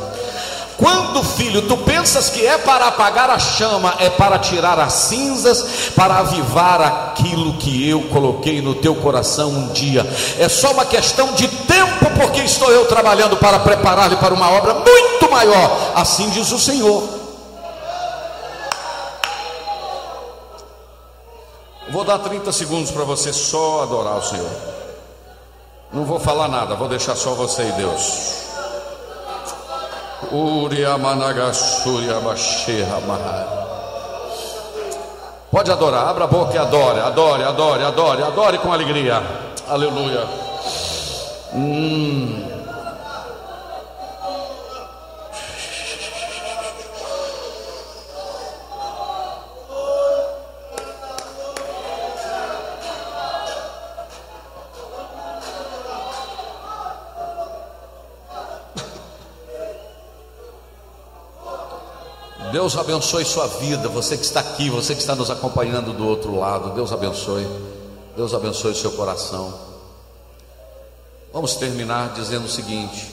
Quando, 0.78 1.24
filho, 1.24 1.68
tu 1.68 1.78
pensas 1.78 2.30
que 2.30 2.46
é 2.46 2.58
para 2.58 2.88
apagar 2.88 3.30
a 3.30 3.38
chama, 3.38 3.96
é 4.00 4.10
para 4.10 4.40
tirar 4.40 4.80
as 4.80 4.94
cinzas, 4.94 5.92
para 5.96 6.18
avivar 6.18 6.82
aquilo 6.82 7.54
que 7.54 7.88
eu 7.88 8.02
coloquei 8.10 8.62
no 8.62 8.74
teu 8.74 8.96
coração 8.96 9.50
um 9.50 9.68
dia. 9.70 10.04
É 10.40 10.50
só 10.50 10.72
uma 10.72 10.86
questão 10.86 11.34
de 11.34 11.48
tempo, 11.48 12.10
porque 12.20 12.42
estou 12.42 12.72
eu 12.72 12.86
trabalhando 12.88 13.38
para 13.38 13.60
preparar-lhe 13.60 14.16
para 14.16 14.34
uma 14.34 14.50
obra 14.50 14.74
muito 14.74 15.30
maior. 15.30 15.92
Assim 15.96 16.30
diz 16.32 16.52
o 16.52 16.58
Senhor. 16.58 17.04
Vou 21.92 22.04
dar 22.04 22.20
30 22.20 22.52
segundos 22.52 22.90
para 22.90 23.04
você 23.04 23.32
só 23.32 23.84
adorar 23.84 24.18
o 24.18 24.24
Senhor. 24.24 24.81
Não 25.94 26.06
vou 26.06 26.20
falar 26.20 26.48
nada, 26.48 26.76
vou 26.76 26.88
deixar 26.88 27.16
só 27.16 27.34
você 27.34 27.64
e 27.64 27.72
Deus. 27.74 28.42
Pode 35.52 35.70
adorar, 35.70 36.08
abra 36.08 36.24
a 36.24 36.28
boca 36.28 36.54
e 36.54 36.58
adore, 36.58 37.02
adore, 37.02 37.44
adore, 37.44 37.84
adore, 37.84 38.24
adore 38.24 38.58
com 38.60 38.72
alegria. 38.72 39.22
Aleluia. 39.68 40.26
Hum. 41.54 42.61
Deus 62.52 62.76
abençoe 62.76 63.24
sua 63.24 63.48
vida, 63.48 63.88
você 63.88 64.18
que 64.18 64.26
está 64.26 64.42
aqui, 64.42 64.70
você 64.70 64.94
que 64.94 65.00
está 65.00 65.16
nos 65.16 65.32
acompanhando 65.32 65.94
do 65.94 66.06
outro 66.06 66.38
lado. 66.38 66.74
Deus 66.74 66.92
abençoe. 66.92 67.48
Deus 68.16 68.34
abençoe 68.34 68.76
seu 68.76 68.92
coração. 68.92 69.58
Vamos 71.32 71.56
terminar 71.56 72.14
dizendo 72.14 72.46
o 72.46 72.50
seguinte: 72.50 73.10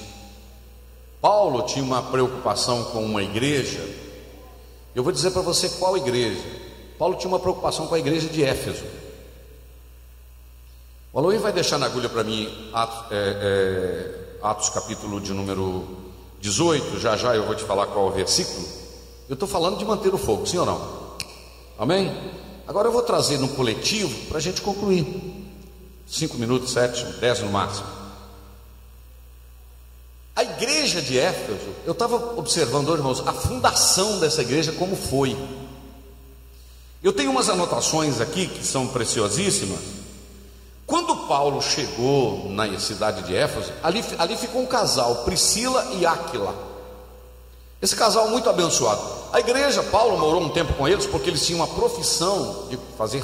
Paulo 1.21 1.63
tinha 1.63 1.85
uma 1.85 2.03
preocupação 2.03 2.83
com 2.87 3.05
uma 3.05 3.23
igreja. 3.23 3.81
Eu 4.93 5.05
vou 5.05 5.13
dizer 5.13 5.31
para 5.31 5.43
você 5.43 5.69
qual 5.69 5.97
igreja. 5.97 6.43
Paulo 6.99 7.15
tinha 7.15 7.29
uma 7.29 7.39
preocupação 7.39 7.87
com 7.87 7.95
a 7.95 7.99
igreja 7.99 8.29
de 8.29 8.43
Éfeso. 8.43 8.85
O 11.13 11.19
Aloy 11.21 11.39
vai 11.39 11.53
deixar 11.53 11.79
na 11.79 11.87
agulha 11.87 12.09
para 12.09 12.25
mim 12.25 12.71
Atos, 12.73 13.13
é, 13.13 13.15
é, 13.41 14.39
Atos 14.43 14.69
capítulo 14.71 15.21
de 15.21 15.33
número 15.33 15.87
18. 16.41 16.99
Já 16.99 17.17
já 17.17 17.37
eu 17.37 17.47
vou 17.47 17.55
te 17.55 17.63
falar 17.63 17.87
qual 17.87 18.09
o 18.09 18.11
versículo. 18.11 18.88
Eu 19.29 19.35
estou 19.35 19.49
falando 19.49 19.77
de 19.77 19.85
manter 19.85 20.15
o 20.15 20.19
fogo, 20.19 20.47
sim 20.47 20.57
ou 20.57 20.65
não? 20.65 21.09
Amém? 21.79 22.17
Agora 22.67 22.89
eu 22.89 22.93
vou 22.93 23.03
trazer 23.03 23.39
no 23.39 23.49
coletivo 23.49 24.27
para 24.27 24.39
a 24.39 24.41
gente 24.41 24.61
concluir. 24.63 25.07
Cinco 26.07 26.39
minutos, 26.39 26.73
sete, 26.73 27.05
dez 27.21 27.41
no 27.41 27.51
máximo. 27.51 27.87
A 30.35 30.43
igreja 30.43 31.03
de 31.03 31.19
Éfeso, 31.19 31.75
eu 31.85 31.93
estava 31.93 32.39
observando, 32.39 32.95
irmãos, 32.95 33.27
a 33.27 33.33
fundação 33.33 34.19
dessa 34.19 34.41
igreja 34.41 34.73
como 34.73 34.97
foi. 34.97 35.37
Eu 37.03 37.13
tenho 37.13 37.31
umas 37.31 37.49
anotações 37.49 38.21
aqui 38.21 38.47
que 38.47 38.65
são 38.65 38.87
preciosíssimas. 38.87 39.81
Quando 40.87 41.27
Paulo 41.27 41.61
chegou 41.61 42.49
na 42.51 42.79
cidade 42.79 43.23
de 43.25 43.37
Éfeso, 43.37 43.73
ali, 43.83 44.03
ali 44.19 44.37
ficou 44.37 44.63
um 44.63 44.67
casal, 44.67 45.25
Priscila 45.25 45.85
e 45.95 46.07
Áquila. 46.07 46.68
Esse 47.81 47.95
casal 47.95 48.29
muito 48.29 48.51
abençoado. 48.51 49.01
A 49.33 49.39
igreja, 49.39 49.83
Paulo 49.85 50.19
morou 50.19 50.43
um 50.43 50.49
tempo 50.49 50.73
com 50.75 50.89
eles 50.89 51.07
porque 51.07 51.31
eles 51.31 51.47
tinham 51.47 51.61
uma 51.61 51.69
profissão 51.69 52.67
de 52.69 52.79
fazer 52.97 53.23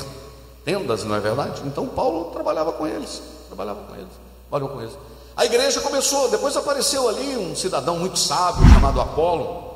tendas, 0.65 1.03
não 1.03 1.15
é 1.17 1.21
verdade? 1.21 1.63
Então 1.65 1.87
Paulo 1.87 2.27
trabalhava 2.27 2.73
com 2.73 2.87
eles, 2.87 3.21
trabalhava 3.49 3.81
com 3.83 3.95
eles, 3.95 4.13
trabalhou 4.49 4.69
com 4.69 4.81
eles. 4.81 4.97
A 5.37 5.45
igreja 5.45 5.81
começou, 5.81 6.31
depois 6.31 6.57
apareceu 6.57 7.09
ali 7.09 7.37
um 7.37 7.57
cidadão 7.57 7.99
muito 7.99 8.19
sábio 8.19 8.65
chamado 8.73 9.01
Apolo. 9.01 9.75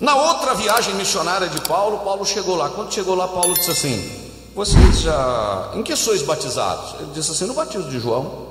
Na 0.00 0.16
outra 0.16 0.54
viagem 0.54 0.94
missionária 0.94 1.48
de 1.48 1.60
Paulo, 1.60 1.98
Paulo 1.98 2.24
chegou 2.26 2.56
lá. 2.56 2.68
Quando 2.70 2.92
chegou 2.92 3.14
lá, 3.14 3.28
Paulo 3.28 3.54
disse 3.54 3.70
assim: 3.70 4.30
Vocês 4.52 5.02
já. 5.02 5.70
Em 5.74 5.82
que 5.84 5.94
sois 5.94 6.22
batizados? 6.22 6.94
Ele 6.98 7.12
disse 7.14 7.30
assim: 7.30 7.46
No 7.46 7.54
batismo 7.54 7.88
de 7.88 8.00
João. 8.00 8.48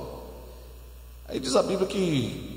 Aí 1.28 1.39
diz 1.39 1.56
a 1.58 1.64
Bíblia 1.64 1.88
que 1.88 2.51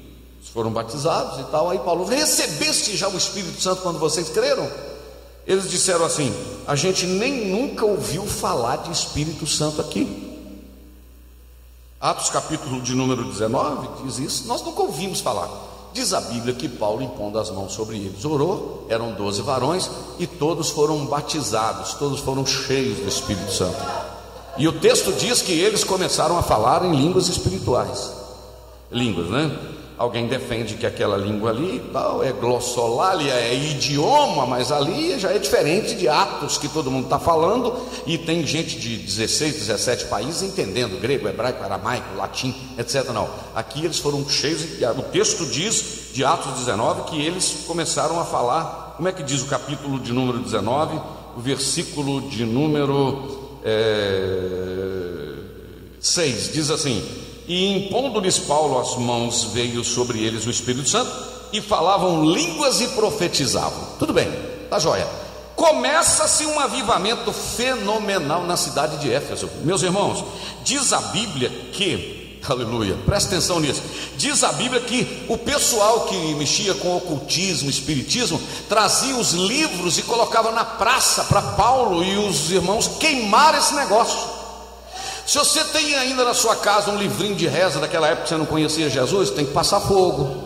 foram 0.49 0.71
batizados 0.71 1.41
e 1.41 1.45
tal. 1.45 1.71
Aí 1.71 1.79
Paulo, 1.79 2.05
recebeste 2.05 2.97
já 2.97 3.09
o 3.09 3.17
Espírito 3.17 3.61
Santo 3.61 3.83
quando 3.83 3.99
vocês 3.99 4.29
creram? 4.29 4.69
Eles 5.47 5.71
disseram 5.71 6.05
assim: 6.05 6.35
a 6.67 6.75
gente 6.75 7.07
nem 7.07 7.47
nunca 7.47 7.85
ouviu 7.85 8.25
falar 8.27 8.77
de 8.77 8.93
Espírito 8.93 9.47
Santo 9.47 9.81
aqui. 9.81 10.33
Atos 12.01 12.29
capítulo 12.29 12.83
de 12.83 12.95
número 12.95 13.25
19 13.25 14.05
diz 14.05 14.19
isso, 14.19 14.47
nós 14.47 14.63
nunca 14.63 14.83
ouvimos 14.83 15.21
falar. 15.21 15.49
Diz 15.95 16.13
a 16.13 16.21
Bíblia 16.21 16.53
que 16.53 16.69
Paulo, 16.69 17.03
impondo 17.03 17.39
as 17.39 17.51
mãos 17.51 17.73
sobre 17.73 17.97
eles, 17.97 18.25
orou, 18.25 18.85
eram 18.91 19.13
doze 19.13 19.41
varões 19.41 19.89
e 20.19 20.27
todos 20.27 20.71
foram 20.71 21.07
batizados, 21.07 21.95
todos 21.95 22.21
foram 22.21 22.45
cheios 22.45 22.99
do 22.99 23.09
Espírito 23.09 23.51
Santo. 23.53 23.81
E 24.59 24.69
o 24.69 24.81
texto 24.81 25.13
diz 25.13 25.41
que 25.41 25.53
eles 25.53 25.83
começaram 25.83 26.37
a 26.37 26.43
falar 26.43 26.85
em 26.85 26.95
línguas 26.95 27.29
espirituais. 27.29 28.13
Línguas, 28.91 29.31
né? 29.31 29.57
Alguém 29.97 30.27
defende 30.27 30.75
que 30.75 30.85
aquela 30.85 31.17
língua 31.17 31.51
ali 31.51 31.81
tal 31.93 32.21
é 32.21 32.33
glossolalia, 32.33 33.33
é 33.33 33.55
idioma, 33.55 34.45
mas 34.45 34.73
ali 34.73 35.17
já 35.21 35.31
é 35.31 35.39
diferente 35.39 35.95
de 35.95 36.09
Atos 36.09 36.59
que 36.59 36.67
todo 36.69 36.91
mundo 36.91 37.05
está 37.05 37.21
falando, 37.21 37.73
e 38.05 38.19
tem 38.19 38.45
gente 38.45 38.77
de 38.77 38.97
16, 38.97 39.55
17 39.55 40.07
países 40.07 40.43
entendendo 40.43 41.01
grego, 41.01 41.29
hebraico, 41.29 41.63
aramaico, 41.63 42.17
latim, 42.17 42.53
etc. 42.77 43.09
Não, 43.11 43.31
aqui 43.55 43.85
eles 43.85 44.01
foram 44.01 44.29
cheios, 44.29 44.63
o 44.99 45.03
texto 45.03 45.47
diz 45.47 46.11
de 46.13 46.25
Atos 46.25 46.59
19 46.59 47.03
que 47.03 47.23
eles 47.23 47.65
começaram 47.65 48.19
a 48.19 48.25
falar, 48.25 48.95
como 48.97 49.09
é 49.09 49.13
que 49.13 49.23
diz 49.23 49.43
o 49.43 49.47
capítulo 49.47 50.01
de 50.01 50.13
número 50.13 50.41
19, 50.41 51.01
o 51.37 51.41
versículo 51.41 52.21
de 52.23 52.45
número 52.45 53.61
é, 53.65 55.35
6, 56.01 56.53
diz 56.53 56.69
assim 56.71 57.24
e 57.47 57.87
impondo-lhes 57.87 58.39
Paulo 58.39 58.79
as 58.79 58.97
mãos, 58.97 59.45
veio 59.53 59.85
sobre 59.85 60.23
eles 60.23 60.47
o 60.47 60.51
Espírito 60.51 60.89
Santo 60.89 61.13
e 61.53 61.61
falavam 61.61 62.25
línguas 62.25 62.81
e 62.81 62.89
profetizavam. 62.89 63.97
Tudo 63.99 64.13
bem, 64.13 64.31
tá 64.69 64.79
joia. 64.79 65.07
Começa-se 65.55 66.45
um 66.47 66.59
avivamento 66.59 67.33
fenomenal 67.33 68.45
na 68.45 68.57
cidade 68.57 68.99
de 68.99 69.13
Éfeso. 69.13 69.49
Meus 69.63 69.83
irmãos, 69.83 70.25
diz 70.65 70.93
a 70.93 71.01
Bíblia 71.01 71.49
que, 71.73 72.41
aleluia, 72.49 72.97
presta 73.07 73.31
atenção 73.31 73.61
nisso. 73.61 73.83
Diz 74.17 74.43
a 74.43 74.53
Bíblia 74.53 74.81
que 74.81 75.25
o 75.29 75.39
pessoal 75.39 76.07
que 76.07 76.17
mexia 76.35 76.75
com 76.75 76.97
ocultismo, 76.97 77.71
espiritismo, 77.71 78.41
trazia 78.69 79.17
os 79.17 79.33
livros 79.33 79.97
e 79.97 80.03
colocava 80.03 80.51
na 80.51 80.65
praça 80.65 81.23
para 81.25 81.41
Paulo 81.41 82.03
e 82.03 82.17
os 82.17 82.51
irmãos 82.51 82.89
queimar 82.99 83.55
esse 83.55 83.75
negócio. 83.75 84.34
Se 85.27 85.39
você 85.39 85.65
tem 85.65 85.95
ainda 85.95 86.25
na 86.25 86.35
sua 86.35 86.57
casa 86.57 86.91
um 86.91 86.99
livrinho 86.99 87.35
de 87.35 87.47
reza 87.47 87.81
daquela 87.81 88.09
época 88.09 88.25
que 88.25 88.29
você 88.29 88.37
não 88.37 88.45
conhecia 88.45 88.91
Jesus, 88.91 89.31
tem 89.31 89.47
que 89.47 89.53
passar 89.53 89.81
fogo. 89.81 90.44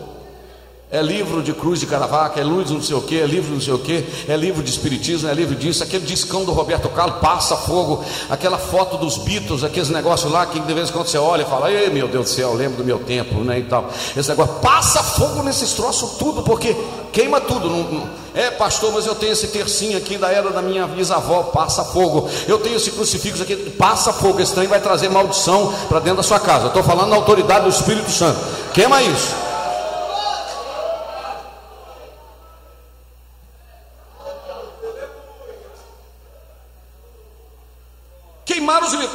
É 0.91 1.03
livro 1.03 1.43
de 1.43 1.53
cruz 1.53 1.81
de 1.81 1.87
Caravaca, 1.87 2.41
é 2.41 2.43
luz 2.43 2.71
não 2.71 2.81
sei 2.81 2.97
o 2.97 3.03
que, 3.03 3.21
é 3.21 3.27
livro 3.27 3.53
não 3.53 3.61
sei 3.61 3.75
o 3.75 3.79
que, 3.79 4.07
é 4.27 4.35
livro 4.35 4.63
de 4.63 4.71
espiritismo, 4.71 5.29
é 5.29 5.35
livro 5.35 5.55
disso, 5.55 5.85
aquele 5.85 6.07
discão 6.07 6.47
do 6.47 6.53
Roberto 6.53 6.89
Carlos, 6.89 7.19
passa 7.21 7.59
fogo, 7.59 8.03
aquela 8.31 8.57
foto 8.57 8.97
dos 8.97 9.19
Beatles, 9.19 9.63
aqueles 9.63 9.91
negócios 9.91 10.33
lá 10.33 10.47
que 10.47 10.59
de 10.59 10.73
vez 10.73 10.89
em 10.89 10.93
quando 10.95 11.07
você 11.07 11.19
olha 11.19 11.43
e 11.43 11.45
fala, 11.45 11.71
ei 11.71 11.91
meu 11.91 12.09
Deus 12.09 12.31
do 12.31 12.31
céu, 12.31 12.55
lembro 12.55 12.79
do 12.79 12.85
meu 12.85 13.01
tempo, 13.01 13.35
né? 13.41 13.59
E 13.59 13.65
tal. 13.65 13.91
Esse 14.17 14.31
negócio, 14.31 14.55
passa 14.63 15.03
fogo 15.03 15.43
nesses 15.43 15.75
troços 15.75 16.13
tudo, 16.13 16.43
porque 16.43 16.75
queima 17.13 17.39
tudo. 17.39 17.69
Não, 17.69 17.83
não, 17.83 18.11
é, 18.35 18.51
pastor, 18.51 18.91
mas 18.91 19.05
eu 19.05 19.15
tenho 19.15 19.33
esse 19.33 19.49
tercinho 19.49 19.99
aqui 19.99 20.17
da 20.17 20.31
era 20.33 20.49
da 20.49 20.63
minha 20.63 20.87
bisavó, 20.87 21.43
passa 21.43 21.85
fogo. 21.85 22.31
Eu 22.47 22.61
tenho 22.61 22.77
esse 22.77 22.93
crucifixo 22.93 23.43
aqui, 23.43 23.57
passa 23.73 24.11
fogo. 24.11 24.41
Esse 24.41 24.55
trem 24.55 24.67
vai 24.67 24.81
trazer 24.81 25.11
maldição 25.11 25.71
para 25.87 25.99
dentro 25.99 26.19
da 26.19 26.23
sua 26.23 26.41
casa. 26.41 26.69
estou 26.69 26.83
falando 26.83 27.11
na 27.11 27.17
autoridade 27.17 27.65
do 27.65 27.71
Espírito 27.71 28.11
Santo. 28.11 28.39
Queima 28.73 29.03
isso. 29.03 29.48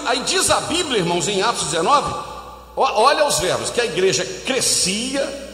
Aí 0.06 0.20
diz 0.24 0.50
a 0.50 0.62
Bíblia, 0.62 1.00
irmãos, 1.00 1.28
em 1.28 1.42
Atos 1.42 1.66
19, 1.66 2.14
olha 2.76 3.26
os 3.26 3.40
verbos, 3.40 3.70
que 3.70 3.82
a 3.82 3.86
igreja 3.86 4.26
crescia, 4.46 5.52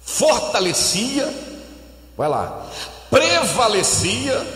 fortalecia, 0.00 1.32
vai 2.16 2.28
lá, 2.28 2.66
prevalecia 3.10 4.46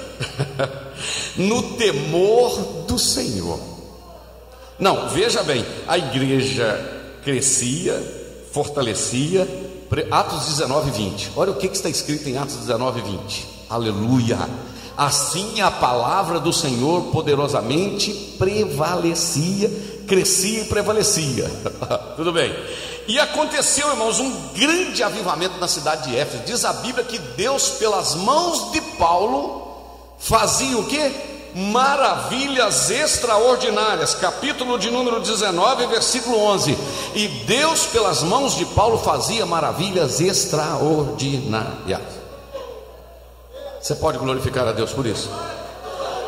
no 1.37 1.77
temor 1.77 2.59
do 2.87 2.99
Senhor. 2.99 3.61
Não, 4.79 5.09
veja 5.11 5.43
bem, 5.43 5.65
a 5.87 5.99
igreja 5.99 6.79
crescia, 7.23 7.95
fortalecia 8.53 9.47
Atos 10.11 10.47
19, 10.47 10.91
20. 10.93 11.33
Olha 11.37 11.51
o 11.51 11.57
que 11.57 11.67
está 11.67 11.89
escrito 11.89 12.29
em 12.29 12.37
Atos 12.39 12.57
19, 12.57 13.01
20. 13.01 13.49
Aleluia. 13.69 14.39
Assim 14.97 15.61
a 15.61 15.71
palavra 15.71 16.39
do 16.39 16.53
Senhor 16.53 17.05
poderosamente 17.13 18.13
prevalecia, 18.39 19.71
crescia 20.07 20.63
e 20.63 20.65
prevalecia. 20.65 21.51
Tudo 22.17 22.33
bem. 22.33 22.55
E 23.11 23.19
aconteceu, 23.19 23.91
irmãos, 23.91 24.21
um 24.21 24.31
grande 24.55 25.03
avivamento 25.03 25.59
na 25.59 25.67
cidade 25.67 26.09
de 26.09 26.17
Éfeso. 26.17 26.45
Diz 26.45 26.65
a 26.65 26.73
Bíblia 26.75 27.05
que 27.05 27.19
Deus, 27.19 27.71
pelas 27.71 28.15
mãos 28.15 28.71
de 28.71 28.81
Paulo, 28.81 29.67
fazia 30.19 30.79
o 30.79 30.87
que? 30.87 31.31
Maravilhas 31.55 32.91
extraordinárias. 32.91 34.15
Capítulo 34.15 34.79
de 34.79 34.91
número 34.91 35.21
19, 35.21 35.87
versículo 35.87 36.39
11. 36.39 36.79
E 37.15 37.27
Deus, 37.47 37.87
pelas 37.87 38.23
mãos 38.23 38.57
de 38.57 38.65
Paulo, 38.67 38.99
fazia 38.99 39.45
maravilhas 39.45 40.21
extraordinárias. 40.21 42.20
Você 43.81 43.95
pode 43.95 44.19
glorificar 44.19 44.69
a 44.69 44.73
Deus 44.73 44.93
por 44.93 45.07
isso? 45.07 45.31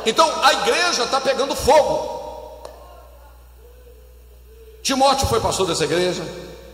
Então 0.07 0.29
a 0.43 0.53
igreja 0.55 1.05
está 1.05 1.21
pegando 1.21 1.55
fogo. 1.55 2.21
Timóteo 4.83 5.29
foi 5.29 5.41
pastor 5.41 5.67
dessa 5.67 5.85
igreja, 5.85 6.23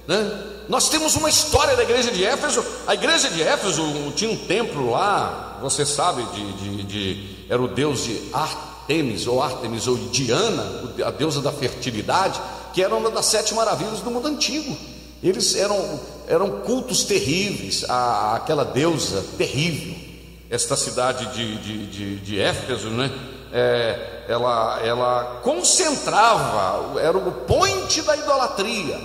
né? 0.06 0.44
Nós 0.68 0.88
temos 0.88 1.16
uma 1.16 1.28
história 1.28 1.76
da 1.76 1.82
igreja 1.82 2.10
de 2.10 2.24
Éfeso. 2.24 2.64
A 2.86 2.94
igreja 2.94 3.28
de 3.30 3.42
Éfeso 3.42 3.82
tinha 4.14 4.30
um 4.30 4.36
templo 4.36 4.90
lá, 4.90 5.58
você 5.62 5.84
sabe, 5.84 6.22
de, 6.24 6.52
de, 6.52 6.82
de 6.84 7.46
era 7.48 7.60
o 7.60 7.68
deus 7.68 8.04
de 8.04 8.30
Artemis, 8.32 9.26
ou 9.26 9.42
Artemis, 9.42 9.86
ou 9.86 9.96
Diana, 9.96 10.94
a 11.04 11.10
deusa 11.10 11.40
da 11.40 11.50
fertilidade, 11.50 12.40
que 12.72 12.82
era 12.82 12.94
uma 12.94 13.10
das 13.10 13.26
sete 13.26 13.54
maravilhas 13.54 14.00
do 14.00 14.10
mundo 14.10 14.28
antigo. 14.28 14.76
Eles 15.22 15.56
eram, 15.56 16.00
eram 16.26 16.60
cultos 16.60 17.04
terríveis, 17.04 17.84
a, 17.88 18.36
aquela 18.36 18.64
deusa 18.64 19.24
terrível 19.36 20.07
esta 20.50 20.76
cidade 20.76 21.26
de, 21.34 21.56
de, 21.58 21.86
de, 21.86 22.16
de 22.16 22.40
Éfeso, 22.40 22.88
né? 22.90 23.10
É, 23.52 24.24
ela, 24.28 24.80
ela 24.82 25.40
concentrava, 25.42 27.00
era 27.00 27.16
o 27.16 27.32
point 27.32 28.02
da 28.02 28.16
idolatria. 28.16 28.98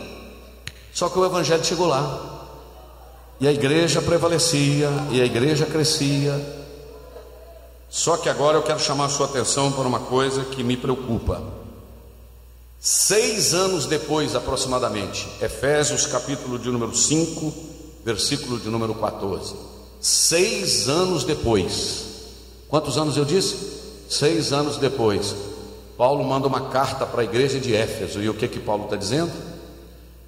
Só 0.94 1.10
que 1.10 1.18
o 1.18 1.26
Evangelho 1.26 1.64
chegou 1.64 1.88
lá, 1.88 2.48
e 3.40 3.48
a 3.48 3.52
igreja 3.52 4.02
prevalecia, 4.02 4.90
e 5.12 5.22
a 5.22 5.26
igreja 5.26 5.66
crescia. 5.66 6.34
Só 7.90 8.18
que 8.18 8.30
agora 8.30 8.58
eu 8.58 8.64
quero 8.64 8.80
chamar 8.80 9.06
a 9.06 9.10
sua 9.10 9.28
atenção 9.28 9.72
para 9.72 9.88
uma 9.88 10.02
coisa 10.02 10.44
que 10.46 10.64
me 10.64 10.76
preocupa. 10.76 11.42
Seis 12.80 13.54
anos 13.54 13.86
depois, 13.86 14.36
aproximadamente, 14.36 15.28
Efésios 15.42 16.06
capítulo 16.06 16.60
de 16.60 16.70
número 16.70 16.94
5, 16.94 17.54
versículo 18.04 18.60
de 18.60 18.68
número 18.70 18.94
14. 18.96 19.73
Seis 20.04 20.90
anos 20.90 21.24
depois, 21.24 22.04
quantos 22.68 22.98
anos 22.98 23.16
eu 23.16 23.24
disse? 23.24 23.56
Seis 24.10 24.52
anos 24.52 24.76
depois, 24.76 25.34
Paulo 25.98 26.26
manda 26.26 26.46
uma 26.46 26.70
carta 26.70 27.06
para 27.06 27.22
a 27.22 27.24
igreja 27.24 27.58
de 27.58 27.74
Éfeso, 27.74 28.22
e 28.22 28.28
o 28.28 28.34
que 28.34 28.50
que 28.50 28.60
Paulo 28.60 28.84
está 28.84 28.98
dizendo? 28.98 29.32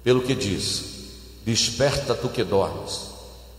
Pelo 0.02 0.22
que 0.22 0.34
diz: 0.34 0.82
Desperta 1.44 2.14
tu 2.14 2.30
que 2.30 2.42
dormes, 2.42 3.10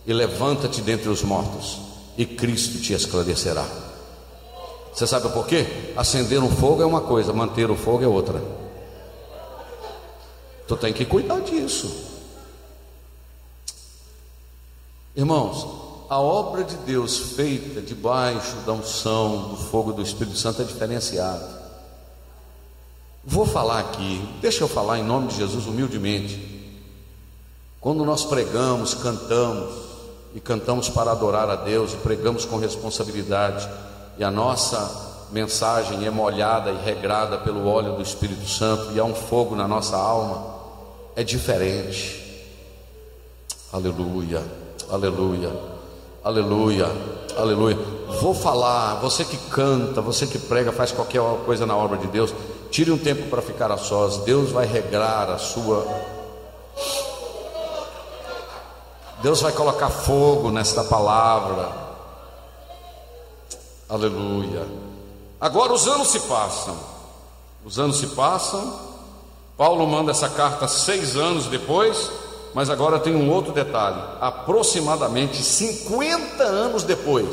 e 0.04 0.12
levanta-te 0.12 0.80
dentre 0.80 1.08
os 1.08 1.22
mortos, 1.22 1.78
e 2.16 2.26
Cristo 2.26 2.82
te 2.82 2.94
esclarecerá. 2.94 3.64
Você 4.92 5.06
sabe 5.06 5.28
por 5.28 5.46
quê? 5.46 5.92
Acender 5.96 6.42
um 6.42 6.50
fogo 6.50 6.82
é 6.82 6.86
uma 6.86 7.02
coisa, 7.02 7.32
manter 7.32 7.70
o 7.70 7.76
fogo 7.76 8.02
é 8.02 8.08
outra. 8.08 8.42
Tu 10.66 10.76
tem 10.78 10.92
que 10.92 11.04
cuidar 11.04 11.40
disso. 11.42 11.88
Irmãos, 15.14 15.77
a 16.08 16.18
obra 16.18 16.64
de 16.64 16.74
Deus 16.76 17.18
feita 17.34 17.82
debaixo 17.82 18.56
da 18.64 18.72
unção, 18.72 19.48
do 19.50 19.56
fogo 19.56 19.92
do 19.92 20.00
Espírito 20.00 20.38
Santo 20.38 20.62
é 20.62 20.64
diferenciada. 20.64 21.58
Vou 23.22 23.44
falar 23.44 23.80
aqui, 23.80 24.26
deixa 24.40 24.64
eu 24.64 24.68
falar 24.68 24.98
em 24.98 25.04
nome 25.04 25.28
de 25.28 25.36
Jesus 25.36 25.66
humildemente. 25.66 26.72
Quando 27.78 28.06
nós 28.06 28.24
pregamos, 28.24 28.94
cantamos, 28.94 29.74
e 30.34 30.40
cantamos 30.40 30.88
para 30.88 31.10
adorar 31.10 31.50
a 31.50 31.56
Deus, 31.56 31.92
e 31.92 31.96
pregamos 31.98 32.46
com 32.46 32.56
responsabilidade, 32.56 33.68
e 34.16 34.24
a 34.24 34.30
nossa 34.30 35.26
mensagem 35.30 36.06
é 36.06 36.10
molhada 36.10 36.70
e 36.70 36.82
regrada 36.82 37.36
pelo 37.36 37.66
óleo 37.66 37.96
do 37.96 38.02
Espírito 38.02 38.48
Santo, 38.48 38.92
e 38.92 38.98
há 38.98 39.04
um 39.04 39.14
fogo 39.14 39.54
na 39.54 39.68
nossa 39.68 39.96
alma, 39.96 40.54
é 41.14 41.22
diferente. 41.22 42.46
Aleluia, 43.70 44.42
aleluia. 44.90 45.77
Aleluia, 46.22 46.86
aleluia. 47.36 47.78
Vou 48.20 48.34
falar, 48.34 48.96
você 48.96 49.24
que 49.24 49.36
canta, 49.50 50.00
você 50.00 50.26
que 50.26 50.38
prega, 50.38 50.72
faz 50.72 50.90
qualquer 50.90 51.22
coisa 51.46 51.64
na 51.64 51.76
obra 51.76 51.96
de 51.96 52.08
Deus, 52.08 52.34
tire 52.70 52.90
um 52.90 52.98
tempo 52.98 53.28
para 53.30 53.40
ficar 53.40 53.70
a 53.70 53.76
sós. 53.76 54.18
Deus 54.18 54.50
vai 54.50 54.66
regrar 54.66 55.30
a 55.30 55.38
sua. 55.38 55.86
Deus 59.22 59.40
vai 59.40 59.52
colocar 59.52 59.88
fogo 59.88 60.50
nesta 60.50 60.82
palavra. 60.84 61.70
Aleluia. 63.88 64.66
Agora 65.40 65.72
os 65.72 65.86
anos 65.86 66.08
se 66.08 66.20
passam. 66.20 66.76
Os 67.64 67.78
anos 67.78 67.98
se 67.98 68.08
passam. 68.08 68.80
Paulo 69.56 69.86
manda 69.86 70.10
essa 70.10 70.28
carta 70.28 70.66
seis 70.66 71.16
anos 71.16 71.46
depois. 71.46 72.10
Mas 72.54 72.70
agora 72.70 72.98
tem 72.98 73.14
um 73.14 73.30
outro 73.30 73.52
detalhe: 73.52 74.00
aproximadamente 74.20 75.36
50 75.42 76.42
anos 76.42 76.82
depois, 76.82 77.28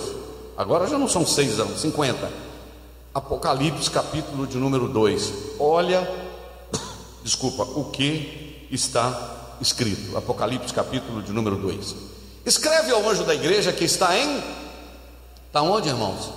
agora 0.58 0.88
já 0.88 0.98
não 0.98 1.08
são 1.08 1.26
seis 1.26 1.60
anos, 1.60 1.80
50. 1.82 2.46
Apocalipse, 3.14 3.90
capítulo 3.90 4.46
de 4.46 4.58
número 4.58 4.90
2. 4.90 5.34
Olha, 5.60 6.10
desculpa, 7.24 7.64
o 7.64 7.86
que 7.86 8.68
está 8.70 9.56
escrito. 9.62 10.18
Apocalipse, 10.18 10.74
capítulo 10.74 11.22
de 11.22 11.32
número 11.32 11.56
2. 11.56 11.96
Escreve 12.46 12.92
ao 12.92 13.08
anjo 13.10 13.24
da 13.24 13.34
igreja 13.34 13.72
que 13.72 13.86
está 13.86 14.18
em. 14.18 14.44
Está 15.48 15.62
onde, 15.62 15.88
irmãos? 15.88 16.30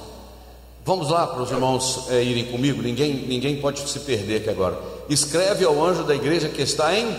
Vamos 0.85 1.11
lá 1.11 1.27
para 1.27 1.43
os 1.43 1.51
irmãos 1.51 2.07
é, 2.09 2.23
irem 2.23 2.47
comigo, 2.47 2.81
ninguém, 2.81 3.13
ninguém 3.13 3.61
pode 3.61 3.87
se 3.87 3.99
perder 4.01 4.37
aqui 4.37 4.49
agora. 4.49 4.79
Escreve 5.07 5.65
ao 5.65 5.85
anjo 5.85 6.03
da 6.05 6.15
igreja 6.15 6.49
que 6.49 6.63
está 6.63 6.97
em 6.97 7.15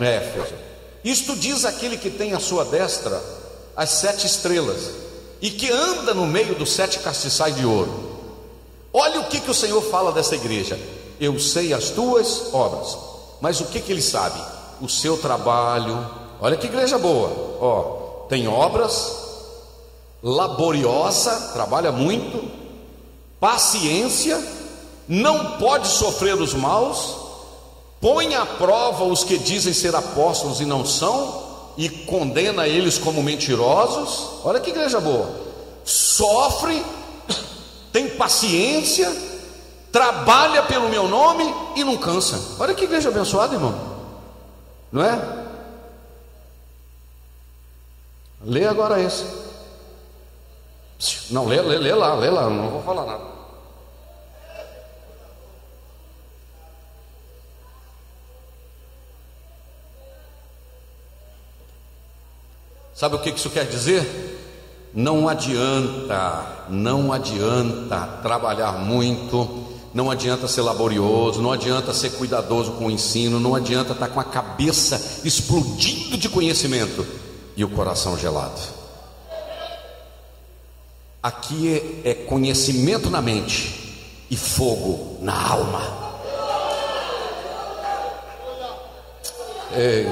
Éfeso. 0.00 0.63
Isto 1.04 1.36
diz 1.36 1.66
aquele 1.66 1.98
que 1.98 2.10
tem 2.10 2.32
à 2.32 2.40
sua 2.40 2.64
destra 2.64 3.22
as 3.76 3.90
sete 3.90 4.26
estrelas 4.26 4.90
e 5.40 5.50
que 5.50 5.70
anda 5.70 6.14
no 6.14 6.26
meio 6.26 6.54
dos 6.54 6.72
sete 6.72 6.98
castiçais 7.00 7.54
de 7.54 7.66
ouro. 7.66 7.92
Olha 8.92 9.20
o 9.20 9.24
que, 9.24 9.40
que 9.40 9.50
o 9.50 9.54
Senhor 9.54 9.82
fala 9.82 10.12
dessa 10.12 10.34
igreja. 10.34 10.78
Eu 11.20 11.38
sei 11.38 11.74
as 11.74 11.90
tuas 11.90 12.54
obras, 12.54 12.96
mas 13.40 13.60
o 13.60 13.66
que, 13.66 13.80
que 13.80 13.92
ele 13.92 14.00
sabe? 14.00 14.40
O 14.80 14.88
seu 14.88 15.18
trabalho. 15.18 16.08
Olha 16.40 16.56
que 16.56 16.66
igreja 16.66 16.96
boa. 16.96 17.30
Ó, 17.60 18.26
tem 18.28 18.48
obras, 18.48 19.16
laboriosa, 20.22 21.50
trabalha 21.52 21.92
muito, 21.92 22.50
paciência, 23.38 24.42
não 25.06 25.58
pode 25.58 25.86
sofrer 25.88 26.34
os 26.40 26.54
maus, 26.54 27.23
põe 28.04 28.34
à 28.34 28.44
prova 28.44 29.04
os 29.04 29.24
que 29.24 29.38
dizem 29.38 29.72
ser 29.72 29.96
apóstolos 29.96 30.60
e 30.60 30.66
não 30.66 30.84
são, 30.84 31.72
e 31.74 31.88
condena 31.88 32.68
eles 32.68 32.98
como 32.98 33.22
mentirosos. 33.22 34.44
Olha 34.44 34.60
que 34.60 34.68
igreja 34.68 35.00
boa. 35.00 35.30
Sofre, 35.86 36.84
tem 37.90 38.10
paciência, 38.10 39.10
trabalha 39.90 40.62
pelo 40.64 40.90
meu 40.90 41.08
nome 41.08 41.44
e 41.76 41.82
não 41.82 41.96
cansa. 41.96 42.38
Olha 42.62 42.74
que 42.74 42.84
igreja 42.84 43.08
abençoada, 43.08 43.54
irmão. 43.54 43.74
Não 44.92 45.02
é? 45.02 45.46
Lê 48.44 48.66
agora 48.66 49.00
esse. 49.00 49.24
Não, 51.30 51.46
lê, 51.46 51.58
lê, 51.62 51.78
lê 51.78 51.94
lá, 51.94 52.14
lê 52.16 52.28
lá, 52.28 52.50
não 52.50 52.68
vou 52.68 52.82
falar 52.82 53.06
nada. 53.06 53.24
Sabe 63.04 63.16
o 63.16 63.18
que 63.18 63.28
isso 63.28 63.50
quer 63.50 63.66
dizer? 63.66 64.40
Não 64.94 65.28
adianta, 65.28 66.64
não 66.70 67.12
adianta 67.12 67.98
trabalhar 68.22 68.78
muito, 68.78 69.66
não 69.92 70.10
adianta 70.10 70.48
ser 70.48 70.62
laborioso, 70.62 71.42
não 71.42 71.52
adianta 71.52 71.92
ser 71.92 72.12
cuidadoso 72.12 72.72
com 72.72 72.86
o 72.86 72.90
ensino, 72.90 73.38
não 73.38 73.54
adianta 73.54 73.92
estar 73.92 74.08
com 74.08 74.20
a 74.20 74.24
cabeça 74.24 75.20
explodindo 75.22 76.16
de 76.16 76.30
conhecimento 76.30 77.06
e 77.54 77.62
o 77.62 77.68
coração 77.68 78.16
gelado. 78.16 78.58
Aqui 81.22 82.00
é, 82.06 82.08
é 82.08 82.14
conhecimento 82.14 83.10
na 83.10 83.20
mente 83.20 84.24
e 84.30 84.36
fogo 84.38 85.18
na 85.20 85.46
alma. 85.46 85.82
É, 89.74 90.06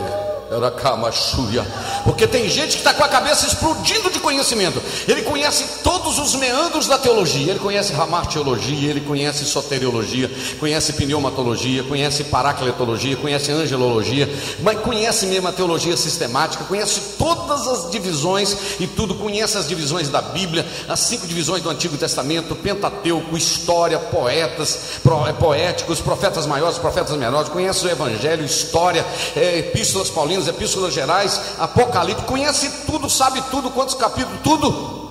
Era 0.51 0.71
Kamachúria. 0.71 1.67
Porque 2.05 2.27
tem 2.27 2.49
gente 2.49 2.73
que 2.73 2.79
está 2.79 2.93
com 2.95 3.05
a 3.05 3.09
cabeça 3.09 3.47
explodindo 3.47 4.11
de 4.11 4.19
conhecimento. 4.19 4.83
Ele 5.07 5.23
conhece 5.23 5.65
todos 5.83 6.19
os 6.19 6.35
meandros 6.35 6.87
da 6.87 6.99
teologia. 6.99 7.51
Ele 7.51 7.59
conhece 7.59 7.93
ramartiologia, 7.93 8.91
ele 8.91 9.01
conhece 9.01 9.45
soteriologia, 9.45 10.31
conhece 10.59 10.93
pneumatologia, 10.95 11.83
conhece 11.85 12.25
paracletologia, 12.25 13.17
conhece 13.17 13.53
angelologia, 13.53 14.29
mas 14.61 14.81
conhece 14.81 15.27
mesmo 15.27 15.49
a 15.49 15.53
teologia 15.53 15.97
sistemática, 15.97 16.65
conhece 16.65 17.01
todas 17.19 17.67
as 17.67 17.91
divisões 17.91 18.57
e 18.81 18.87
tudo, 18.87 19.15
conhece 19.15 19.57
as 19.57 19.69
divisões 19.69 20.09
da 20.09 20.21
Bíblia, 20.21 20.67
as 20.89 21.01
cinco 21.01 21.27
divisões 21.27 21.63
do 21.63 21.71
Antigo 21.71 21.97
Testamento, 21.97 22.57
Pentateuco, 22.57 23.37
história, 23.37 23.99
poetas, 23.99 25.01
é, 25.29 25.33
poéticos, 25.33 26.01
profetas 26.01 26.47
maiores, 26.47 26.79
profetas 26.79 27.17
menores, 27.17 27.49
conhece 27.49 27.87
o 27.87 27.91
Evangelho, 27.91 28.45
história, 28.45 29.05
é, 29.37 29.59
epístolas 29.59 30.11
paulinas, 30.11 30.49
epístolas 30.49 30.93
gerais, 30.93 31.41
Apocalipse, 31.59 31.92
conhece 32.27 32.87
tudo, 32.87 33.09
sabe 33.09 33.43
tudo, 33.51 33.71
quantos 33.71 33.95
capítulos, 33.95 34.41
tudo. 34.43 35.03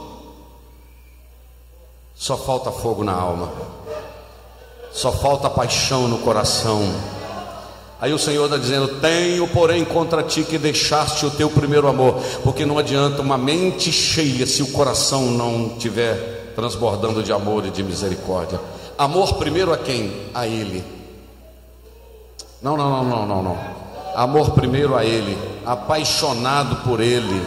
Só 2.14 2.38
falta 2.38 2.72
fogo 2.72 3.04
na 3.04 3.14
alma, 3.14 3.52
só 4.92 5.12
falta 5.12 5.50
paixão 5.50 6.08
no 6.08 6.20
coração. 6.20 6.82
Aí 8.00 8.14
o 8.14 8.20
Senhor 8.20 8.46
está 8.46 8.58
dizendo: 8.58 9.00
Tenho, 9.00 9.48
porém, 9.48 9.86
contra 9.86 10.24
ti 10.24 10.44
que 10.44 10.58
deixaste 10.58 11.26
o 11.26 11.32
teu 11.32 11.50
primeiro 11.50 11.88
amor, 11.88 12.16
porque 12.44 12.66
não 12.66 12.78
adianta 12.78 13.22
uma 13.22 13.38
mente 13.38 13.92
cheia 13.92 14.46
se 14.46 14.62
o 14.62 14.72
coração 14.72 15.32
não 15.32 15.70
tiver 15.78 16.54
transbordando 16.56 17.24
de 17.24 17.32
amor 17.32 17.66
e 17.66 17.70
de 17.70 17.84
misericórdia. 17.84 18.60
Amor 18.98 19.36
primeiro 19.36 19.74
a 19.74 19.78
quem? 19.78 20.12
A 20.34 20.46
Ele. 20.46 20.84
Não, 22.62 22.78
não, 22.78 22.90
não, 22.90 23.04
não, 23.04 23.26
não, 23.26 23.44
não. 23.44 23.58
Amor 24.16 24.52
primeiro 24.52 24.96
a 24.96 25.04
Ele, 25.04 25.38
apaixonado 25.66 26.78
por 26.78 27.00
Ele. 27.00 27.42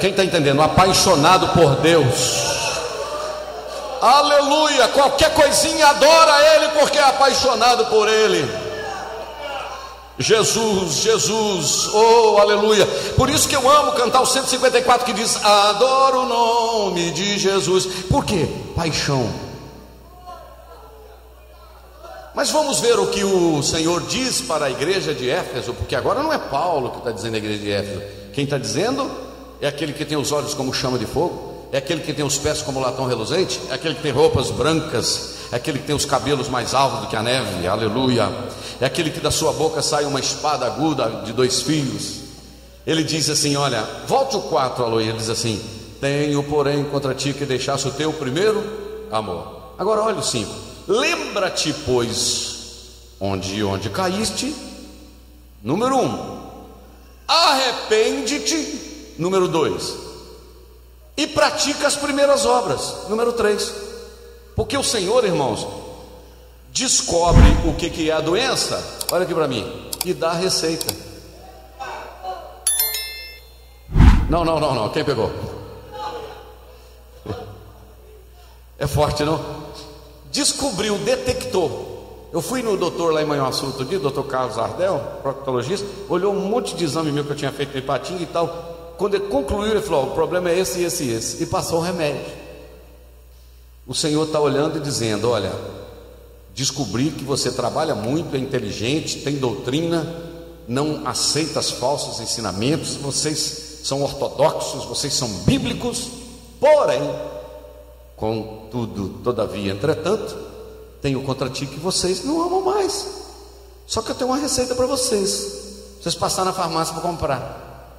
Quem 0.00 0.10
está 0.10 0.24
entendendo? 0.24 0.62
Apaixonado 0.62 1.48
por 1.48 1.76
Deus. 1.76 2.60
Aleluia! 4.00 4.88
Qualquer 4.88 5.34
coisinha 5.34 5.86
adora 5.88 6.54
Ele 6.54 6.68
porque 6.80 6.98
é 6.98 7.02
apaixonado 7.02 7.86
por 7.86 8.08
Ele. 8.08 8.70
Jesus, 10.18 10.96
Jesus, 10.96 11.88
oh 11.94 12.36
aleluia. 12.38 12.84
Por 13.16 13.30
isso 13.30 13.48
que 13.48 13.56
eu 13.56 13.70
amo 13.70 13.92
cantar 13.92 14.20
o 14.20 14.26
154 14.26 15.06
que 15.06 15.14
diz: 15.14 15.42
Adoro 15.42 16.20
o 16.20 16.26
nome 16.26 17.10
de 17.10 17.38
Jesus. 17.38 17.86
Por 18.08 18.24
quê? 18.24 18.46
Paixão. 18.76 19.49
Mas 22.34 22.50
vamos 22.50 22.78
ver 22.78 22.98
o 22.98 23.08
que 23.08 23.24
o 23.24 23.60
Senhor 23.62 24.02
diz 24.02 24.40
para 24.40 24.66
a 24.66 24.70
igreja 24.70 25.12
de 25.12 25.28
Éfeso, 25.28 25.74
porque 25.74 25.96
agora 25.96 26.22
não 26.22 26.32
é 26.32 26.38
Paulo 26.38 26.90
que 26.90 26.98
está 26.98 27.10
dizendo 27.10 27.34
a 27.34 27.38
igreja 27.38 27.58
de 27.58 27.72
Éfeso, 27.72 28.02
quem 28.32 28.44
está 28.44 28.56
dizendo 28.56 29.10
é 29.60 29.66
aquele 29.66 29.92
que 29.92 30.04
tem 30.04 30.16
os 30.16 30.30
olhos 30.30 30.54
como 30.54 30.72
chama 30.72 30.96
de 30.96 31.06
fogo, 31.06 31.68
é 31.72 31.78
aquele 31.78 32.00
que 32.00 32.12
tem 32.12 32.24
os 32.24 32.38
pés 32.38 32.62
como 32.62 32.78
latão 32.78 33.06
reluzente, 33.06 33.60
é 33.68 33.74
aquele 33.74 33.96
que 33.96 34.02
tem 34.02 34.12
roupas 34.12 34.50
brancas, 34.50 35.38
é 35.50 35.56
aquele 35.56 35.80
que 35.80 35.86
tem 35.86 35.94
os 35.94 36.04
cabelos 36.04 36.48
mais 36.48 36.72
altos 36.72 37.00
do 37.00 37.06
que 37.08 37.16
a 37.16 37.22
neve, 37.22 37.66
aleluia, 37.66 38.28
é 38.80 38.86
aquele 38.86 39.10
que 39.10 39.20
da 39.20 39.32
sua 39.32 39.52
boca 39.52 39.82
sai 39.82 40.04
uma 40.04 40.20
espada 40.20 40.66
aguda 40.66 41.22
de 41.24 41.32
dois 41.32 41.62
fios. 41.62 42.20
Ele 42.86 43.04
diz 43.04 43.28
assim: 43.28 43.56
Olha, 43.56 43.86
volte 44.06 44.36
o 44.36 44.40
4, 44.40 44.84
Aloy, 44.84 45.06
ele 45.06 45.18
diz 45.18 45.28
assim: 45.28 45.60
Tenho, 46.00 46.42
porém, 46.44 46.82
contra 46.84 47.14
ti 47.14 47.34
que 47.34 47.44
deixasse 47.44 47.86
o 47.86 47.90
teu 47.90 48.12
primeiro 48.12 48.64
amor. 49.12 49.74
Agora 49.78 50.00
olha 50.00 50.18
o 50.18 50.22
5 50.22 50.69
Lembra-te, 50.90 51.72
pois, 51.86 53.14
onde 53.20 53.62
onde 53.62 53.88
caíste. 53.90 54.52
Número 55.62 55.96
um, 55.96 56.40
arrepende-te. 57.28 59.14
Número 59.16 59.46
dois, 59.46 59.96
e 61.16 61.28
pratica 61.28 61.86
as 61.86 61.94
primeiras 61.94 62.44
obras. 62.44 63.08
Número 63.08 63.32
três, 63.34 63.72
porque 64.56 64.76
o 64.76 64.82
Senhor, 64.82 65.24
irmãos, 65.24 65.64
descobre 66.72 67.46
o 67.64 67.74
que, 67.74 67.88
que 67.88 68.10
é 68.10 68.12
a 68.12 68.20
doença. 68.20 68.82
Olha 69.12 69.22
aqui 69.22 69.34
para 69.34 69.46
mim 69.46 69.88
e 70.04 70.12
dá 70.12 70.30
a 70.30 70.34
receita. 70.34 70.92
Não, 74.28 74.44
não, 74.44 74.58
não, 74.58 74.74
não. 74.74 74.88
Quem 74.88 75.04
pegou? 75.04 75.30
É 78.76 78.86
forte, 78.86 79.22
não? 79.24 79.59
Descobriu, 80.30 80.96
detectou. 80.98 82.28
Eu 82.32 82.40
fui 82.40 82.62
no 82.62 82.76
doutor 82.76 83.12
lá 83.12 83.22
em 83.22 83.26
Manhuaçu 83.26 83.66
outro 83.66 83.84
dia, 83.84 83.98
doutor 83.98 84.24
Carlos 84.24 84.56
Ardel, 84.56 85.00
proctologista, 85.22 85.86
olhou 86.08 86.32
um 86.32 86.48
monte 86.48 86.76
de 86.76 86.84
exame 86.84 87.10
meu 87.10 87.24
que 87.24 87.32
eu 87.32 87.36
tinha 87.36 87.50
feito 87.50 87.76
em 87.76 87.82
Patinga 87.82 88.22
e 88.22 88.26
tal. 88.26 88.94
Quando 88.96 89.14
ele 89.14 89.26
concluiu, 89.26 89.72
ele 89.72 89.80
falou: 89.80 90.04
o 90.04 90.10
problema 90.10 90.50
é 90.50 90.58
esse, 90.58 90.82
esse 90.82 91.04
e 91.04 91.12
esse. 91.12 91.42
E 91.42 91.46
passou 91.46 91.80
o 91.80 91.82
remédio. 91.82 92.32
O 93.86 93.94
Senhor 93.94 94.24
está 94.24 94.38
olhando 94.38 94.78
e 94.78 94.80
dizendo: 94.80 95.28
olha, 95.30 95.52
descobri 96.54 97.10
que 97.10 97.24
você 97.24 97.50
trabalha 97.50 97.94
muito, 97.94 98.36
é 98.36 98.38
inteligente, 98.38 99.22
tem 99.22 99.36
doutrina, 99.36 100.06
não 100.68 101.06
aceita 101.06 101.58
os 101.58 101.72
falsos 101.72 102.20
ensinamentos, 102.20 102.94
vocês 102.94 103.80
são 103.82 104.02
ortodoxos, 104.02 104.84
vocês 104.84 105.14
são 105.14 105.28
bíblicos, 105.44 106.08
porém, 106.60 107.02
Contudo, 108.20 109.20
todavia, 109.24 109.72
entretanto, 109.72 110.36
tenho 111.00 111.22
contra 111.22 111.48
ti 111.48 111.64
que 111.64 111.80
vocês 111.80 112.22
não 112.22 112.42
amam 112.42 112.60
mais. 112.60 113.06
Só 113.86 114.02
que 114.02 114.10
eu 114.10 114.14
tenho 114.14 114.28
uma 114.28 114.36
receita 114.36 114.74
para 114.74 114.84
vocês. 114.84 115.96
Vocês 116.00 116.14
passaram 116.14 116.50
na 116.50 116.52
farmácia 116.52 116.92
para 116.92 117.02
comprar. 117.02 117.96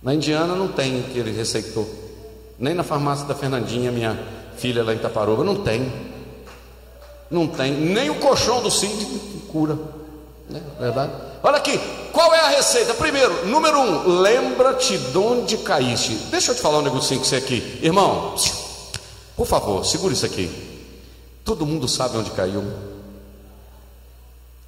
Na 0.00 0.14
Indiana 0.14 0.54
não 0.54 0.68
tem 0.68 1.00
o 1.00 1.02
que 1.02 1.18
ele 1.18 1.32
receitou. 1.32 1.90
Nem 2.56 2.72
na 2.72 2.84
farmácia 2.84 3.26
da 3.26 3.34
Fernandinha, 3.34 3.90
minha 3.90 4.16
filha 4.56 4.84
lá 4.84 4.92
em 4.92 4.96
Itaparuba, 4.96 5.42
não 5.42 5.56
tem. 5.56 5.92
Não 7.28 7.48
tem. 7.48 7.72
Nem 7.72 8.08
o 8.08 8.20
colchão 8.20 8.62
do 8.62 8.70
Cid 8.70 9.06
cura. 9.50 9.76
Né? 10.48 10.62
Verdade? 10.78 11.12
Olha 11.42 11.56
aqui, 11.56 11.80
qual 12.12 12.32
é 12.32 12.40
a 12.42 12.48
receita? 12.50 12.94
Primeiro, 12.94 13.46
número 13.46 13.76
um, 13.80 14.20
lembra-te 14.20 14.96
de 14.96 15.18
onde 15.18 15.58
caíste. 15.58 16.14
Deixa 16.30 16.52
eu 16.52 16.54
te 16.54 16.62
falar 16.62 16.78
um 16.78 16.82
negocinho 16.82 17.20
que 17.20 17.26
você 17.26 17.36
aqui. 17.36 17.80
Irmão, 17.82 18.36
por 19.36 19.46
favor, 19.46 19.84
segura 19.84 20.14
isso 20.14 20.24
aqui. 20.24 20.50
Todo 21.44 21.66
mundo 21.66 21.86
sabe 21.86 22.16
onde 22.16 22.30
caiu. 22.30 22.64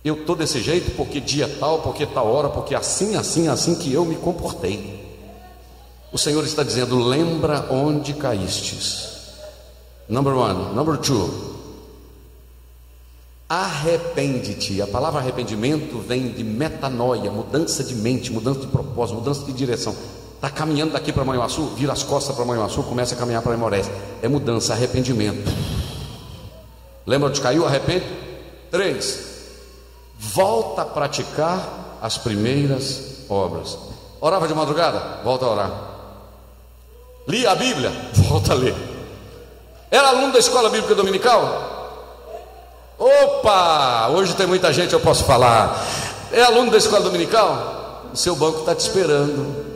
Eu 0.04 0.20
estou 0.20 0.36
desse 0.36 0.60
jeito 0.60 0.92
porque 0.92 1.20
dia 1.20 1.48
tal, 1.58 1.80
porque 1.80 2.06
tal 2.06 2.26
hora, 2.28 2.48
porque 2.48 2.74
assim, 2.74 3.16
assim, 3.16 3.48
assim 3.48 3.74
que 3.74 3.92
eu 3.92 4.04
me 4.04 4.14
comportei. 4.16 4.98
O 6.12 6.18
Senhor 6.18 6.44
está 6.44 6.62
dizendo: 6.62 6.98
lembra 6.98 7.66
onde 7.70 8.14
caístes. 8.14 9.08
Number 10.08 10.34
one, 10.34 10.74
number 10.74 10.96
two. 10.98 11.28
Arrepende-te. 13.48 14.80
A 14.82 14.86
palavra 14.86 15.20
arrependimento 15.20 15.98
vem 15.98 16.28
de 16.28 16.44
metanoia, 16.44 17.30
mudança 17.30 17.82
de 17.82 17.94
mente, 17.94 18.30
mudança 18.30 18.60
de 18.60 18.66
propósito, 18.66 19.16
mudança 19.18 19.44
de 19.44 19.52
direção. 19.52 19.96
Está 20.38 20.48
caminhando 20.48 20.92
daqui 20.92 21.12
para 21.12 21.24
Manhuaçu, 21.24 21.66
vira 21.74 21.92
as 21.92 22.04
costas 22.04 22.34
para 22.36 22.44
Manhuaçu, 22.44 22.84
começa 22.84 23.12
a 23.16 23.18
caminhar 23.18 23.42
para 23.42 23.54
Imorés. 23.54 23.90
É 24.22 24.28
mudança, 24.28 24.72
arrependimento. 24.72 25.52
Lembra 27.04 27.28
onde 27.28 27.40
caiu? 27.40 27.66
Arrepende? 27.66 28.06
Três. 28.70 29.18
Volta 30.16 30.82
a 30.82 30.84
praticar 30.84 31.98
as 32.00 32.16
primeiras 32.16 33.24
obras. 33.28 33.76
Orava 34.20 34.46
de 34.46 34.54
madrugada? 34.54 35.20
Volta 35.24 35.44
a 35.44 35.50
orar. 35.50 35.72
Lia 37.26 37.50
a 37.50 37.54
Bíblia? 37.56 37.90
Volta 38.28 38.52
a 38.52 38.54
ler. 38.56 38.76
Era 39.90 40.10
aluno 40.10 40.32
da 40.32 40.38
escola 40.38 40.70
bíblica 40.70 40.94
dominical? 40.94 42.14
Opa! 42.96 44.08
Hoje 44.10 44.36
tem 44.36 44.46
muita 44.46 44.72
gente, 44.72 44.92
eu 44.92 45.00
posso 45.00 45.24
falar. 45.24 45.84
É 46.30 46.42
aluno 46.42 46.70
da 46.70 46.78
escola 46.78 47.02
dominical? 47.02 48.04
O 48.12 48.16
seu 48.16 48.36
banco 48.36 48.60
está 48.60 48.72
te 48.72 48.80
esperando. 48.80 49.67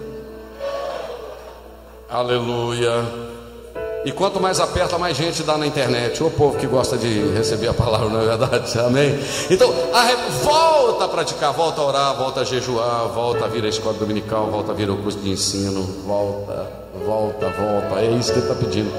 Aleluia. 2.13 2.93
E 4.05 4.13
quanto 4.13 4.39
mais 4.39 4.61
aperta, 4.61 4.99
mais 4.99 5.17
gente 5.17 5.43
dá 5.45 5.57
na 5.57 5.67
internet. 5.67 6.23
O 6.23 6.31
povo 6.31 6.59
que 6.59 6.67
gosta 6.67 6.99
de 6.99 7.33
receber 7.33 7.69
a 7.69 7.73
palavra, 7.73 8.11
não 8.11 8.21
é 8.21 8.25
verdade? 8.27 8.77
Amém? 8.79 9.19
Então, 9.49 9.73
a, 9.95 10.43
volta 10.45 11.07
a 11.07 11.09
praticar, 11.09 11.55
volta 11.55 11.81
a 11.81 11.85
orar, 11.87 12.17
volta 12.17 12.41
a 12.41 12.45
jejuar, 12.45 13.09
volta 13.15 13.47
a 13.47 13.49
vir 13.49 13.65
à 13.65 13.69
escola 13.69 13.95
dominical, 13.95 14.49
volta 14.49 14.73
a 14.73 14.75
vir 14.75 14.91
ao 14.91 14.97
curso 14.99 15.19
de 15.21 15.31
ensino, 15.31 15.83
volta, 16.07 16.71
volta, 17.07 17.49
volta. 17.49 18.01
É 18.01 18.11
isso 18.11 18.31
que 18.31 18.41
ele 18.41 18.47
está 18.47 18.59
pedindo. 18.63 18.93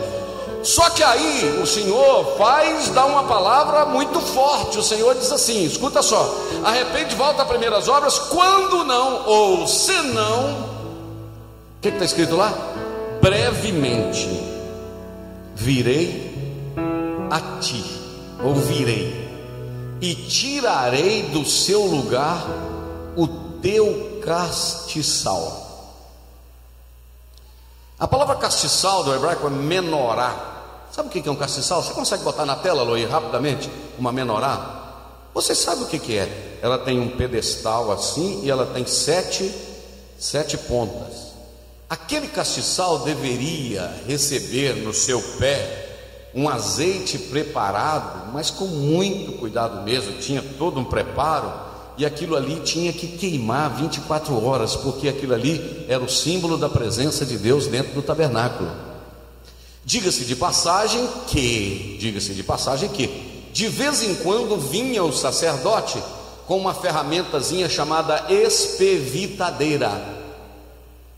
Só 0.64 0.90
que 0.90 1.04
aí 1.04 1.60
o 1.62 1.68
Senhor 1.68 2.36
faz, 2.36 2.90
dá 2.90 3.06
uma 3.06 3.26
palavra 3.26 3.86
muito 3.86 4.20
forte. 4.20 4.80
O 4.80 4.84
Senhor 4.84 5.14
diz 5.14 5.32
assim: 5.32 5.66
escuta 5.66 6.02
só, 6.02 6.34
arrepende, 6.64 7.14
volta 7.14 7.44
às 7.44 7.48
primeiras 7.48 7.88
obras, 7.88 8.18
quando 8.18 8.84
não, 8.86 9.28
ou 9.28 9.68
se 9.68 10.02
não, 10.02 10.52
o 10.52 11.80
que 11.80 11.90
está 11.90 12.06
escrito 12.06 12.36
lá? 12.36 12.73
Brevemente 13.24 14.28
virei 15.56 16.30
a 17.32 17.60
ti, 17.62 17.82
ou 18.44 18.54
virei, 18.54 19.98
e 20.02 20.14
tirarei 20.14 21.30
do 21.30 21.46
seu 21.46 21.86
lugar 21.86 22.46
o 23.16 23.26
teu 23.62 24.20
castiçal. 24.22 25.62
A 27.98 28.06
palavra 28.06 28.36
castiçal 28.36 29.06
do 29.06 29.16
hebraico 29.16 29.48
é 29.48 29.50
menorá. 29.50 30.86
Sabe 30.92 31.08
o 31.08 31.12
que 31.12 31.26
é 31.26 31.32
um 31.32 31.36
castiçal? 31.38 31.82
Você 31.82 31.94
consegue 31.94 32.24
botar 32.24 32.46
na 32.46 32.58
tela, 32.58 32.84
Loi, 32.84 33.06
rapidamente, 33.06 33.72
uma 33.98 34.12
menorá? 34.12 34.82
Você 35.34 35.56
sabe 35.56 35.84
o 35.84 35.88
que 35.88 36.18
é? 36.18 36.60
Ela 36.62 36.78
tem 36.78 37.00
um 37.00 37.16
pedestal 37.16 37.90
assim 37.90 38.42
e 38.44 38.52
ela 38.52 38.66
tem 38.66 38.86
sete, 38.86 39.50
sete 40.20 40.58
pontas. 40.58 41.33
Aquele 41.94 42.28
castiçal 42.28 43.04
deveria 43.04 44.02
receber 44.08 44.78
no 44.78 44.92
seu 44.92 45.22
pé 45.38 46.32
um 46.34 46.50
azeite 46.50 47.20
preparado, 47.20 48.32
mas 48.34 48.50
com 48.50 48.66
muito 48.66 49.34
cuidado 49.34 49.84
mesmo, 49.84 50.14
tinha 50.14 50.44
todo 50.58 50.80
um 50.80 50.84
preparo, 50.84 51.54
e 51.96 52.04
aquilo 52.04 52.36
ali 52.36 52.62
tinha 52.62 52.92
que 52.92 53.06
queimar 53.06 53.76
24 53.76 54.44
horas, 54.44 54.76
porque 54.76 55.08
aquilo 55.08 55.36
ali 55.36 55.86
era 55.88 56.04
o 56.04 56.10
símbolo 56.10 56.58
da 56.58 56.68
presença 56.68 57.28
de 57.28 57.38
Deus 57.38 57.68
dentro 57.68 57.94
do 57.94 58.02
tabernáculo. 58.02 58.72
Diga-se 59.86 60.26
de 60.26 60.36
passagem 60.36 61.08
que, 61.28 61.98
diga-se 62.00 62.34
de 62.34 62.42
passagem 62.42 62.90
que, 62.90 63.44
de 63.54 63.68
vez 63.68 64.02
em 64.02 64.16
quando 64.16 64.58
vinha 64.58 65.04
o 65.04 65.14
sacerdote 65.14 66.02
com 66.48 66.58
uma 66.58 66.74
ferramentazinha 66.74 67.70
chamada 67.70 68.26
espevitadeira. 68.34 70.23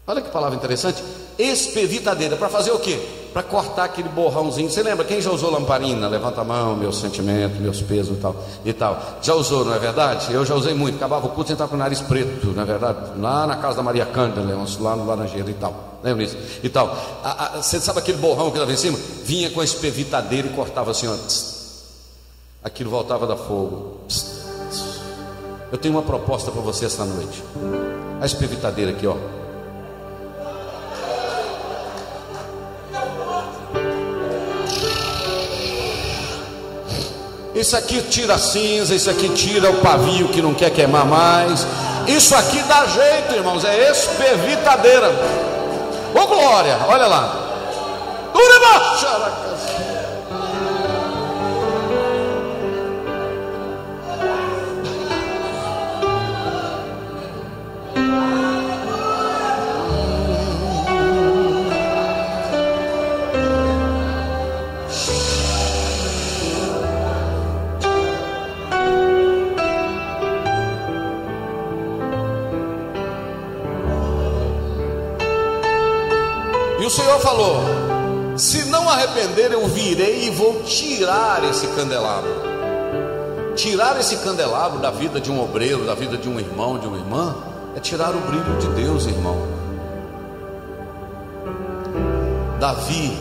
Olha 0.07 0.21
que 0.21 0.29
palavra 0.29 0.55
interessante, 0.55 1.03
espevitadeira, 1.37 2.35
para 2.35 2.49
fazer 2.49 2.71
o 2.71 2.79
quê? 2.79 2.99
para 3.35 3.43
cortar 3.43 3.83
aquele 3.83 4.07
borrãozinho. 4.07 4.69
Você 4.69 4.81
lembra? 4.81 5.03
Quem 5.03 5.19
já 5.19 5.29
usou 5.29 5.51
lamparina? 5.51 6.07
Levanta 6.07 6.39
a 6.39 6.43
mão, 6.45 6.73
meus 6.73 7.01
sentimentos, 7.01 7.59
meus 7.59 7.81
pesos 7.81 8.17
e 8.17 8.21
tal, 8.21 8.35
e 8.63 8.71
tal. 8.71 9.03
Já 9.21 9.35
usou, 9.35 9.65
não 9.65 9.73
é 9.73 9.77
verdade? 9.77 10.33
Eu 10.33 10.45
já 10.45 10.55
usei 10.55 10.73
muito. 10.73 10.95
Acabava 10.95 11.27
o 11.27 11.29
culto 11.31 11.51
entrava 11.51 11.69
com 11.69 11.75
o 11.75 11.77
nariz 11.77 11.99
preto, 11.99 12.53
não 12.53 12.63
é 12.63 12.65
verdade? 12.65 12.97
Lá 13.19 13.45
na 13.45 13.57
casa 13.57 13.75
da 13.75 13.83
Maria 13.83 14.05
Cândida, 14.05 14.41
lá 14.79 14.95
no 14.95 15.05
Laranjeiro 15.05 15.49
e 15.49 15.53
tal. 15.53 15.99
Lembra 16.01 16.23
isso? 16.23 16.37
E 16.63 16.69
tal. 16.69 16.97
A, 17.21 17.57
a, 17.57 17.61
você 17.61 17.77
sabe 17.81 17.99
aquele 17.99 18.19
borrão 18.19 18.51
que 18.51 18.55
estava 18.55 18.71
em 18.71 18.77
cima? 18.77 18.97
Vinha 19.25 19.49
com 19.49 19.59
a 19.59 19.65
espevitadeira 19.65 20.47
e 20.47 20.51
cortava 20.51 20.91
assim, 20.91 21.09
ó. 21.09 21.15
Aquilo 22.63 22.89
voltava 22.89 23.27
da 23.27 23.35
fogo. 23.35 23.99
Eu 25.73 25.77
tenho 25.77 25.93
uma 25.93 26.03
proposta 26.03 26.51
para 26.51 26.61
você 26.61 26.85
esta 26.85 27.03
noite. 27.03 27.43
A 28.21 28.25
espevitadeira 28.25 28.91
aqui, 28.91 29.05
ó. 29.05 29.17
Isso 37.55 37.77
aqui 37.77 38.01
tira 38.01 38.35
a 38.35 38.37
cinza, 38.37 38.93
isso 38.93 39.09
aqui 39.09 39.29
tira 39.29 39.71
o 39.71 39.77
pavio 39.77 40.27
que 40.27 40.41
não 40.41 40.53
quer 40.53 40.69
queimar 40.71 41.05
mais. 41.05 41.65
Isso 42.05 42.35
aqui 42.35 42.61
dá 42.63 42.85
jeito, 42.85 43.33
irmãos, 43.33 43.63
é 43.63 43.89
espevitadeira. 43.89 45.09
Ô 46.13 46.27
glória, 46.27 46.77
olha 46.87 47.07
lá. 47.07 47.45
Uribaxara. 76.85 76.89
Senhor 76.89 77.19
falou: 77.19 77.61
Se 78.37 78.65
não 78.65 78.89
arrepender, 78.89 79.51
eu 79.51 79.67
virei 79.67 80.27
e 80.27 80.29
vou 80.29 80.63
tirar 80.63 81.43
esse 81.43 81.67
candelabro. 81.67 82.55
Tirar 83.55 83.99
esse 83.99 84.17
candelabro 84.17 84.79
da 84.79 84.91
vida 84.91 85.19
de 85.19 85.31
um 85.31 85.41
obreiro, 85.41 85.85
da 85.85 85.95
vida 85.95 86.17
de 86.17 86.27
um 86.27 86.39
irmão, 86.39 86.77
de 86.77 86.87
uma 86.87 86.97
irmã, 86.97 87.35
é 87.75 87.79
tirar 87.79 88.13
o 88.13 88.19
brilho 88.19 88.57
de 88.59 88.67
Deus, 88.81 89.05
irmão. 89.05 89.47
Davi, 92.59 93.17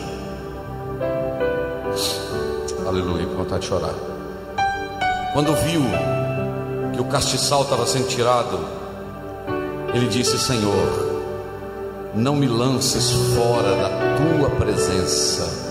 aleluia, 2.85 3.25
vontade 3.27 3.61
de 3.61 3.67
chorar. 3.67 3.93
Quando 5.33 5.53
viu 5.55 5.81
que 6.93 7.01
o 7.01 7.05
castiçal 7.05 7.63
estava 7.63 7.85
sendo 7.85 8.07
tirado, 8.07 8.59
ele 9.93 10.07
disse: 10.07 10.37
Senhor, 10.37 11.04
não 12.15 12.35
me 12.35 12.47
lances 12.47 13.11
fora 13.35 13.75
da 13.75 13.89
tua 14.15 14.49
presença. 14.51 15.65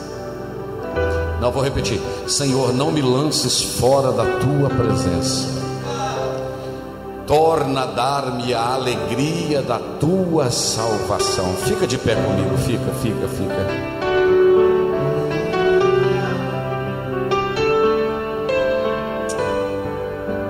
Não 1.40 1.51
vou 1.51 1.62
repetir, 1.62 2.01
Senhor, 2.26 2.72
não 2.72 2.92
me 2.92 3.01
lances 3.01 3.62
fora 3.62 4.12
da 4.12 4.24
tua 4.38 4.68
presença. 4.68 5.49
Torna 7.26 7.82
a 7.82 7.86
dar-me 7.86 8.53
a 8.53 8.74
alegria 8.74 9.62
da 9.62 9.78
tua 9.78 10.51
salvação. 10.51 11.55
Fica 11.64 11.86
de 11.86 11.97
pé 11.97 12.14
comigo, 12.14 12.57
fica, 12.59 12.92
fica, 13.03 13.28
fica. 13.28 14.05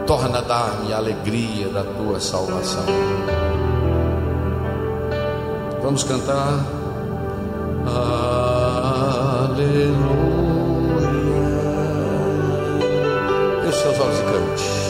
torna 0.07 0.38
a 0.38 0.42
dar-me 0.42 0.92
a 0.92 0.97
alegria 0.99 1.68
da 1.68 1.82
tua 1.82 2.20
salvação. 2.20 2.84
Vamos 5.85 6.03
cantar. 6.03 6.64
Aleluia. 9.45 9.95
E 13.62 13.68
os 13.68 13.74
seus 13.74 14.01
olhos 14.01 14.18
e 14.18 14.22
cante. 14.22 14.84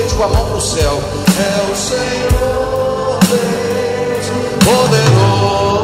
gabinete 0.00 0.14
com 0.14 0.24
a 0.24 0.28
mão 0.28 0.46
pro 0.50 0.60
céu. 0.60 1.00
É 1.38 1.72
o 1.72 1.76
Senhor 1.76 3.18
Deus 3.28 4.26
poderoso. 4.64 5.79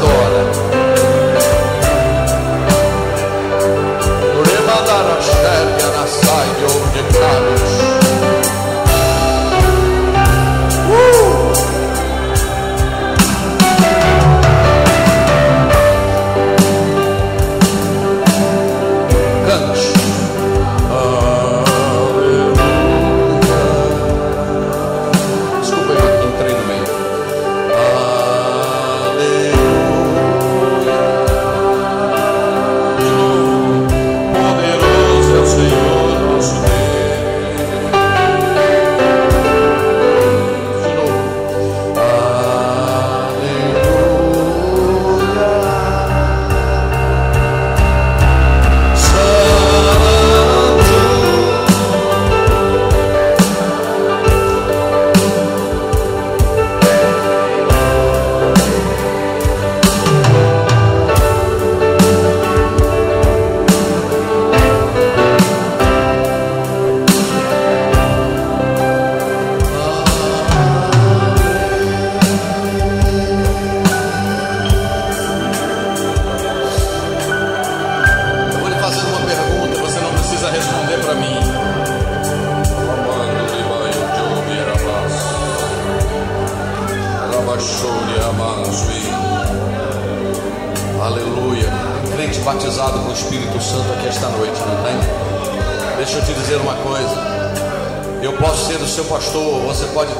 Cante. 0.00 0.31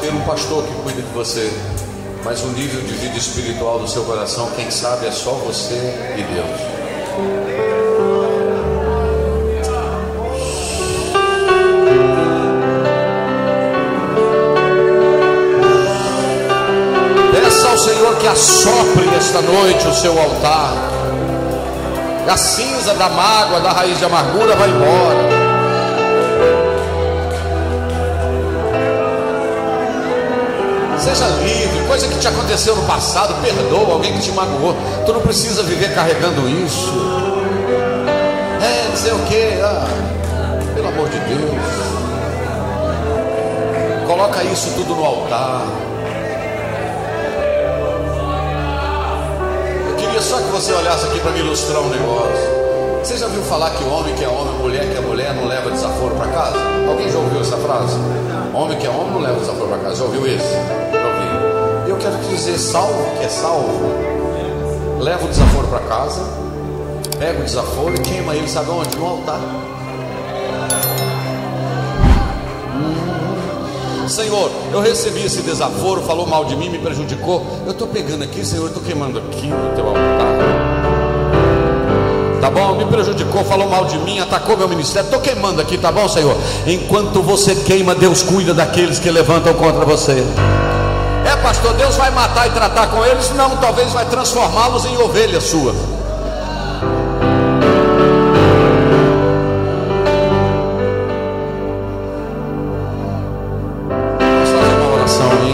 Ter 0.02 0.12
um 0.12 0.20
pastor 0.22 0.64
que 0.64 0.74
cuida 0.82 1.00
de 1.00 1.12
você, 1.14 1.48
mas 2.24 2.42
o 2.42 2.48
nível 2.48 2.80
de 2.82 2.92
vida 2.94 3.16
espiritual 3.16 3.78
do 3.78 3.86
seu 3.86 4.02
coração, 4.02 4.50
quem 4.56 4.68
sabe, 4.68 5.06
é 5.06 5.12
só 5.12 5.30
você 5.30 5.94
e 6.18 6.22
Deus. 6.34 6.72
ao 17.72 17.78
Senhor 17.78 18.16
que 18.18 18.26
assopre 18.26 19.06
nesta 19.06 19.40
noite 19.40 19.88
o 19.88 19.94
seu 19.94 20.12
altar. 20.20 20.74
A 22.28 22.36
cinza 22.36 22.92
da 22.94 23.08
mágoa, 23.08 23.60
da 23.60 23.72
raiz 23.72 23.98
de 23.98 24.04
amargura 24.04 24.54
vai 24.56 24.68
embora. 24.68 25.41
Seja 31.12 31.28
livre, 31.28 31.86
coisa 31.86 32.08
que 32.08 32.18
te 32.18 32.26
aconteceu 32.26 32.74
no 32.74 32.84
passado, 32.84 33.34
perdoa 33.42 33.92
alguém 33.92 34.14
que 34.14 34.22
te 34.22 34.32
magoou. 34.32 34.74
Tu 35.04 35.12
não 35.12 35.20
precisa 35.20 35.62
viver 35.62 35.94
carregando 35.94 36.48
isso. 36.48 36.90
É, 38.62 38.90
dizer 38.92 39.12
o 39.12 39.18
quê? 39.26 39.60
Ah, 39.62 39.86
pelo 40.74 40.88
amor 40.88 41.10
de 41.10 41.18
Deus. 41.18 41.52
Coloca 44.06 44.42
isso 44.44 44.70
tudo 44.74 44.94
no 44.94 45.04
altar. 45.04 45.66
só 50.22 50.36
que 50.36 50.52
você 50.52 50.72
olhasse 50.72 51.04
aqui 51.06 51.18
para 51.18 51.32
me 51.32 51.40
ilustrar 51.40 51.82
um 51.82 51.88
negócio. 51.88 53.02
Você 53.02 53.18
já 53.18 53.26
ouviu 53.26 53.42
falar 53.42 53.70
que 53.70 53.82
homem 53.82 54.14
que 54.14 54.24
é 54.24 54.28
homem, 54.28 54.54
mulher 54.54 54.88
que 54.88 54.96
é 54.96 55.00
mulher 55.00 55.34
não 55.34 55.46
leva 55.46 55.70
desaforo 55.70 56.14
para 56.14 56.28
casa? 56.28 56.56
Alguém 56.88 57.10
já 57.10 57.18
ouviu 57.18 57.40
essa 57.40 57.56
frase? 57.56 57.98
Homem 58.54 58.78
que 58.78 58.86
é 58.86 58.90
homem 58.90 59.10
não 59.10 59.20
leva 59.20 59.40
desaforo 59.40 59.68
para 59.68 59.78
casa. 59.78 59.96
Já 59.96 60.04
ouviu 60.04 60.26
isso? 60.26 60.81
Eu 62.04 62.10
quero 62.10 62.34
dizer, 62.34 62.58
salvo 62.58 63.16
que 63.16 63.24
é 63.24 63.28
salvo, 63.28 63.94
leva 64.98 65.24
o 65.24 65.28
desaforo 65.28 65.68
para 65.68 65.78
casa, 65.80 66.20
pega 67.16 67.38
o 67.38 67.44
desaforo 67.44 67.94
e 67.94 67.98
queima 68.00 68.34
ele, 68.34 68.48
sabe 68.48 68.70
onde? 68.70 68.96
No 68.96 69.06
altar. 69.06 69.40
Senhor, 74.08 74.50
eu 74.72 74.80
recebi 74.80 75.24
esse 75.24 75.42
desaforo, 75.42 76.02
falou 76.02 76.26
mal 76.26 76.44
de 76.44 76.56
mim, 76.56 76.70
me 76.70 76.78
prejudicou. 76.78 77.46
Eu 77.64 77.70
estou 77.70 77.86
pegando 77.86 78.24
aqui, 78.24 78.44
Senhor, 78.44 78.66
estou 78.66 78.82
queimando 78.82 79.20
aqui 79.20 79.46
no 79.46 79.74
teu 79.76 79.86
altar. 79.86 80.02
Tá 82.40 82.50
bom? 82.50 82.74
Me 82.74 82.84
prejudicou, 82.84 83.44
falou 83.44 83.68
mal 83.68 83.84
de 83.84 83.96
mim, 83.98 84.18
atacou 84.18 84.56
meu 84.56 84.68
ministério. 84.68 85.06
Estou 85.06 85.20
queimando 85.20 85.62
aqui, 85.62 85.78
tá 85.78 85.92
bom, 85.92 86.08
Senhor? 86.08 86.36
Enquanto 86.66 87.22
você 87.22 87.54
queima, 87.54 87.94
Deus 87.94 88.22
cuida 88.22 88.52
daqueles 88.52 88.98
que 88.98 89.08
levantam 89.08 89.54
contra 89.54 89.84
você. 89.84 90.24
É, 91.24 91.36
pastor, 91.42 91.74
Deus 91.74 91.96
vai 91.96 92.10
matar 92.10 92.46
e 92.48 92.50
tratar 92.50 92.88
com 92.88 93.04
eles? 93.04 93.30
Não, 93.30 93.56
talvez 93.56 93.92
vai 93.92 94.04
transformá-los 94.06 94.84
em 94.84 94.96
ovelhas 94.98 95.44
suas. 95.44 95.76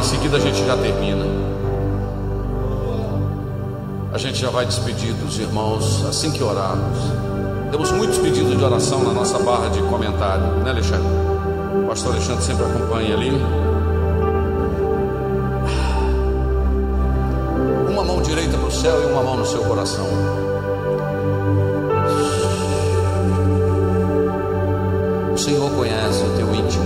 seguida 0.08 0.38
a 0.38 0.40
gente 0.40 0.64
já 0.64 0.76
termina. 0.76 1.24
A 4.12 4.18
gente 4.18 4.40
já 4.40 4.50
vai 4.50 4.66
despedir 4.66 5.12
dos 5.14 5.38
irmãos 5.38 6.04
assim 6.06 6.30
que 6.30 6.42
orarmos. 6.42 6.98
Temos 7.70 7.90
muitos 7.92 8.18
pedidos 8.18 8.56
de 8.56 8.64
oração 8.64 9.02
na 9.04 9.12
nossa 9.12 9.38
barra 9.38 9.68
de 9.68 9.80
comentário, 9.82 10.44
né, 10.64 10.70
Alexandre? 10.70 11.06
O 11.82 11.86
pastor 11.88 12.12
Alexandre 12.12 12.42
sempre 12.42 12.64
acompanha 12.64 13.14
ali. 13.14 13.32
Céu 18.78 19.02
e 19.02 19.06
uma 19.06 19.22
mão 19.24 19.36
no 19.36 19.44
seu 19.44 19.60
coração. 19.62 20.06
O 25.34 25.36
Senhor 25.36 25.68
conhece 25.72 26.22
o 26.22 26.36
teu 26.36 26.54
íntimo. 26.54 26.84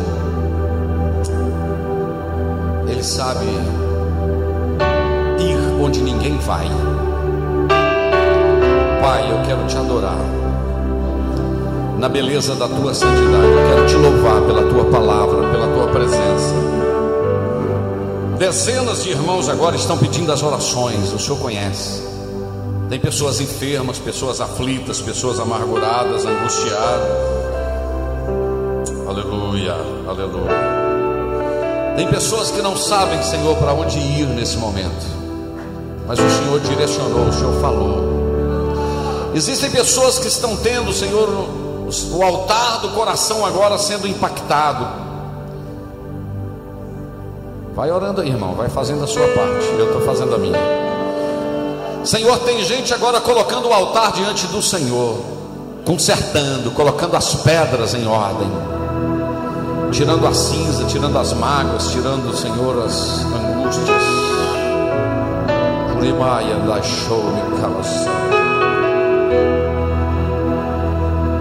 Ele 2.88 3.04
sabe 3.04 3.44
ir 5.38 5.82
onde 5.84 6.00
ninguém 6.00 6.38
vai. 6.38 6.66
Pai, 9.02 9.30
eu 9.30 9.42
quero 9.46 9.66
te 9.66 9.76
adorar. 9.76 10.16
Na 11.98 12.08
beleza 12.08 12.54
da 12.54 12.68
tua 12.68 12.94
santidade, 12.94 13.46
eu 13.46 13.68
quero 13.68 13.86
te 13.86 13.96
louvar 13.96 14.40
pela 14.42 14.62
tua 14.62 14.84
palavra, 14.86 15.46
pela 15.50 15.68
tua 15.68 15.88
presença. 15.88 16.71
Dezenas 18.42 19.04
de 19.04 19.10
irmãos 19.10 19.48
agora 19.48 19.76
estão 19.76 19.96
pedindo 19.96 20.32
as 20.32 20.42
orações, 20.42 21.12
o 21.12 21.18
Senhor 21.20 21.38
conhece. 21.38 22.02
Tem 22.88 22.98
pessoas 22.98 23.40
enfermas, 23.40 24.00
pessoas 24.00 24.40
aflitas, 24.40 25.00
pessoas 25.00 25.38
amarguradas, 25.38 26.26
angustiadas. 26.26 27.08
Aleluia, 29.06 29.76
aleluia. 30.08 30.58
Tem 31.94 32.08
pessoas 32.08 32.50
que 32.50 32.60
não 32.60 32.76
sabem, 32.76 33.22
Senhor, 33.22 33.56
para 33.58 33.74
onde 33.74 33.96
ir 34.00 34.26
nesse 34.26 34.56
momento, 34.56 35.06
mas 36.08 36.18
o 36.18 36.28
Senhor 36.28 36.58
direcionou, 36.62 37.28
o 37.28 37.32
Senhor 37.32 37.60
falou. 37.60 39.30
Existem 39.36 39.70
pessoas 39.70 40.18
que 40.18 40.26
estão 40.26 40.56
tendo, 40.56 40.92
Senhor, 40.92 41.28
o 42.10 42.22
altar 42.24 42.80
do 42.80 42.88
coração 42.88 43.46
agora 43.46 43.78
sendo 43.78 44.08
impactado. 44.08 45.11
Vai 47.74 47.90
orando 47.90 48.20
aí, 48.20 48.28
irmão, 48.28 48.54
vai 48.54 48.68
fazendo 48.68 49.02
a 49.04 49.06
sua 49.06 49.26
parte, 49.28 49.66
eu 49.78 49.86
estou 49.86 50.02
fazendo 50.02 50.34
a 50.34 50.38
minha. 50.38 50.58
Senhor, 52.04 52.38
tem 52.40 52.62
gente 52.64 52.92
agora 52.92 53.20
colocando 53.20 53.68
o 53.68 53.72
altar 53.72 54.12
diante 54.12 54.46
do 54.48 54.60
Senhor, 54.60 55.18
consertando, 55.84 56.70
colocando 56.72 57.16
as 57.16 57.34
pedras 57.36 57.94
em 57.94 58.06
ordem 58.06 58.50
tirando 59.92 60.26
a 60.26 60.32
cinza, 60.32 60.84
tirando 60.86 61.18
as 61.18 61.34
mágoas, 61.34 61.90
tirando, 61.92 62.34
Senhor, 62.34 62.82
as 62.84 63.24
angústias. 63.24 64.02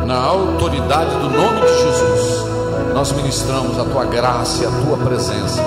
Na 0.06 0.18
autoridade 0.18 1.12
do 1.12 1.30
nome 1.30 1.62
de 1.62 1.78
Jesus, 1.80 2.46
nós 2.94 3.12
ministramos 3.14 3.80
a 3.80 3.86
tua 3.86 4.06
graça 4.06 4.64
e 4.64 4.68
a 4.68 4.70
tua 4.70 4.98
presença. 4.98 5.64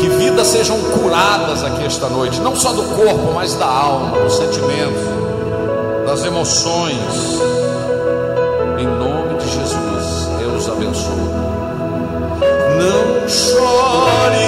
Que 0.00 0.08
vidas 0.08 0.46
sejam 0.46 0.80
curadas 0.80 1.62
aqui 1.62 1.84
esta 1.84 2.08
noite, 2.08 2.40
não 2.40 2.56
só 2.56 2.72
do 2.72 2.82
corpo, 2.84 3.32
mas 3.34 3.54
da 3.54 3.66
alma, 3.66 4.18
dos 4.18 4.34
sentimentos, 4.34 5.02
das 6.06 6.24
emoções. 6.24 6.96
Em 8.78 8.86
nome 8.86 9.34
de 9.34 9.46
Jesus, 9.46 10.30
Deus 10.38 10.68
abençoe. 10.70 11.30
Não 12.78 13.28
chores, 13.28 14.40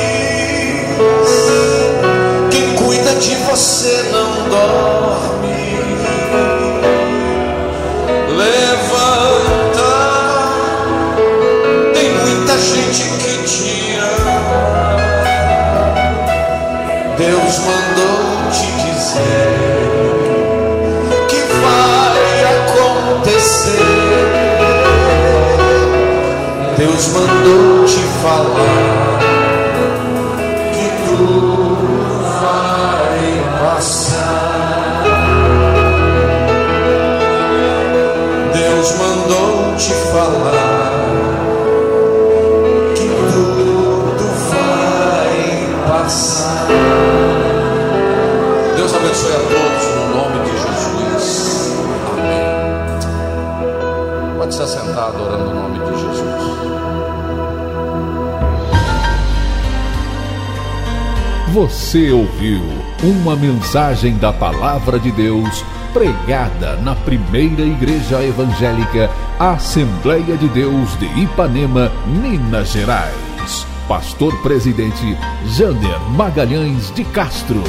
quem 2.50 2.74
cuida 2.76 3.14
de 3.16 3.34
você 3.34 4.10
não 4.10 4.48
dorme. 4.48 5.31
Deus 17.52 17.66
mandou 17.66 18.50
te 18.50 18.66
dizer 18.80 19.52
que 21.28 21.40
vai 21.60 22.44
acontecer. 22.56 23.76
Deus 26.78 27.08
mandou 27.08 27.84
te 27.84 28.00
falar 28.22 29.18
que 30.72 30.86
tudo 31.04 31.76
vai 32.40 33.22
passar. 33.60 35.04
Deus 38.54 38.88
mandou 38.96 39.76
te 39.76 39.92
falar 40.10 40.92
que 42.94 43.08
tudo 43.30 44.24
vai 44.48 45.36
passar. 45.86 46.41
Abençoe 49.02 49.32
a 49.32 49.38
todos 49.38 49.84
no 49.96 50.14
nome 50.14 50.38
de 50.44 50.52
Jesus. 50.62 51.74
Amém. 52.12 52.38
Pode 54.38 54.54
se 54.54 54.62
assentar 54.62 55.08
adorando 55.08 55.50
o 55.50 55.54
nome 55.54 55.80
de 55.80 55.86
Jesus. 56.00 56.22
Você 61.52 62.12
ouviu 62.12 62.62
uma 63.02 63.34
mensagem 63.34 64.16
da 64.18 64.32
Palavra 64.32 65.00
de 65.00 65.10
Deus 65.10 65.64
pregada 65.92 66.76
na 66.76 66.94
primeira 66.94 67.62
igreja 67.62 68.22
evangélica 68.22 69.10
Assembleia 69.36 70.36
de 70.36 70.46
Deus 70.46 70.96
de 71.00 71.06
Ipanema, 71.20 71.90
Minas 72.06 72.68
Gerais. 72.68 73.66
Pastor 73.88 74.40
presidente 74.42 75.18
Jander 75.44 75.98
Magalhães 76.10 76.94
de 76.94 77.02
Castro. 77.06 77.64